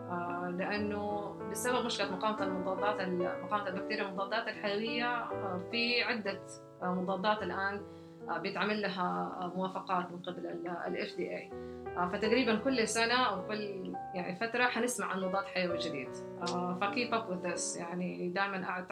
لأنه 0.51 1.33
بسبب 1.51 1.85
مشكلة 1.85 2.11
مقاومة 2.11 2.43
المضادات 2.43 3.01
مقاومة 3.43 3.67
البكتيريا 3.67 4.03
والمضادات 4.03 4.47
الحيوية 4.47 5.29
في 5.71 6.03
عدة 6.03 6.39
مضادات 6.81 7.43
الآن 7.43 7.81
بيتعمل 8.29 8.81
لها 8.81 9.51
موافقات 9.55 10.11
من 10.11 10.19
قبل 10.19 10.47
ال 10.47 11.07
FDA 11.07 11.53
آه، 11.97 12.09
فتقريبا 12.09 12.55
كل 12.55 12.87
سنة 12.87 13.13
أو 13.13 13.47
كل 13.47 13.93
يعني 14.13 14.35
فترة 14.35 14.63
حنسمع 14.65 15.07
عن 15.07 15.21
مضاد 15.21 15.45
حيوي 15.45 15.77
جديد. 15.77 16.09
آه، 16.41 16.77
ف 16.81 16.88
keep 16.88 17.13
up 17.13 17.27
with 17.27 17.47
this. 17.47 17.77
يعني 17.77 18.29
دائما 18.29 18.85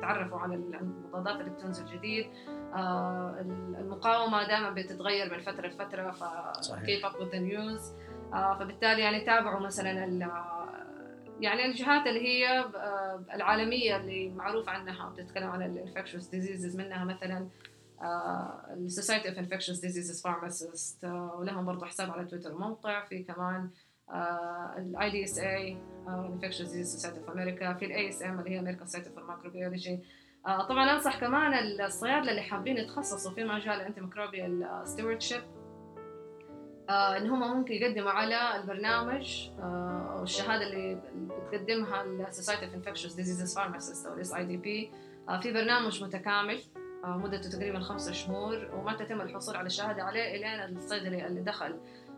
تعرفوا 0.00 0.38
على 0.38 0.54
المضادات 0.54 1.40
اللي 1.40 1.50
بتنزل 1.50 1.86
جديد. 1.86 2.26
آه، 2.74 3.44
المقاومة 3.78 4.46
دائما 4.46 4.70
بتتغير 4.70 5.32
من 5.32 5.40
فترة 5.40 5.66
لفترة 5.66 6.10
ف 6.10 6.29
keep 6.29 7.04
up 7.04 7.12
with 7.12 7.32
the 7.32 7.52
news. 7.52 7.82
فبالتالي 8.32 9.02
يعني 9.02 9.20
تابعوا 9.20 9.60
مثلا 9.60 9.90
يعني 11.40 11.66
الجهات 11.66 12.06
اللي 12.06 12.20
هي 12.20 12.64
العالمية 13.34 13.96
اللي 13.96 14.28
معروف 14.28 14.68
عنها 14.68 15.08
بتتكلم 15.08 15.50
عن 15.50 15.62
ال 15.62 15.68
infectious 15.68 16.26
diseases 16.26 16.76
منها 16.76 17.04
مثلا 17.04 17.48
ال 18.02 18.18
Society 18.18 19.28
of 19.28 19.38
Infectious 19.38 19.78
Diseases 19.78 20.22
Pharmacists 20.22 21.04
ولهم 21.04 21.64
برضه 21.64 21.86
حساب 21.86 22.10
على 22.10 22.24
تويتر 22.24 22.58
موقع. 22.58 23.04
في 23.04 23.22
كمان 23.22 23.70
ال 24.78 25.10
IDSA 25.10 25.38
Infectious 25.38 26.68
Diseases 26.68 26.92
Society 26.92 27.18
of 27.18 27.30
America 27.30 27.74
في 27.74 27.84
ال 27.84 28.08
ASM 28.08 28.38
اللي 28.38 28.50
هي 28.50 28.58
American 28.58 28.86
Society 28.86 29.10
for 29.10 29.24
Microbiology 29.24 30.00
طبعا 30.44 30.92
أنصح 30.92 31.20
كمان 31.20 31.80
الصيادلة 31.80 32.30
اللي 32.30 32.42
حابين 32.42 32.76
يتخصصوا 32.76 33.32
في 33.34 33.44
مجال 33.44 33.74
ال 33.74 34.00
antimicrobial 34.00 34.82
stewardship 34.84 35.42
إن 36.90 37.30
هم 37.30 37.56
ممكن 37.56 37.74
يقدموا 37.74 38.10
على 38.10 38.56
البرنامج 38.56 39.48
أو 39.58 40.18
uh, 40.18 40.22
الشهادة 40.22 40.66
اللي 40.66 41.02
بتقدمها 41.48 42.02
ال 42.02 42.10
Society 42.10 42.66
of 42.66 42.74
Infectious 42.74 43.14
Diseases 43.14 43.56
Pharmacists 43.56 44.06
أو 44.06 44.14
ال 44.14 44.34
SIDP 44.34 44.90
في 45.42 45.52
برنامج 45.52 46.04
متكامل. 46.04 46.54
آه، 46.76 46.79
مدته 47.04 47.50
تقريبا 47.50 47.80
خمسة 47.80 48.12
شهور 48.12 48.68
وما 48.74 48.96
تتم 48.96 49.20
الحصول 49.20 49.56
على 49.56 49.66
الشهادة 49.66 50.02
عليه 50.02 50.36
إلين 50.36 50.76
الصيدلي 50.76 51.26
اللي 51.26 51.40
دخل. 51.40 51.76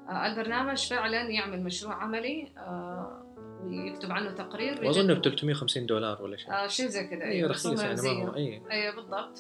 آه، 0.09 0.27
البرنامج 0.27 0.89
فعلا 0.89 1.23
يعمل 1.23 1.63
مشروع 1.65 1.95
عملي 1.95 2.53
آه، 2.59 3.23
ويكتب 3.63 4.13
عنه 4.13 4.31
تقرير. 4.31 4.85
وأظن 4.87 5.15
ب 5.15 5.23
350 5.23 5.87
دولار 5.87 6.23
ولا 6.23 6.37
شيء. 6.37 6.53
آه 6.53 6.67
شيء 6.67 6.87
زي 6.87 7.07
كذا 7.07 7.25
اي 7.25 7.45
رخيص 7.45 7.83
يعني 7.83 8.03
ما 8.03 8.31
هو 8.31 8.35
اي 8.37 8.63
اي 8.71 8.93
بالضبط. 8.97 9.39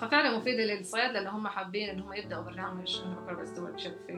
ففعلا 0.00 0.38
مفيده 0.38 0.64
للصيادله 0.64 1.18
اللي 1.18 1.30
هم 1.30 1.48
حابين 1.48 1.88
إن 1.88 2.00
هم 2.00 2.12
يبدأوا 2.12 2.42
برنامج 2.42 3.00
في 4.06 4.10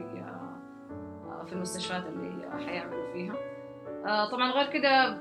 في 1.47 1.53
المستشفيات 1.53 2.05
اللي 2.05 2.65
حيعملوا 2.65 3.13
فيها. 3.13 3.35
طبعا 4.31 4.51
غير 4.51 4.65
كذا 4.65 5.19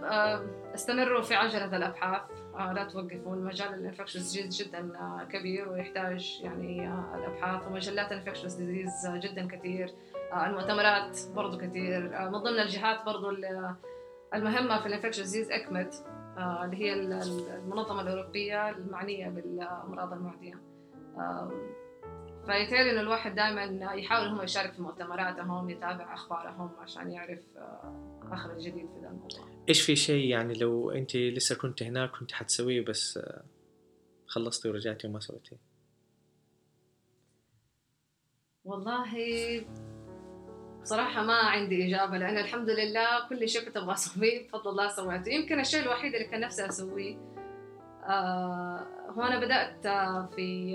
استمروا 0.75 1.23
في 1.23 1.35
عجلة 1.35 1.77
الأبحاث. 1.77 2.23
آه، 2.23 2.42
لا 2.59 2.85
توقفوا 2.85 3.35
المجال 3.35 3.75
ال 3.75 3.81
infectious 3.81 4.39
جدا 4.39 4.99
آه، 4.99 5.25
كبير 5.25 5.69
ويحتاج 5.69 6.41
يعني 6.43 6.89
آه، 6.89 7.15
الأبحاث 7.15 7.67
ومجلات 7.67 8.13
ال 8.13 8.17
infectious 8.17 8.55
disease 8.55 9.07
جدا 9.07 9.49
كثير. 9.49 9.95
المؤتمرات 10.47 11.19
برضو 11.35 11.59
كثير. 11.59 12.01
من 12.31 12.39
ضمن 12.39 12.59
الجهات 12.61 13.05
برضو 13.07 13.31
المهمة 14.35 14.81
في 14.81 14.87
ال 14.87 14.91
infectious 14.91 15.31
disease 15.31 15.51
ECCMID 15.51 15.95
اللي 16.39 16.77
هي 16.77 16.93
المنظمة 16.93 18.01
الأوروبية 18.01 18.71
المعنية 18.71 19.29
بالأمراض 19.29 20.13
المعدية. 20.13 20.55
فيتهيألي 22.47 22.91
إنه 22.91 23.01
الواحد 23.01 23.35
دائما 23.35 23.65
يحاول 23.95 24.29
هم 24.29 24.43
يشارك 24.43 24.73
في 24.73 24.83
مؤتمراتهم 24.83 25.71
يتابع 25.71 26.15
أخبارهم 26.15 26.71
عشان 26.81 27.11
يعرف 27.11 27.41
اخر 28.33 28.53
الجديد 28.53 28.87
في 28.87 29.01
ذا 29.01 29.09
الموضوع. 29.09 29.52
إيش 29.69 29.83
في 29.83 29.97
شيء 29.97 30.25
يعني 30.25 30.55
لو 30.55 30.91
أنت 30.91 31.17
لسه 31.17 31.55
كنت 31.55 31.83
هناك 31.83 32.11
كنت 32.11 32.33
حتسويه 32.33 32.85
بس 32.85 33.19
آه، 33.19 33.45
خلصتي 34.27 34.69
ورجعتي 34.69 35.07
وما 35.07 35.21
سويتي؟ 35.21 35.57
والله 38.65 39.13
بصراحة 40.83 41.23
ما 41.23 41.35
عندي 41.35 41.87
إجابة 41.87 42.19
لأن 42.19 42.39
الحمد 42.39 42.71
لله 42.71 43.29
كل 43.29 43.49
شيء 43.49 43.65
كنت 43.65 43.77
أبغى 43.77 43.95
أسويه 43.95 44.49
بفضل 44.49 44.71
الله 44.71 44.89
سويته. 44.89 45.31
يمكن 45.31 45.61
الشيء 45.61 45.83
الوحيد 45.83 46.15
اللي 46.15 46.29
كان 46.29 46.41
نفسي 46.41 46.69
أسويه 46.69 47.17
آه 48.05 48.87
هو 49.09 49.23
أنا 49.23 49.41
بدأت 49.41 49.87
آه، 49.87 50.31
في 50.37 50.73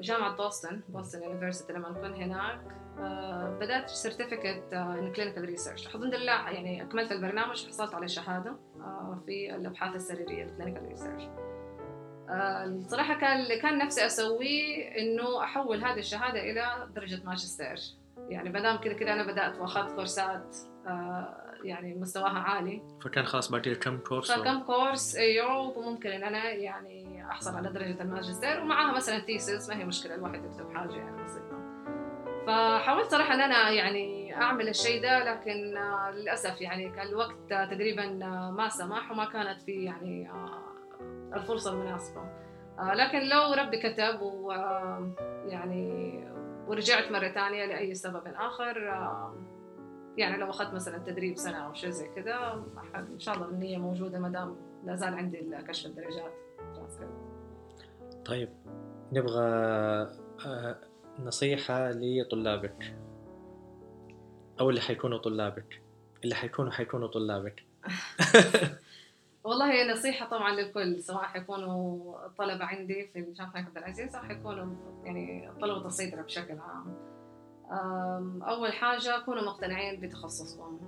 جامعة 0.00 0.36
بوسطن 0.36 0.80
Boston 0.88 1.22
University 1.22 1.72
لما 1.72 1.92
كنت 1.92 2.16
هناك. 2.16 2.83
آه، 2.98 3.58
بدأت 3.60 3.90
certificate 3.90 4.72
in 4.72 5.12
clinical 5.12 5.44
research 5.44 5.86
الحمد 5.86 6.14
لله 6.14 6.50
يعني 6.50 6.82
أكملت 6.82 7.12
البرنامج 7.12 7.64
وحصلت 7.64 7.94
على 7.94 8.08
شهادة 8.08 8.56
في 9.26 9.54
الأبحاث 9.54 9.94
السريرية 9.94 10.44
ال 10.44 10.49
clinical 10.49 10.88
research 10.88 11.22
الصراحة 12.30 13.14
كان 13.14 13.40
اللي 13.40 13.58
كان 13.58 13.78
نفسي 13.78 14.06
أسويه 14.06 14.88
إنه 14.98 15.44
أحول 15.44 15.84
هذه 15.84 15.98
الشهادة 15.98 16.40
إلى 16.40 16.88
درجة 16.94 17.20
ماجستير. 17.24 17.76
يعني 18.28 18.50
ما 18.50 18.60
دام 18.60 18.76
كذا 18.76 18.92
كذا 18.92 19.12
أنا 19.12 19.32
بدأت 19.32 19.58
وأخذت 19.58 19.94
كورسات 19.94 20.56
يعني 21.64 21.94
مستواها 21.94 22.38
عالي. 22.38 22.82
فكان 23.04 23.24
خلاص 23.24 23.50
باقي 23.50 23.74
كم 23.74 23.98
كورس 23.98 24.32
فكم 24.32 24.60
كورس 24.60 25.16
أيوه 25.16 25.78
وممكن 25.78 26.10
إن 26.10 26.24
أنا 26.24 26.50
يعني 26.50 27.26
أحصل 27.30 27.56
على 27.56 27.72
درجة 27.72 28.02
الماجستير 28.02 28.60
ومعاها 28.60 28.96
مثلا 28.96 29.18
thesis 29.18 29.70
ما 29.70 29.76
هي 29.76 29.84
مشكلة 29.84 30.14
الواحد 30.14 30.44
يكتب 30.44 30.74
حاجة 30.74 30.94
يعني 30.94 31.24
بسيطة. 31.24 31.63
فحاولت 32.46 33.10
صراحة 33.10 33.34
إن 33.34 33.40
أنا 33.40 33.70
يعني 33.70 34.36
أعمل 34.36 34.68
الشيء 34.68 35.02
ده 35.02 35.24
لكن 35.32 35.74
للأسف 36.14 36.60
يعني 36.60 36.90
كان 36.90 37.06
الوقت 37.06 37.36
تقريبا 37.50 38.06
ما 38.50 38.68
سمح 38.68 39.10
وما 39.10 39.24
كانت 39.24 39.62
في 39.62 39.84
يعني 39.84 40.30
الفرصة 41.34 41.72
المناسبة. 41.72 42.22
لكن 42.78 43.28
لو 43.28 43.52
ربي 43.52 43.76
كتب 43.78 44.20
ويعني 44.20 45.84
ورجعت 46.66 47.12
مرة 47.12 47.28
ثانية 47.28 47.66
لأي 47.66 47.94
سبب 47.94 48.22
آخر 48.26 48.78
يعني 50.16 50.36
لو 50.36 50.50
أخذت 50.50 50.74
مثلا 50.74 50.98
تدريب 50.98 51.36
سنة 51.36 51.56
أو 51.66 51.74
شيء 51.74 51.90
زي 51.90 52.08
كذا 52.08 52.64
إن 52.94 53.18
شاء 53.18 53.34
الله 53.34 53.48
النية 53.48 53.78
موجودة 53.78 54.18
ما 54.18 54.28
دام 54.28 54.56
لا 54.84 54.94
زال 54.94 55.14
عندي 55.14 55.50
كشف 55.68 55.86
الدرجات. 55.86 56.32
طيب 58.24 58.48
نبغى 59.12 59.44
آه، 60.46 60.78
نصيحة 61.18 61.90
لطلابك 61.90 62.96
أو 64.60 64.70
اللي 64.70 64.80
حيكونوا 64.80 65.18
طلابك 65.18 65.82
اللي 66.24 66.34
حيكونوا 66.34 66.70
حيكونوا 66.70 67.08
طلابك. 67.08 67.62
والله 69.44 69.72
هي 69.72 69.92
نصيحة 69.92 70.28
طبعا 70.28 70.52
للكل 70.52 71.02
سواء 71.02 71.22
حيكونوا 71.22 72.28
طلبة 72.38 72.64
عندي 72.64 73.06
في 73.12 73.32
جامعة 73.32 73.56
عبد 73.56 73.76
العزيز 73.76 74.14
أو 74.16 74.22
حيكونوا 74.22 74.74
يعني 75.04 75.50
طلبة 75.60 75.86
الصيدلة 75.86 76.22
بشكل 76.22 76.58
عام. 76.58 76.96
أول 78.42 78.72
حاجة 78.72 79.24
كونوا 79.24 79.42
مقتنعين 79.42 80.00
بتخصصكم. 80.00 80.78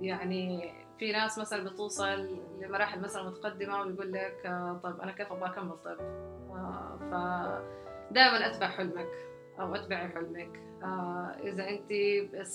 يعني 0.00 0.72
في 0.98 1.12
ناس 1.12 1.38
مثلا 1.38 1.70
بتوصل 1.70 2.38
لمراحل 2.60 3.00
مثلا 3.00 3.22
متقدمة 3.22 3.80
ويقول 3.80 4.12
لك 4.12 4.46
آه، 4.46 4.80
طيب 4.82 5.00
أنا 5.00 5.12
كيف 5.12 5.32
أبغى 5.32 5.50
أكمل 5.50 5.76
طب؟ 5.84 6.00
آه، 7.12 7.83
فدائما 8.10 8.46
أتبع 8.46 8.68
حلمك 8.68 9.08
أو 9.60 9.74
أتبعي 9.74 10.08
حلمك. 10.08 10.60
آه، 10.82 11.36
إذا 11.42 11.68
أنت 11.68 11.92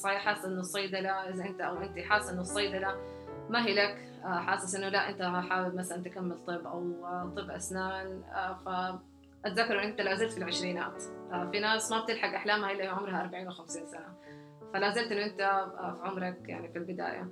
حاسة 0.06 0.47
إنه 0.47 0.60
الصيدلة 0.60 1.10
إذا 1.10 1.45
أنت 1.45 1.62
أو 1.62 1.78
أنت 1.78 2.00
حاسة 2.00 2.32
إنه 2.34 2.41
الصيدلة 2.41 2.95
ما 3.50 3.66
هي 3.66 3.74
لك. 3.74 4.06
آه، 4.26 4.39
حاسس 4.39 4.76
إنه 4.76 4.89
لا 4.89 5.10
أنت 5.10 5.22
حابب 5.50 5.76
مثلا 5.76 6.04
تكمل 6.04 6.45
طب 6.47 6.68
أو 6.68 6.93
طب 7.36 7.50
أسنان. 7.50 8.24
آه، 8.24 8.54
فأتذكر 9.43 9.80
ان 9.84 9.88
أنت 9.89 10.02
لازلت 10.02 10.32
في 10.32 10.38
العشرينات. 10.38 11.02
في 11.52 11.60
ناس 11.60 11.91
ما 11.91 12.04
بتلحق 12.04 12.34
أحلامها 12.34 12.72
إلا 12.72 12.89
عمرها 12.89 13.22
40 13.22 13.52
و50 13.52 13.66
سنة. 13.68 14.14
فلا 14.74 14.89
زلت 14.91 15.12
إنه 15.12 15.26
أنت 15.26 15.38
في 15.38 16.00
عمرك 16.04 16.50
يعني 16.50 16.68
في 16.68 16.78
البداية. 16.78 17.28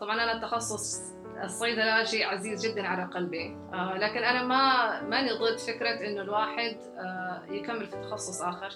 طبعا 0.00 0.14
أنا 0.14 0.32
التخصص 0.32 1.00
الصيدله 1.44 2.04
شيء 2.04 2.26
عزيز 2.26 2.66
جدا 2.66 2.86
على 2.86 3.04
قلبي. 3.04 3.56
لكن 3.72 4.24
أنا 4.24 4.42
ما 4.42 5.00
ماني 5.02 5.32
ضد 5.32 5.58
فكرة 5.58 6.06
إنه 6.06 6.22
الواحد 6.22 6.76
يكمل 7.48 7.86
في 7.86 7.96
تخصص 7.96 8.42
آخر 8.42 8.70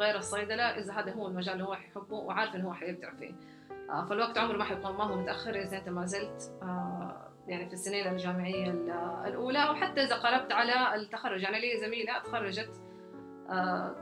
غير 0.00 0.16
الصيدله 0.16 0.62
إذا 0.62 0.92
هذا 0.92 1.12
هو 1.12 1.26
المجال 1.26 1.54
اللي 1.54 1.64
هو 1.64 1.72
يحبه 1.72 2.16
وعارف 2.16 2.54
إنه 2.54 2.68
هو 2.68 2.74
حيبدع 2.74 3.14
فيه. 3.14 3.34
آه، 3.90 4.04
فالوقت 4.04 4.38
عمره 4.38 4.56
ما 4.56 4.64
حيكون 4.64 4.92
ما 4.92 5.04
هو 5.04 5.16
متأخر 5.16 5.50
إذا 5.50 5.78
أنت 5.78 5.88
ما 5.88 6.06
زلت 6.06 6.52
آه، 6.62 7.32
يعني 7.46 7.66
في 7.66 7.72
السنين 7.72 8.06
الجامعية 8.06 8.70
الأولى 9.26 9.58
أو 9.58 9.74
حتى 9.74 10.02
إذا 10.02 10.16
قربت 10.16 10.52
على 10.52 10.94
التخرج. 10.94 11.42
يعني 11.42 11.60
لي 11.60 11.80
زميلة 11.80 12.18
تخرجت 12.18 12.70
آه، 12.70 12.85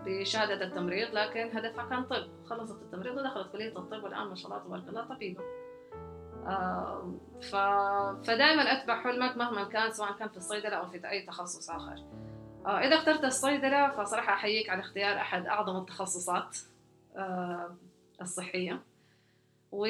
بشهادة 0.06 0.64
التمريض 0.66 1.08
لكن 1.12 1.58
هدفها 1.58 1.84
كان 1.84 2.04
طب. 2.04 2.28
خلصت 2.46 2.82
التمريض 2.82 3.16
ودخلت 3.16 3.52
كلية 3.52 3.78
الطب 3.78 4.04
والآن 4.04 4.26
ما 4.26 4.34
شاء 4.34 4.46
الله 4.50 4.64
تبارك 4.64 4.88
الله 4.88 5.04
طبيبة. 5.04 5.40
ف... 7.42 7.56
فدائما 8.26 8.62
أتبع 8.62 9.02
حلمك 9.02 9.36
مهما 9.36 9.64
كان 9.64 9.92
سواء 9.92 10.12
كان 10.12 10.28
في 10.28 10.36
الصيدلة 10.36 10.76
أو 10.76 10.86
في 10.90 11.10
أي 11.10 11.26
تخصص 11.26 11.70
آخر. 11.70 12.04
إذا 12.66 12.96
اخترت 12.96 13.24
الصيدلة 13.24 13.90
فصراحة 13.90 14.32
أحييك 14.32 14.70
على 14.70 14.80
اختيار 14.80 15.16
أحد 15.16 15.46
أعظم 15.46 15.76
التخصصات 15.76 16.56
الصحية. 18.20 18.82
و 19.74 19.86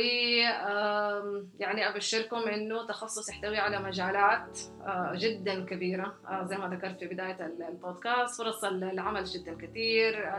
يعني 1.59 1.89
أبشركم 1.89 2.37
إنه 2.37 2.87
تخصص 2.87 3.28
يحتوي 3.28 3.59
على 3.59 3.78
مجالات 3.78 4.59
آه، 4.87 5.12
جدا 5.14 5.64
كبيرة 5.64 6.14
آه، 6.28 6.45
زي 6.45 6.57
ما 6.57 6.68
ذكرت 6.68 6.99
في 6.99 7.07
بداية 7.07 7.47
البودكاست 7.68 8.39
فرص 8.43 8.64
العمل 8.64 9.24
جدا 9.24 9.55
كثير 9.55 10.35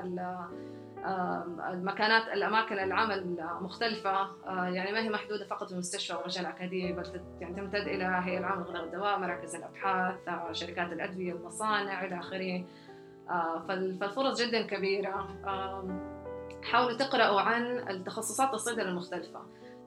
المكانات 1.74 2.28
الأماكن 2.34 2.80
العمل 2.80 3.48
مختلفة 3.62 4.22
آه، 4.48 4.68
يعني 4.68 4.92
ما 4.92 5.04
هي 5.04 5.10
محدودة 5.10 5.46
فقط 5.46 5.68
في 5.68 5.74
المستشفى 5.74 6.18
ومجال 6.18 6.46
أكاديمي 6.46 6.94
بل 6.94 7.22
يعني 7.42 7.56
تمتد 7.56 7.88
إلى 7.88 8.22
هيئة 8.24 8.40
العامه 8.40 8.62
للغذاء 8.62 8.82
والدواء 8.82 9.20
مراكز 9.20 9.56
الأبحاث 9.56 10.16
شركات 10.52 10.92
الأدوية 10.92 11.32
المصانع 11.32 12.06
إلى 12.06 12.20
آخره. 12.20 12.66
فالفرص 13.68 14.42
جدا 14.42 14.68
كبيرة. 14.68 16.15
حاولوا 16.72 16.98
تقرأوا 16.98 17.42
عن 17.42 17.90
التخصصات 17.90 18.54
الصيدلة 18.54 18.90
المختلفة. 18.90 19.40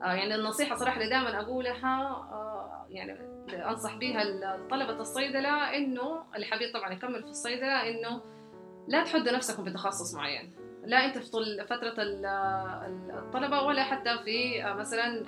آه، 0.03 0.13
يعني 0.13 0.35
النصيحة 0.35 0.75
صراحة 0.75 0.97
اللي 0.97 1.09
دائما 1.09 1.39
أقولها 1.39 2.01
آه، 2.31 2.85
يعني 2.89 3.19
أنصح 3.69 3.95
بها 3.95 4.23
طلبة 4.71 4.99
الصيدلة 4.99 5.77
إنه 5.77 6.23
اللي 6.35 6.45
حبيب 6.45 6.73
طبعا 6.73 6.93
يكمل 6.93 7.23
في 7.23 7.29
الصيدلة 7.29 7.89
إنه 7.89 8.21
لا 8.87 9.03
تحدوا 9.03 9.31
نفسكم 9.31 9.63
بتخصص 9.63 10.15
معين. 10.15 10.55
لا 10.85 11.05
أنت 11.05 11.17
في 11.17 11.31
طول 11.31 11.67
فترة 11.67 11.93
الطلبة 11.97 13.61
ولا 13.61 13.83
حتى 13.83 14.17
في 14.25 14.63
آه، 14.63 14.73
مثلا 14.73 15.23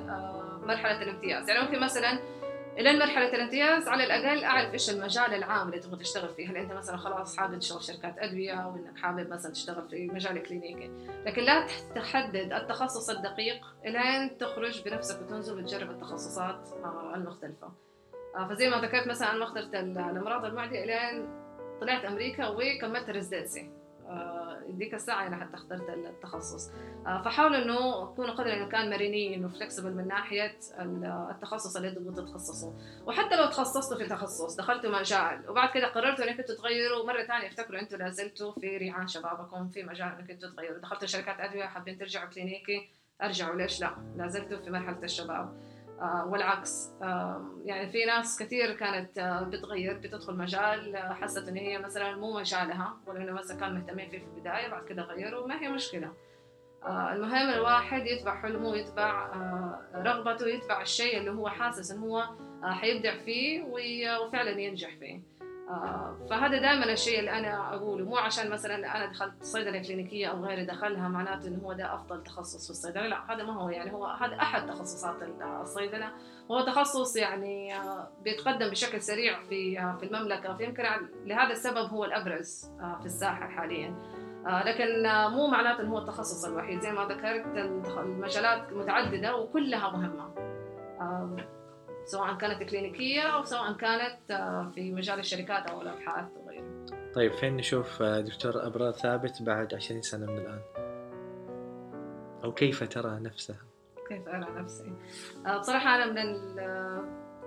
مرحلة 0.66 1.02
الامتياز. 1.02 1.50
يعني 1.50 1.62
ممكن 1.66 1.80
مثلا 1.80 2.20
إلى 2.78 2.94
مرحله 2.94 3.34
الامتياز 3.34 3.88
على 3.88 4.04
الأقل 4.04 4.44
أعرف 4.44 4.74
إيش 4.74 4.90
المجال 4.90 5.34
العام 5.34 5.68
اللي 5.68 5.80
تبغى 5.80 6.00
تشتغل 6.00 6.30
فيه. 6.30 6.50
هل 6.50 6.58
أنت 6.58 6.72
مثلا 6.72 6.98
خلاص 6.98 7.38
حابب 7.38 7.60
تشتغل 7.60 7.84
شركات 7.84 8.16
أدوية 8.20 8.54
أو 8.54 8.76
إنك 8.76 8.98
حابب 8.98 9.30
مثلا 9.30 9.52
تشتغل 9.52 9.90
في 9.90 10.08
مجال 10.08 10.44
كلينيكي؟ 10.44 10.92
لكن 11.26 11.42
لا 11.42 11.68
تحدد 11.96 12.54
التخصص 12.54 13.10
الدقيق 13.10 13.66
إلين 13.86 14.38
تخرج 14.38 14.84
بنفسك 14.84 15.22
وتنزل 15.22 15.58
وتجرب 15.58 15.92
التخصصات 15.92 16.70
آه، 16.84 17.16
المختلفة. 17.16 17.72
آه، 18.36 18.48
فزي 18.48 18.70
ما 18.70 18.82
ذكرت 18.82 19.08
مثلا 19.08 19.32
أنا 19.32 19.44
اخترت 19.44 19.76
الأمراض 19.76 20.46
المعدية 20.46 20.84
إلين 20.84 21.42
طلعت 21.82 22.06
أمريكا 22.06 22.48
وكملت 22.48 23.10
ريزدنسي 23.10 23.81
ديك 24.70 24.94
الساعة 24.94 25.28
أنا 25.28 25.36
حتى 25.36 25.56
اخترت 25.58 25.90
التخصص. 25.90 26.72
آه، 27.08 27.22
فحاولوا 27.22 27.58
إنه 27.58 28.12
تكونوا 28.14 28.34
قدر 28.34 28.46
الإمكان 28.46 28.90
مرنين 28.90 29.46
وفلكسبل 29.46 29.94
من 29.94 30.08
ناحية 30.08 30.58
التخصص 31.32 31.76
اللي 31.76 31.92
تبغوا 31.92 32.14
تتخصصوا. 32.14 32.74
وحتى 33.06 33.36
لو 33.36 33.46
تخصصتوا 33.46 33.98
في 33.98 34.06
تخصص 34.06 34.56
دخلتوا 34.56 35.00
مجال 35.00 35.50
وبعد 35.50 35.70
كده 35.74 35.88
قررتوا 35.88 36.26
إنكم 36.26 36.44
تغيروا 36.44 37.06
مرة 37.08 37.24
ثانية 37.24 37.48
افتكروا 37.48 37.80
أنتم 37.80 37.98
لازلتوا 37.98 38.52
في 38.52 38.78
ريعان 38.78 39.08
شبابكم 39.08 39.70
في 39.70 39.84
مجال 39.84 40.08
إنكم 40.20 40.36
تغيروا. 40.48 40.78
دخلتوا 40.78 41.08
شركات 41.08 41.40
أدوية 41.40 41.66
حابين 41.66 41.98
ترجعوا 41.98 42.30
كلينيكي 42.30 42.90
أرجعوا. 43.22 43.56
ليش 43.56 43.82
لا؟ 43.82 43.96
لازلتوا 44.18 44.58
في 44.58 44.70
مرحلة 44.70 45.04
الشباب. 45.04 45.71
والعكس. 46.02 46.92
يعني 47.66 47.92
في 47.92 48.06
ناس 48.06 48.40
كثير 48.40 48.74
كانت 48.74 49.18
آه، 49.20 49.44
بتغير 49.44 49.98
بتدخل 49.98 50.36
مجال 50.36 50.96
آه، 50.96 51.14
حست 51.14 51.48
إن 51.48 51.58
هي 51.58 51.78
مثلا 51.78 52.16
مو 52.16 52.40
مجالها 52.40 52.98
ولا 53.08 53.24
إنه 53.24 53.32
مثلا 53.32 53.60
كانوا 53.60 53.80
مهتمين 53.80 54.10
فيه 54.10 54.20
في 54.20 54.26
البداية 54.26 54.68
بعد 54.68 54.86
كده 54.86 55.04
غيروا 55.04 55.48
ما 55.48 55.62
هي 55.62 55.70
مشكلة. 55.70 56.14
المهم 56.88 57.50
الواحد 57.50 58.06
يتبع 58.06 58.42
حلمه 58.42 58.70
ويتبع 58.70 59.32
رغبته 59.96 60.46
ويتبع 60.46 60.82
الشيء 60.82 61.18
اللي 61.18 61.32
هو 61.32 61.50
حاسس 61.50 61.92
انه 61.92 62.06
هو 62.06 62.30
حيبدع 62.64 63.18
فيه 63.18 63.64
وفعلا 63.64 64.62
ينجح 64.62 64.96
فيه. 65.00 65.16
آه، 65.16 65.31
فهذا 66.30 66.58
دائما 66.62 66.92
الشيء 66.92 67.20
اللي 67.20 67.32
أنا 67.32 67.76
أقوله 67.76 68.06
مو 68.06 68.18
عشان 68.18 68.50
مثلا 68.50 68.76
أنا 68.76 69.06
دخلت 69.06 69.44
صيدلة 69.44 69.82
كلينيكية 69.82 70.28
أو 70.28 70.46
غيري 70.46 70.66
دخلها 70.66 71.08
معناته 71.08 71.48
إنه 71.48 71.60
هو 71.64 71.74
ده 71.74 71.94
أفضل 71.96 72.24
تخصص 72.24 72.66
في 72.66 72.70
الصيدلة 72.70 73.08
لا 73.08 73.34
هذا 73.34 73.44
ما 73.44 73.54
هو 73.54 73.70
يعني 73.70 73.94
هو 73.94 74.06
هذا 74.06 74.36
أحد 74.36 74.68
تخصصات 74.68 75.16
الصيدلة. 75.62 76.12
هو 76.52 76.62
تخصص 76.62 77.16
يعني 77.16 77.76
آه، 77.76 78.08
بيتقدم 78.24 78.70
بشكل 78.70 79.02
سريع 79.02 79.44
في 79.44 79.80
آه، 79.80 79.98
في 80.00 80.06
المملكة 80.06 80.58
فيمكن 80.58 80.84
لهذا 81.26 81.52
السبب 81.52 81.90
هو 81.90 82.06
الأبرز 82.06 82.72
في 83.00 83.06
الساحة 83.06 83.48
حاليا. 83.48 83.96
لكن 84.46 85.04
مو 85.36 85.48
معناته 85.48 85.82
إنه 85.82 85.92
هو 85.92 85.98
التخصص 85.98 86.46
الوحيد. 86.46 86.82
زي 86.82 86.92
ما 86.92 87.06
ذكرت 87.06 87.46
المجالات 87.98 88.74
متعددة 88.74 89.36
وكلها 89.36 89.90
مهمة. 89.90 90.32
سواء 92.12 92.38
كانت 92.38 92.64
كلينيكية 92.64 93.22
أو 93.22 93.44
سواء 93.44 93.74
كانت 93.74 94.32
آه، 94.32 94.72
في 94.76 94.92
مجال 94.92 95.20
الشركات 95.20 95.70
أو 95.70 95.82
الأبحاث 95.82 96.26
وغيره 96.38 96.86
طيب 97.14 97.34
فين 97.34 97.58
نشوف 97.58 98.02
آه، 98.02 98.20
دكتور 98.20 98.68
أبرار 98.68 98.92
ثابت 98.92 99.42
بعد 99.42 99.74
20 99.74 100.02
سنة 100.02 100.26
من 100.26 100.38
الآن؟ 100.38 100.62
أو 102.44 102.54
كيف 102.54 102.84
ترى 102.84 103.20
نفسها؟ 103.20 103.60
كيف 104.10 104.28
أرى 104.28 104.62
نفسي؟ 104.62 104.94
آه، 105.46 105.58
بصراحة 105.58 105.96
أنا 105.96 106.06
من 106.06 106.56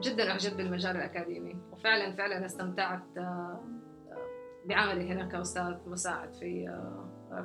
جدا 0.00 0.30
أعجب 0.30 0.56
بالمجال 0.56 0.96
الأكاديمي 0.96 1.56
وفعلا 1.72 2.16
فعلا 2.16 2.46
استمتعت 2.46 3.02
بعملي 4.64 5.12
هنا 5.12 5.28
كأستاذ 5.28 5.74
مساعد 5.86 6.34
في 6.34 6.78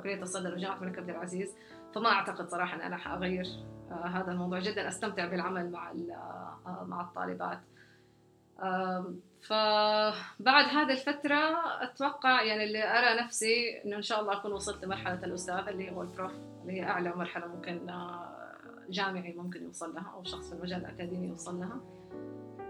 كلية 0.02 0.22
الصيدلة 0.22 0.54
وجامعة 0.54 0.76
الملك 0.76 0.98
عبد 0.98 1.10
العزيز 1.10 1.56
فما 1.94 2.08
أعتقد 2.08 2.48
صراحة 2.48 2.76
أن 2.76 2.80
أنا 2.80 2.96
حأغير 2.96 3.46
هذا 4.04 4.32
الموضوع 4.32 4.58
جدا. 4.58 4.88
أستمتع 4.88 5.26
بالعمل 5.26 5.70
مع 5.70 5.90
آه، 5.90 6.84
مع 6.84 7.00
الطالبات. 7.00 7.60
فبعد 9.40 10.64
هذه 10.64 10.92
الفترة 10.92 11.56
أتوقع 11.82 12.42
يعني 12.42 12.64
اللي 12.64 12.84
أرى 12.98 13.22
نفسي 13.24 13.82
إنه 13.84 13.96
إن 13.96 14.02
شاء 14.02 14.20
الله 14.20 14.32
أكون 14.32 14.52
وصلت 14.52 14.84
لمرحلة 14.84 15.24
الأستاذ 15.24 15.68
اللي 15.68 15.90
هو 15.90 16.02
البروف 16.02 16.32
اللي 16.62 16.72
هي 16.72 16.84
أعلى 16.84 17.10
مرحلة 17.10 17.46
ممكن 17.46 17.88
آه، 17.90 18.28
جامعي 18.88 19.32
ممكن 19.32 19.64
يوصل 19.64 19.94
لها 19.94 20.12
أو 20.14 20.24
شخص 20.24 20.48
في 20.48 20.54
المجال 20.54 20.80
الأكاديمي 20.80 21.28
يوصل 21.28 21.60
لها. 21.60 21.80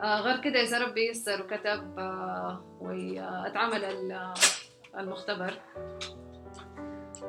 آه، 0.02 0.20
غير 0.20 0.40
كده 0.40 0.62
إذا 0.62 0.78
ربي 0.78 1.10
يسر 1.10 1.42
وكتب 1.42 1.98
وأتعمل 2.80 3.84
المختبر. 4.98 5.54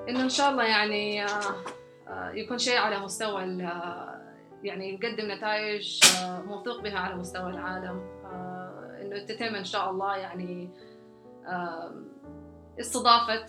إنه 0.10 0.24
إن 0.24 0.30
شاء 0.30 0.52
الله 0.52 0.64
يعني 0.64 1.26
يكون 2.34 2.58
شيء 2.58 2.78
على 2.78 3.00
مستوى 3.00 3.42
يعني 4.64 4.98
نقدم 4.98 5.32
نتائج 5.32 6.00
آه، 6.24 6.42
موثوق 6.42 6.82
بها 6.82 7.00
على 7.00 7.16
مستوى 7.16 7.50
العالم. 7.50 8.00
آه، 8.26 9.00
إنه 9.02 9.26
تتم 9.26 9.56
إن 9.56 9.64
شاء 9.64 9.90
الله 9.90 10.18
يعني 10.18 10.70
استضافه 12.80 13.46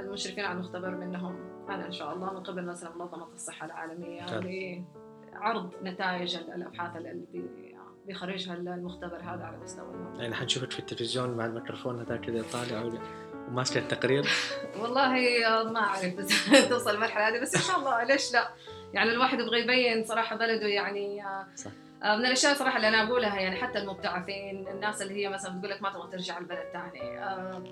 المشرفين 0.00 0.44
على 0.44 0.58
المختبر 0.58 0.90
منهم. 0.90 1.52
أنا 1.68 1.86
إن 1.86 1.92
شاء 1.92 2.12
الله 2.12 2.32
من 2.32 2.42
قبل 2.42 2.64
مثلا 2.64 2.90
منظمة 2.96 3.26
الصحة 3.34 3.66
العالمية 3.66 4.26
لعرض 5.32 5.70
نتائج 5.82 6.36
الأبحاث 6.36 6.96
اللي 6.96 7.26
بيخرجها 8.06 8.54
المختبر 8.54 9.16
هذا 9.16 9.44
على 9.44 9.56
مستوى 9.56 9.94
المملكه 9.94 10.22
يعني 10.22 10.34
حنشوفك 10.34 10.70
في 10.70 10.78
التلفزيون 10.78 11.36
مع 11.36 11.46
الميكروفون 11.46 12.00
هذا 12.00 12.16
كذا 12.16 12.44
طالع 12.52 12.82
وماسك 13.52 13.76
التقرير؟ 13.76 14.28
والله 14.80 15.08
ما 15.70 15.80
أعرف 15.80 16.14
توصل 16.70 16.94
المرحلة 16.94 17.28
هذه 17.28 17.42
بس 17.42 17.54
إن 17.54 17.60
شاء 17.60 17.78
الله. 17.78 18.04
ليش 18.04 18.32
لا؟ 18.32 18.48
يعني 18.92 19.10
الواحد 19.10 19.40
يبغى 19.40 19.60
يبين 19.60 20.04
صراحة 20.04 20.36
بلده 20.36 20.66
يعني 20.66 21.24
آه، 21.24 21.46
صح. 21.56 21.70
آه، 22.02 22.16
من 22.16 22.26
الأشياء 22.26 22.54
صراحة 22.54 22.76
اللي 22.76 22.88
أنا 22.88 23.02
أقولها 23.02 23.40
يعني 23.40 23.56
حتى 23.56 23.78
المبتعثين 23.78 24.68
الناس 24.68 25.02
اللي 25.02 25.14
هي 25.14 25.28
مثلا 25.28 25.58
بتقول 25.58 25.70
لك 25.70 25.82
ما 25.82 25.90
تبغى 25.90 26.10
ترجع 26.12 26.38
البلد 26.38 26.64
ثاني 26.72 27.18
آه، 27.18 27.62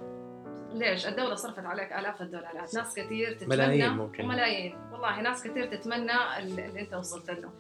ليش؟ 0.73 1.07
الدولة 1.07 1.35
صرفت 1.35 1.65
عليك 1.65 1.93
آلاف 1.93 2.23
الدولارات، 2.23 2.75
ناس 2.75 2.95
كثير 2.95 3.33
تتمنى 3.33 3.57
ملايين 3.57 3.93
ممكن. 3.93 4.27
ملايين، 4.29 4.79
والله 4.93 5.21
ناس 5.21 5.43
كثير 5.43 5.67
تتمنى 5.77 6.39
اللي 6.39 6.81
أنت 6.81 6.95
وصلت 6.95 7.31
له. 7.31 7.51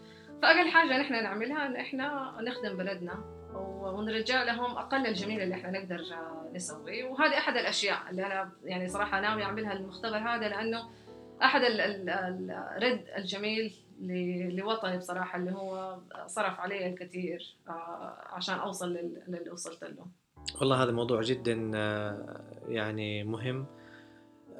فأقل 0.42 0.70
حاجة 0.70 0.98
نحن 1.00 1.12
نعملها 1.12 1.66
إن 1.66 1.76
إحنا 1.76 2.36
نخدم 2.40 2.76
بلدنا. 2.76 3.39
ونرجع 3.60 4.42
لهم 4.42 4.78
أقل 4.78 5.06
الجميل 5.06 5.40
اللي 5.40 5.54
إحنا 5.54 5.70
نقدر 5.70 6.00
نسويه. 6.54 7.04
وهذه 7.04 7.38
أحد 7.38 7.56
الأشياء 7.56 8.10
اللي 8.10 8.26
أنا 8.26 8.52
يعني 8.64 8.88
صراحة 8.88 9.20
ناوي 9.20 9.42
أعملها 9.42 9.72
المختبر 9.72 10.18
هذا 10.18 10.48
لأنه 10.48 10.90
أحد 11.42 11.60
الرد 11.62 13.04
الجميل 13.16 13.74
لوطني 14.50 14.98
بصراحة 14.98 15.38
اللي 15.38 15.52
هو 15.52 15.98
صرف 16.26 16.60
علي 16.60 16.86
الكثير 16.86 17.56
آه، 17.68 18.28
عشان 18.30 18.54
أوصل 18.54 18.92
للي 19.28 19.50
وصلت 19.50 19.84
له. 19.84 20.06
والله 20.60 20.82
هذا 20.82 20.92
موضوع 20.92 21.22
جدا 21.22 21.70
آه، 21.74 22.40
يعني 22.68 23.24
مهم. 23.24 23.66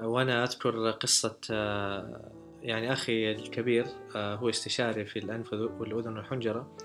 وأنا 0.03 0.45
أذكر 0.45 0.91
قصة 0.91 1.39
آه، 1.51 2.33
يعني 2.63 2.93
أخي 2.93 3.33
الكبير 3.33 3.87
هو 4.17 4.49
استشاري 4.49 5.05
في 5.05 5.19
الأنف 5.19 5.53
والأذن 5.53 6.17
والحنجرة. 6.17 6.77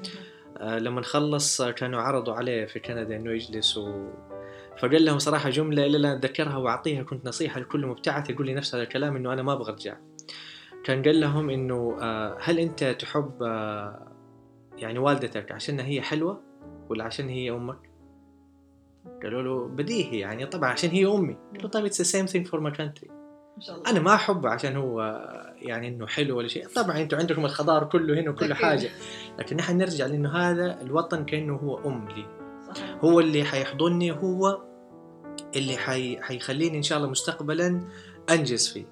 لما 0.62 1.01
خلص 1.01 1.62
كانوا 1.62 2.01
عرضوا 2.01 2.34
عليه 2.34 2.66
في 2.66 2.80
كندا 2.80 3.16
إنه 3.16 3.32
يجلس 3.32 3.78
و... 3.78 4.10
فقال 4.78 5.06
لهم 5.06 5.20
صراحة 5.20 5.49
جملة 5.49 5.86
إلا 5.86 5.97
لا 5.97 6.14
أتذكرها 6.14 6.58
وأعطيها 6.58 7.03
كنت 7.03 7.28
نصيحة 7.28 7.60
لكل 7.60 7.86
مبتعث 7.86 8.30
يقول 8.30 8.45
لي 8.45 8.53
نفس 8.53 8.76
هذا 8.76 8.84
الكلام 8.84 9.16
إنه 9.16 9.34
أنا 9.34 9.43
ما 9.43 9.53
أبغى 9.53 9.72
أرجع. 9.72 9.97
كان 10.84 11.03
قال 11.03 11.20
لهم 11.20 11.49
إنه 11.49 11.97
آه، 12.01 12.38
هل 12.41 12.60
أنت 12.60 12.84
تحب 12.84 13.43
آه، 13.43 14.12
يعني 14.78 14.99
والدتك 14.99 15.51
عشان 15.51 15.80
هي 15.80 16.01
حلوة 16.01 16.41
ولا 16.89 17.03
عشان 17.03 17.30
هي 17.30 17.51
أمك؟ 17.51 17.89
قالوا 19.24 19.41
له 19.41 19.68
بديهي 19.68 20.20
يعني 20.20 20.45
طبعا 20.45 20.70
عشان 20.70 20.89
هي 20.89 21.06
أمي. 21.06 21.34
قال 21.34 21.64
له 21.64 21.70
طيب 21.70 21.86
it's 21.86 22.01
same 22.01 22.26
thing 22.26 22.47
for 22.47 22.59
my 22.59 22.72
country 22.72 23.24
أنا 23.88 23.99
ما 23.99 24.14
أحبه 24.16 24.49
عشان 24.49 24.76
هو 24.76 25.01
يعني 25.62 25.88
إنه 25.88 26.08
حلو 26.08 26.38
ولا 26.38 26.47
شيء. 26.47 26.68
طبعا 26.68 26.97
أنتم 26.97 27.18
عندكم 27.18 27.45
الخضار 27.45 27.84
كله 27.84 28.20
هنا 28.20 28.30
وكل 28.30 28.53
حاجة. 28.53 28.89
لكن 29.39 29.56
نحن 29.56 29.78
نرجع 29.78 30.06
لأنه 30.06 30.38
هذا 30.38 30.82
الوطن 30.82 31.26
كأنه 31.26 31.56
هو 31.56 31.89
أم 31.89 32.08
لي. 32.08 32.26
صحيح. 32.74 32.97
هو 33.03 33.20
اللي 33.20 33.43
حيحضني 33.43 34.12
هو 34.12 34.62
اللي 35.56 35.78
حي... 35.78 36.22
حيخليني 36.22 36.78
إن 36.78 36.84
شاء 36.84 36.97
الله 36.97 37.10
مستقبلا 37.10 37.88
أنجز 38.30 38.68
فيه. 38.68 38.86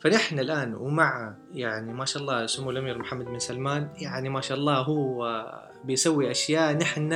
فنحن 0.00 0.38
الآن 0.38 0.74
ومع 0.74 1.34
يعني 1.52 1.92
ما 1.92 2.04
شاء 2.04 2.22
الله 2.22 2.46
سمو 2.46 2.70
الأمير 2.70 2.98
محمد 2.98 3.24
بن 3.24 3.38
سلمان 3.38 3.88
يعني 3.98 4.28
ما 4.28 4.40
شاء 4.40 4.58
الله 4.58 4.78
هو 4.78 5.44
بيسوي 5.84 6.30
أشياء 6.30 6.76
نحن 6.76 7.08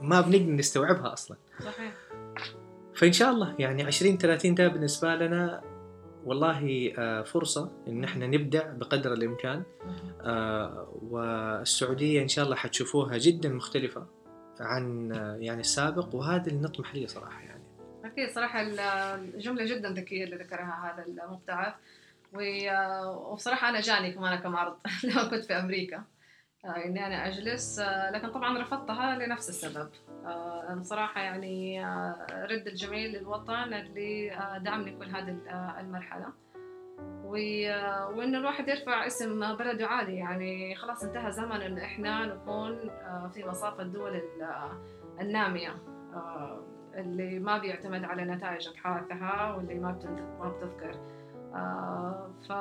ما 0.00 0.20
بنقدر 0.20 0.52
نستوعبها 0.52 1.12
أصلا. 1.12 1.36
صحيح. 1.60 1.92
فإن 2.94 3.12
شاء 3.12 3.30
الله 3.30 3.54
يعني 3.58 3.82
20 3.82 4.18
30 4.18 4.54
ده 4.54 4.68
بالنسبة 4.68 5.14
لنا 5.14 5.62
والله 6.24 6.92
آه، 6.98 7.22
فرصة 7.22 7.72
إن 7.88 8.04
إحنا 8.04 8.26
نبدع 8.26 8.72
بقدر 8.72 9.12
الإمكان. 9.12 9.62
آه، 10.20 10.88
والسعودية 11.02 12.22
إن 12.22 12.28
شاء 12.28 12.44
الله 12.44 12.56
حتشوفوها 12.56 13.18
جدا 13.18 13.48
مختلفة 13.48 14.06
عن 14.60 15.12
آه، 15.12 15.36
يعني 15.36 15.60
السابق. 15.60 16.14
وهذا 16.14 16.46
اللي 16.46 16.60
نطمح 16.60 16.94
ليه 16.94 17.06
صراحة 17.06 17.40
يعني. 17.40 17.62
أكيد 18.04 18.30
صراحة 18.30 18.62
الجملة 19.14 19.64
جدا 19.64 19.88
ذكية 19.88 20.24
اللي 20.24 20.36
ذكرها 20.36 20.94
هذا 20.94 21.04
المبتعث. 21.06 21.74
وبصراحة 22.32 23.68
أنا 23.68 23.80
جاني 23.80 24.12
كمان 24.12 24.38
كم 24.38 24.56
عرض 24.56 24.76
لما 25.04 25.24
كنت 25.24 25.44
في 25.44 25.52
أمريكا. 25.52 26.04
إني 26.64 27.06
أنا 27.06 27.26
أجلس. 27.26 27.80
لكن 28.12 28.28
طبعا 28.30 28.58
رفضتها 28.58 29.16
لنفس 29.18 29.48
السبب. 29.48 29.88
أنا 30.68 30.82
صراحة 30.82 31.20
يعني 31.20 31.84
رد 32.32 32.66
الجميل 32.66 33.12
للوطن 33.12 33.74
اللي 33.74 34.30
دعمني 34.62 34.96
كل 34.96 35.06
هذه 35.16 35.38
المرحلة. 35.80 36.26
وإنه 37.24 38.38
الواحد 38.38 38.68
يرفع 38.68 39.06
اسم 39.06 39.56
بلده 39.56 39.86
عالي 39.86 40.16
يعني 40.16 40.74
خلاص 40.74 41.04
انتهى 41.04 41.32
زمن 41.32 41.62
إنه 41.62 41.84
إحنا 41.84 42.26
نكون 42.26 42.90
في 43.34 43.44
مصاف 43.46 43.80
الدول 43.80 44.22
النامية 45.20 45.74
اللي 46.94 47.38
ما 47.38 47.58
بيعتمد 47.58 48.04
على 48.04 48.24
نتائج 48.24 48.68
أبحاثها 48.68 49.54
واللي 49.54 49.74
ما 49.74 49.98
بتذكر. 50.40 51.00
ف 52.48 52.52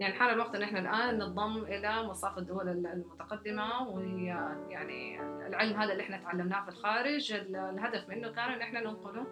يعني 0.00 0.14
حان 0.14 0.34
الوقت 0.34 0.54
إن 0.54 0.62
إحنا 0.62 0.78
الآن 0.78 1.18
ننضم 1.18 1.64
إلى 1.64 2.02
مصاف 2.02 2.38
الدول 2.38 2.68
المتقدمة 2.68 3.88
ويعني 3.88 5.20
العلم 5.46 5.80
هذا 5.80 5.92
اللي 5.92 6.02
إحنا 6.02 6.16
تعلمناه 6.16 6.62
في 6.62 6.68
الخارج 6.68 7.32
الهدف 7.32 8.08
منه 8.08 8.28
كان 8.28 8.52
إن 8.52 8.60
إحنا 8.60 8.80
ننقله 8.80 9.26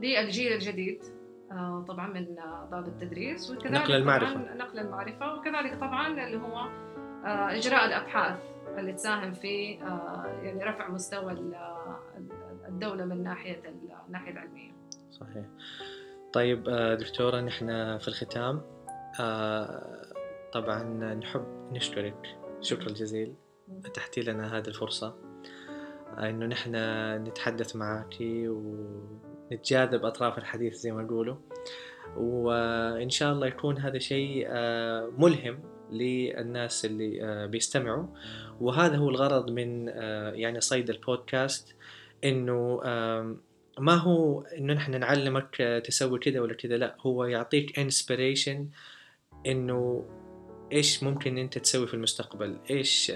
للجيل 0.00 0.52
الجديد 0.52 1.02
آه، 1.52 1.84
طبعا 1.88 2.06
من 2.06 2.24
باب 2.70 2.88
التدريس 2.88 3.50
وكذلك 3.50 3.74
نقل 3.74 3.94
المعرفة 3.94 4.54
نقل 4.54 4.78
المعرفة 4.78 5.34
وكذلك 5.34 5.80
طبعا 5.80 6.08
اللي 6.08 6.36
هو 6.36 6.58
آه، 7.26 7.56
إجراء 7.56 7.86
الأبحاث 7.86 8.38
اللي 8.78 8.92
تساهم 8.92 9.32
في 9.32 9.82
آه، 9.82 10.40
يعني 10.42 10.64
رفع 10.64 10.88
مستوى 10.88 11.32
الدولة 12.68 13.04
من 13.04 13.22
ناحية 13.22 13.62
الناحيه 14.06 14.30
العلمية. 14.32 14.72
صحيح. 15.10 15.44
طيب 16.32 16.62
دكتورة 17.00 17.40
نحن 17.40 17.98
في 17.98 18.08
الختام 18.08 18.62
طبعا 20.52 20.82
نحب 21.14 21.44
نشكرك. 21.72 22.36
شكرا 22.60 22.88
الجزيل 22.88 23.34
أتحتي 23.84 24.20
لنا 24.20 24.58
هذه 24.58 24.68
الفرصة. 24.68 25.14
إنه 26.18 26.46
نحن 26.46 26.76
نتحدث 27.24 27.76
معك 27.76 28.16
ونتجاذب 28.20 30.04
أطراف 30.04 30.38
الحديث 30.38 30.74
زي 30.74 30.92
ما 30.92 31.02
يقولوا. 31.02 31.36
وإن 32.16 33.10
شاء 33.10 33.32
الله 33.32 33.46
يكون 33.46 33.78
هذا 33.78 33.98
شيء 33.98 34.46
آه، 34.48 35.10
ملهم 35.18 35.60
للناس 35.92 36.84
اللي 36.84 37.22
آه، 37.22 37.46
بيستمعوا. 37.46 38.06
وهذا 38.60 38.96
هو 38.96 39.08
الغرض 39.10 39.50
من 39.50 39.88
آه، 39.88 40.30
يعني 40.32 40.60
صيد 40.60 40.90
البودكاست. 40.90 41.74
إنه 42.24 42.80
ما 43.78 43.94
هو 43.94 44.40
إنه 44.40 44.74
نحن 44.74 45.00
نعلمك 45.00 45.82
تسوي 45.84 46.18
كذا 46.18 46.40
ولا 46.40 46.54
كذا. 46.54 46.76
لا 46.76 46.96
هو 47.00 47.24
يعطيك 47.24 47.78
انسبريشن 47.78 48.68
إنه 49.46 50.04
إيش 50.72 51.02
ممكن 51.02 51.38
أنت 51.38 51.58
تسوي 51.58 51.86
في 51.86 51.94
المستقبل؟ 51.94 52.58
إيش 52.70 53.12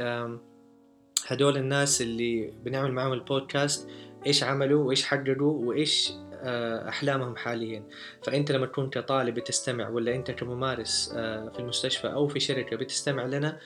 هدول 1.26 1.56
الناس 1.56 2.02
اللي 2.02 2.52
بنعمل 2.64 2.92
معهم 2.92 3.12
البودكاست 3.12 3.88
إيش 4.26 4.42
عملوا؟ 4.42 4.84
وإيش 4.84 5.04
حققوا؟ 5.04 5.66
وإيش 5.66 6.12
آه، 6.44 6.88
أحلامهم 6.88 7.36
حاليا؟ 7.36 7.84
فأنت 8.22 8.52
لما 8.52 8.66
تكون 8.66 8.90
كطالب 8.90 9.34
بتستمع 9.34 9.88
ولا 9.88 10.14
أنت 10.14 10.30
كممارس 10.30 11.14
آه، 11.16 11.48
في 11.48 11.58
المستشفى 11.58 12.06
أو 12.06 12.28
في 12.28 12.40
شركة 12.40 12.76
بتستمع 12.76 13.26
لنا 13.26 13.58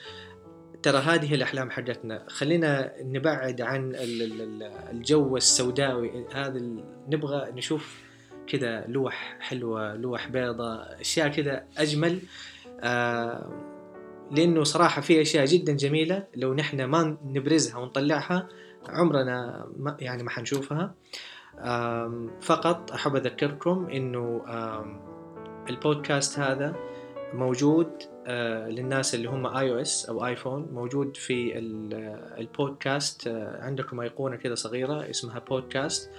ترى 0.83 0.97
هذه 0.97 1.35
الأحلام 1.35 1.71
حقتنا. 1.71 2.25
خلينا 2.27 2.93
نبعد 3.01 3.61
عن 3.61 3.91
الجو 4.91 5.37
السوداوي. 5.37 6.25
هذا 6.33 6.59
نبغى 7.07 7.51
نشوف 7.51 8.06
كذا 8.49 8.85
لوح 8.87 9.37
حلوة 9.39 9.95
لوح 9.95 10.27
بيضاء 10.27 11.01
أشياء 11.01 11.27
كذا 11.27 11.63
أجمل. 11.77 12.19
آه 12.79 13.51
لأنه 14.31 14.63
صراحة 14.63 15.01
في 15.01 15.21
أشياء 15.21 15.45
جدا 15.45 15.73
جميلة 15.73 16.27
لو 16.35 16.53
نحن 16.53 16.83
ما 16.83 17.17
نبرزها 17.25 17.77
ونطلعها 17.77 18.47
عمرنا 18.89 19.67
ما 19.77 19.97
يعني 19.99 20.23
ما 20.23 20.29
حنشوفها. 20.29 20.95
فقط 22.41 22.91
أحب 22.91 23.15
أذكركم 23.15 23.87
إنه 23.89 24.41
البودكاست 25.69 26.39
هذا 26.39 26.75
موجود 27.33 27.89
آه، 28.27 28.69
للناس 28.69 29.15
اللي 29.15 29.29
هم 29.29 29.47
iOS 29.47 30.09
أو 30.09 30.25
ايفون 30.25 30.67
موجود 30.73 31.17
في 31.17 31.57
البودكاست 32.37 33.27
آه، 33.27 33.63
عندكم 33.63 33.99
أيقونة 33.99 34.35
كذا 34.35 34.55
صغيرة 34.55 35.09
اسمها 35.09 35.39
بودكاست. 35.39 36.11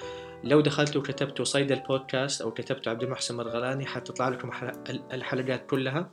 لو 0.44 0.60
دخلتوا 0.60 1.00
وكتبتوا 1.00 1.44
صيدلبودكاست 1.44 2.42
أو 2.42 2.50
كتبتوا 2.50 2.92
عبد 2.92 3.02
المحسن 3.02 3.36
مرغلاني 3.36 3.86
حتطلع 3.86 4.28
لكم 4.28 4.50
الحلقات 5.12 5.66
كلها. 5.66 6.10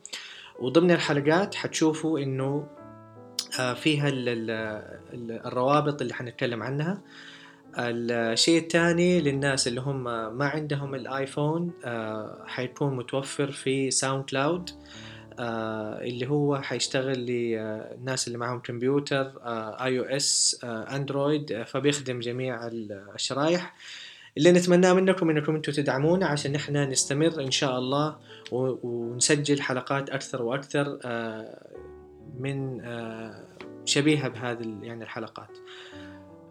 وضمن 0.59 0.91
الحلقات 0.91 1.55
حتشوفوا 1.55 2.19
إنه 2.19 2.67
آه، 3.59 3.73
فيها 3.73 4.09
الروابط 5.45 6.01
اللي 6.01 6.13
حنتكلم 6.13 6.63
عنها. 6.63 7.01
الشيء 7.77 8.61
الثاني 8.61 9.21
للناس 9.21 9.67
اللي 9.67 9.81
هم 9.81 10.03
ما 10.37 10.45
عندهم 10.45 10.95
الآيفون 10.95 11.71
آه، 11.85 12.43
حيكون 12.45 12.95
متوفر 12.95 13.51
في 13.51 13.91
SoundCloud 13.91 14.69
آه، 15.39 16.01
اللي 16.01 16.29
هو 16.29 16.61
حيشتغل 16.61 17.25
للناس 17.25 18.27
اللي 18.27 18.37
معهم 18.37 18.59
كمبيوتر 18.59 19.31
iOS 19.45 20.59
أندرويد 20.63 21.63
فبيخدم 21.63 22.19
جميع 22.19 22.67
الشرايح. 23.15 23.73
اللي 24.37 24.51
نتمناه 24.51 24.93
منكم 24.93 25.29
إنكم 25.29 25.55
أنتم 25.55 25.71
تدعمونا 25.71 26.25
عشان 26.25 26.55
إحنا 26.55 26.85
نستمر 26.85 27.41
إن 27.41 27.51
شاء 27.51 27.77
الله 27.77 28.17
ونسجل 28.51 29.61
حلقات 29.61 30.09
أكثر 30.09 30.41
وأكثر 30.41 30.99
آه، 31.05 31.67
من 32.39 32.85
آه، 32.85 33.45
شبيهة 33.85 34.27
بهذه 34.27 34.77
يعني 34.81 35.03
الحلقات. 35.03 35.57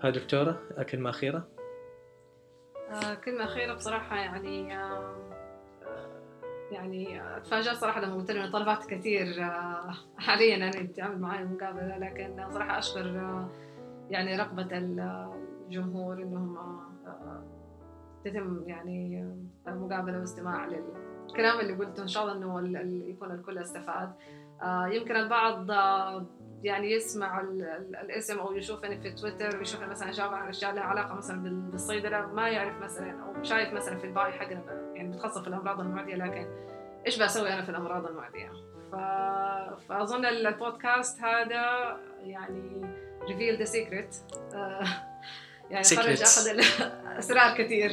ها 0.02 0.10
دكتورة 0.10 0.62
كلمه 0.90 1.10
اخيره؟ 1.10 1.48
آه، 2.90 3.14
كلمه 3.14 3.44
اخيره 3.44 3.74
بصراحة 3.74 4.16
يعني 4.16 4.68
يعني 6.70 7.22
تفاجأت 7.44 7.76
صراحة 7.76 8.00
لما 8.00 8.14
قلت 8.14 8.30
له 8.30 8.50
طلبات 8.50 8.86
كثير 8.86 9.26
حاليا 10.18 10.56
أنا 10.56 10.86
تعمل 10.96 11.18
معي 11.18 11.44
مقابلة 11.44 11.98
لكن 11.98 12.50
صراحة 12.50 12.78
أشكر 12.78 13.06
يعني 14.10 14.36
رغبة 14.36 14.68
الجمهور 14.72 16.22
إنهم 16.22 16.58
تتم 18.24 18.62
يعني 18.66 19.24
مقابلة 19.66 20.20
واستماع 20.20 20.66
للكلام 20.66 21.60
اللي 21.60 21.72
قلته. 21.72 22.02
إن 22.02 22.08
شاء 22.08 22.22
الله 22.22 22.34
إنه 22.36 22.80
يكون 23.08 23.30
الكل 23.30 23.58
استفاد. 23.58 24.12
يمكن 24.92 25.16
البعض 25.16 25.70
يعني 26.62 26.92
يسمع 26.92 27.40
الاسم 28.00 28.38
أو 28.38 28.52
يشوفني 28.52 29.00
في 29.00 29.12
تويتر 29.12 29.58
ويشوف 29.58 29.82
مثلا 29.82 30.10
جاب 30.10 30.34
عن 30.34 30.48
اشياء 30.48 30.74
لها 30.74 30.82
علاقة 30.82 31.14
مثلا 31.14 31.70
بالصيدلة 31.70 32.26
ما 32.26 32.48
يعرف 32.48 32.82
مثلا 32.82 33.22
أو 33.22 33.42
شايف 33.42 33.72
مثلا 33.72 33.98
في 33.98 34.06
ال 34.06 34.13
bio 34.13 34.32
حقنا 34.32 34.92
يعني 34.94 35.08
بتخصص 35.08 35.38
في 35.38 35.48
الأمراض 35.48 35.80
المعدية 35.80 36.16
لكن 36.16 36.46
إيش 37.06 37.22
بسوي 37.22 37.52
أنا 37.52 37.62
في 37.62 37.68
الأمراض 37.68 38.06
المعدية. 38.06 38.50
فأظن 39.88 40.24
البودكاست 40.24 41.20
هذا 41.20 41.96
يعني 42.20 42.86
reveal 43.28 43.58
the 43.58 43.64
secret 43.64 44.16
يعني 45.74 45.86
خرج 45.86 46.22
أخذ 46.22 46.48
الاسرار 46.48 47.54
كثير. 47.58 47.90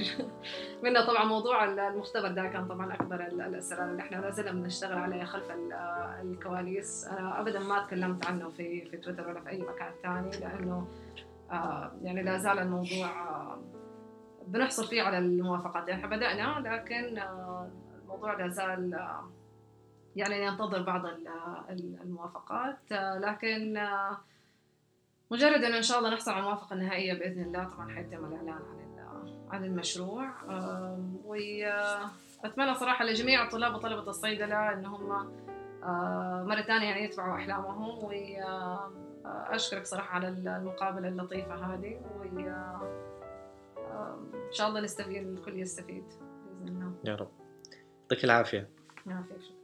منها 0.83 1.05
طبعا 1.05 1.25
موضوع 1.25 1.65
المختبر 1.65 2.27
ده 2.27 2.47
كان 2.47 2.67
طبعا 2.67 2.93
أكبر 2.93 3.27
الأسرار 3.27 3.91
اللي 3.91 4.01
إحنا 4.01 4.17
لازلنا 4.17 4.51
بنشتغل 4.51 4.97
عليه 4.97 5.23
خلف 5.23 5.51
الكواليس. 6.21 7.05
أنا 7.05 7.41
ابدا 7.41 7.59
ما 7.59 7.85
تكلمت 7.85 8.25
عنه 8.25 8.49
في 8.49 8.85
في 8.85 8.97
تويتر 8.97 9.27
ولا 9.27 9.41
في 9.41 9.49
أي 9.49 9.61
مكان 9.61 9.91
ثاني 10.03 10.29
لأنه 10.29 10.87
آه، 11.51 11.91
يعني 12.01 12.23
لا 12.23 12.37
زال 12.37 12.59
الموضوع 12.59 13.29
آه، 13.29 13.59
بنحصل 14.47 14.87
فيه 14.87 15.01
على 15.01 15.17
الموافقات. 15.17 15.87
يعني 15.87 16.05
إحنا 16.05 16.15
بدأنا 16.17 16.69
لكن 16.69 17.17
آه، 17.17 17.71
الموضوع 18.01 18.33
لا 18.33 18.47
زال 18.47 19.07
يعني 20.15 20.45
ينتظر 20.45 20.81
بعض 20.81 21.05
الموافقات. 21.69 22.91
لكن 23.17 23.77
مجرد 25.31 25.63
إنه 25.63 25.77
إن 25.77 25.81
شاء 25.81 25.99
الله 25.99 26.09
نحصل 26.09 26.31
على 26.31 26.39
الموافقة 26.39 26.73
النهائية 26.73 27.13
بإذن 27.13 27.41
الله 27.41 27.63
طبعا 27.63 27.95
حيتم 27.95 28.25
الإعلان 28.25 28.49
عن 28.49 28.81
عن 29.49 29.65
المشروع. 29.65 30.29
واتمنى 31.25 32.75
صراحة 32.75 33.05
لجميع 33.05 33.43
الطلاب 33.43 33.75
وطلبة 33.75 34.09
الصيدلة 34.09 34.73
ان 34.73 34.85
هم 34.85 35.07
مرة 36.47 36.61
ثانية 36.61 36.85
يعني 36.89 37.03
يتبعوا 37.03 37.35
أحلامهم. 37.35 38.03
واشكرك 39.49 39.85
صراحة 39.85 40.15
على 40.15 40.27
المقابلة 40.27 41.07
اللطيفة 41.07 41.55
هذه. 41.55 42.01
و 42.19 42.23
إن 44.35 44.51
شاء 44.51 44.67
الله 44.67 44.81
نستفيد 44.81 45.27
الكل 45.27 45.59
يستفيد 45.59 46.03
بإذن 46.59 46.67
الله. 46.67 46.93
يا 47.03 47.15
رب. 47.15 47.31
يعطيك 48.01 48.23
العافية. 48.23 48.69
يعافيك 49.07 49.41
شكرا. 49.41 49.60